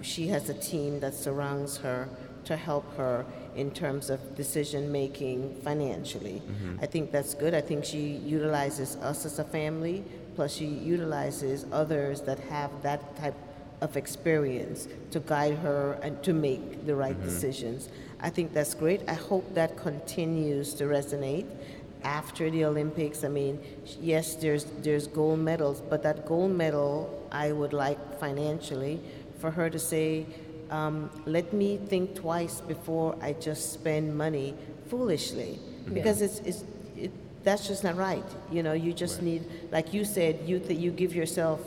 she 0.03 0.29
has 0.29 0.49
a 0.49 0.55
team 0.55 1.01
that 1.01 1.15
surrounds 1.15 1.77
her 1.79 2.09
to 2.45 2.57
help 2.57 2.97
her 2.97 3.25
in 3.57 3.71
terms 3.71 4.09
of 4.11 4.37
decision 4.37 4.91
making 4.93 5.55
financially. 5.63 6.41
I 6.81 6.87
think 6.87 7.11
that's 7.11 7.35
good. 7.35 7.55
I 7.55 7.61
think 7.61 7.85
she 7.85 8.01
utilizes 8.25 8.97
us 8.97 9.25
as 9.27 9.39
a 9.39 9.45
family, 9.45 10.05
plus 10.37 10.55
she 10.55 10.67
utilizes 10.67 11.67
others 11.73 12.21
that 12.23 12.39
have 12.51 12.71
that 12.83 13.17
type 13.17 13.35
of 13.81 13.97
experience 13.97 14.89
to 15.11 15.21
guide 15.21 15.57
her 15.59 15.99
and 16.03 16.23
to 16.23 16.33
make 16.33 16.87
the 16.87 16.95
right 16.95 17.21
decisions. 17.23 17.89
I 18.21 18.31
think 18.31 18.53
that's 18.55 18.75
great. 18.75 19.03
I 19.09 19.15
hope 19.15 19.55
that 19.55 19.77
continues 19.77 20.73
to 20.75 20.85
resonate 20.85 21.47
after 22.07 22.51
the 22.51 22.65
Olympics. 22.65 23.25
I 23.25 23.29
mean, 23.29 23.59
yes, 24.01 24.37
there's 24.37 24.65
there's 24.87 25.07
gold 25.09 25.41
medals, 25.41 25.83
but 25.91 26.03
that 26.03 26.25
gold 26.27 26.53
medal 26.53 26.93
I 27.33 27.53
would 27.53 27.73
like 27.73 28.01
financially 28.21 29.01
for 29.41 29.51
her 29.51 29.69
to 29.71 29.79
say, 29.79 30.27
um, 30.71 31.11
let 31.27 31.53
me 31.53 31.77
think 31.91 32.15
twice 32.15 32.61
before 32.61 33.17
I 33.21 33.33
just 33.35 33.73
spend 33.73 34.17
money 34.17 34.55
foolishly, 34.91 35.59
because 35.93 36.23
it's 36.23 36.39
it's. 36.51 36.65
It, 36.97 37.11
that's 37.47 37.69
just 37.69 37.85
not 37.85 37.97
right. 37.97 38.25
You 38.51 38.63
know, 38.65 38.73
you 38.73 38.93
just 38.93 39.23
need, 39.23 39.43
like 39.71 39.95
you 39.95 40.05
said, 40.05 40.33
you 40.51 40.59
th- 40.59 40.81
you 40.85 40.91
give 40.91 41.15
yourself, 41.15 41.61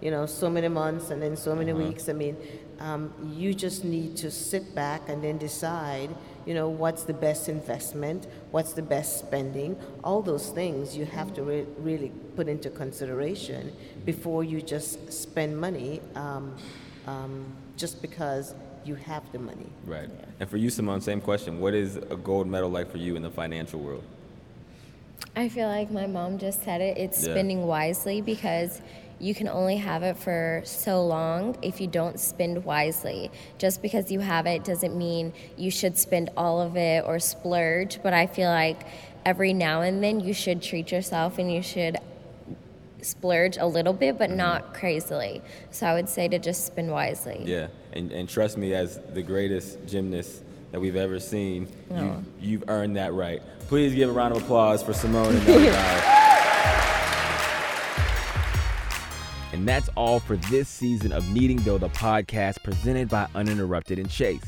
you 0.00 0.10
know, 0.14 0.26
so 0.26 0.48
many 0.48 0.68
months 0.68 1.10
and 1.10 1.20
then 1.20 1.36
so 1.36 1.56
many 1.56 1.72
weeks. 1.72 2.08
I 2.08 2.12
mean, 2.12 2.36
um, 2.78 3.12
you 3.34 3.52
just 3.52 3.82
need 3.84 4.16
to 4.22 4.30
sit 4.30 4.74
back 4.76 5.00
and 5.08 5.24
then 5.24 5.38
decide, 5.38 6.10
you 6.46 6.54
know, 6.54 6.68
what's 6.68 7.04
the 7.04 7.12
best 7.14 7.48
investment, 7.48 8.26
what's 8.50 8.72
the 8.72 8.82
best 8.82 9.18
spending. 9.18 9.76
All 10.02 10.22
those 10.22 10.50
things 10.50 10.96
you 10.96 11.04
have 11.06 11.34
to 11.34 11.42
re- 11.42 11.66
really 11.78 12.10
put 12.36 12.48
into 12.48 12.70
consideration 12.70 13.72
before 14.04 14.44
you 14.44 14.60
just 14.60 15.12
spend 15.12 15.58
money 15.58 16.00
um, 16.14 16.54
um, 17.06 17.46
just 17.76 18.02
because 18.02 18.54
you 18.84 18.94
have 18.94 19.30
the 19.32 19.38
money. 19.38 19.66
Right. 19.86 20.10
And 20.40 20.48
for 20.48 20.58
you, 20.58 20.68
Simone, 20.70 21.00
same 21.00 21.20
question. 21.20 21.60
What 21.60 21.74
is 21.74 21.96
a 21.96 22.16
gold 22.16 22.46
medal 22.46 22.68
like 22.70 22.90
for 22.90 22.98
you 22.98 23.16
in 23.16 23.22
the 23.22 23.30
financial 23.30 23.80
world? 23.80 24.04
I 25.36 25.48
feel 25.48 25.68
like 25.68 25.90
my 25.90 26.06
mom 26.06 26.38
just 26.38 26.62
said 26.62 26.80
it. 26.80 26.98
It's 26.98 27.24
Yeah. 27.24 27.32
spending 27.32 27.66
wisely 27.66 28.20
because 28.20 28.80
you 29.18 29.34
can 29.34 29.48
only 29.48 29.76
have 29.76 30.02
it 30.02 30.16
for 30.16 30.62
so 30.64 31.04
long 31.04 31.56
if 31.62 31.80
you 31.80 31.86
don't 31.86 32.18
spend 32.18 32.64
wisely. 32.64 33.30
Just 33.58 33.82
because 33.82 34.10
you 34.10 34.20
have 34.20 34.46
it 34.46 34.64
doesn't 34.64 34.96
mean 34.96 35.32
you 35.56 35.70
should 35.70 35.96
spend 35.96 36.30
all 36.36 36.60
of 36.60 36.76
it 36.76 37.04
or 37.06 37.18
splurge, 37.18 38.02
but 38.02 38.12
I 38.12 38.26
feel 38.26 38.50
like 38.50 38.86
every 39.24 39.52
now 39.52 39.80
and 39.80 40.02
then 40.02 40.20
you 40.20 40.34
should 40.34 40.62
treat 40.62 40.92
yourself 40.92 41.38
and 41.38 41.52
you 41.52 41.62
should 41.62 41.96
splurge 43.00 43.56
a 43.56 43.66
little 43.66 43.92
bit, 43.92 44.18
but 44.18 44.28
mm-hmm. 44.28 44.38
not 44.38 44.74
crazily. 44.74 45.42
So 45.70 45.86
I 45.86 45.94
would 45.94 46.08
say 46.08 46.28
to 46.28 46.38
just 46.38 46.66
spend 46.66 46.90
wisely. 46.90 47.42
Yeah, 47.44 47.68
and, 47.92 48.10
and 48.12 48.28
trust 48.28 48.56
me, 48.56 48.74
as 48.74 48.98
the 49.12 49.22
greatest 49.22 49.86
gymnast 49.86 50.42
that 50.72 50.80
we've 50.80 50.96
ever 50.96 51.20
seen, 51.20 51.68
you, 51.90 51.96
oh. 51.96 52.24
you've 52.40 52.64
earned 52.68 52.96
that 52.96 53.12
right. 53.12 53.42
Please 53.68 53.94
give 53.94 54.10
a 54.10 54.12
round 54.12 54.36
of 54.36 54.42
applause 54.42 54.82
for 54.82 54.92
Simone 54.92 55.36
and 55.36 55.46
And 59.54 59.68
that's 59.68 59.88
all 59.94 60.18
for 60.18 60.36
this 60.36 60.68
season 60.68 61.12
of 61.12 61.24
Kneading 61.32 61.58
Dough 61.58 61.78
the 61.78 61.88
podcast 61.90 62.60
presented 62.64 63.08
by 63.08 63.28
Uninterrupted 63.36 64.00
and 64.00 64.10
Chase. 64.10 64.42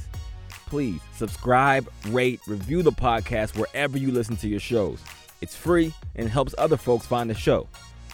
Please 0.66 1.00
subscribe, 1.14 1.88
rate, 2.08 2.40
review 2.48 2.82
the 2.82 2.90
podcast 2.90 3.56
wherever 3.56 3.96
you 3.96 4.10
listen 4.10 4.36
to 4.38 4.48
your 4.48 4.58
shows. 4.58 4.98
It's 5.40 5.54
free 5.54 5.94
and 6.16 6.28
helps 6.28 6.56
other 6.58 6.76
folks 6.76 7.06
find 7.06 7.30
the 7.30 7.34
show. 7.34 7.68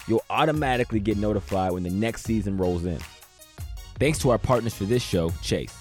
You'll 0.07 0.25
automatically 0.29 1.01
get 1.01 1.17
notified 1.17 1.73
when 1.73 1.83
the 1.83 1.89
next 1.89 2.25
season 2.25 2.59
rolls 2.59 2.85
in. 2.85 2.99
Thanks 3.99 4.19
to 4.19 4.29
our 4.29 4.39
partners 4.39 4.75
for 4.75 4.85
this 4.85 5.03
show, 5.03 5.33
Chase. 5.43 5.75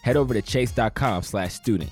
Head 0.00 0.16
over 0.16 0.32
to 0.32 0.40
chase.com 0.40 1.22
slash 1.22 1.52
student. 1.52 1.90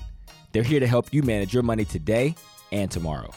They're 0.53 0.63
here 0.63 0.79
to 0.79 0.87
help 0.87 1.13
you 1.13 1.21
manage 1.21 1.53
your 1.53 1.61
money 1.61 1.85
today 1.85 2.33
and 2.71 2.89
tomorrow. 2.89 3.29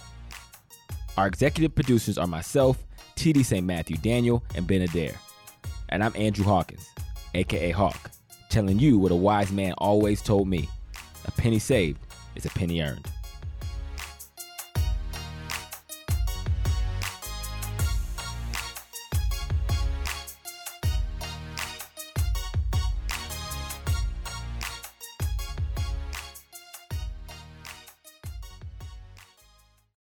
Our 1.18 1.26
executive 1.26 1.74
producers 1.74 2.16
are 2.16 2.26
myself, 2.26 2.82
TD 3.16 3.44
St. 3.44 3.64
Matthew 3.66 3.96
Daniel, 3.96 4.42
and 4.54 4.66
Ben 4.66 4.82
Adair. 4.82 5.14
And 5.90 6.02
I'm 6.02 6.12
Andrew 6.16 6.44
Hawkins, 6.44 6.88
aka 7.34 7.70
Hawk, 7.70 8.10
telling 8.48 8.78
you 8.78 8.98
what 8.98 9.12
a 9.12 9.16
wise 9.16 9.52
man 9.52 9.74
always 9.78 10.22
told 10.22 10.48
me 10.48 10.68
a 11.26 11.30
penny 11.32 11.58
saved 11.58 12.00
is 12.34 12.46
a 12.46 12.50
penny 12.50 12.80
earned. 12.80 13.11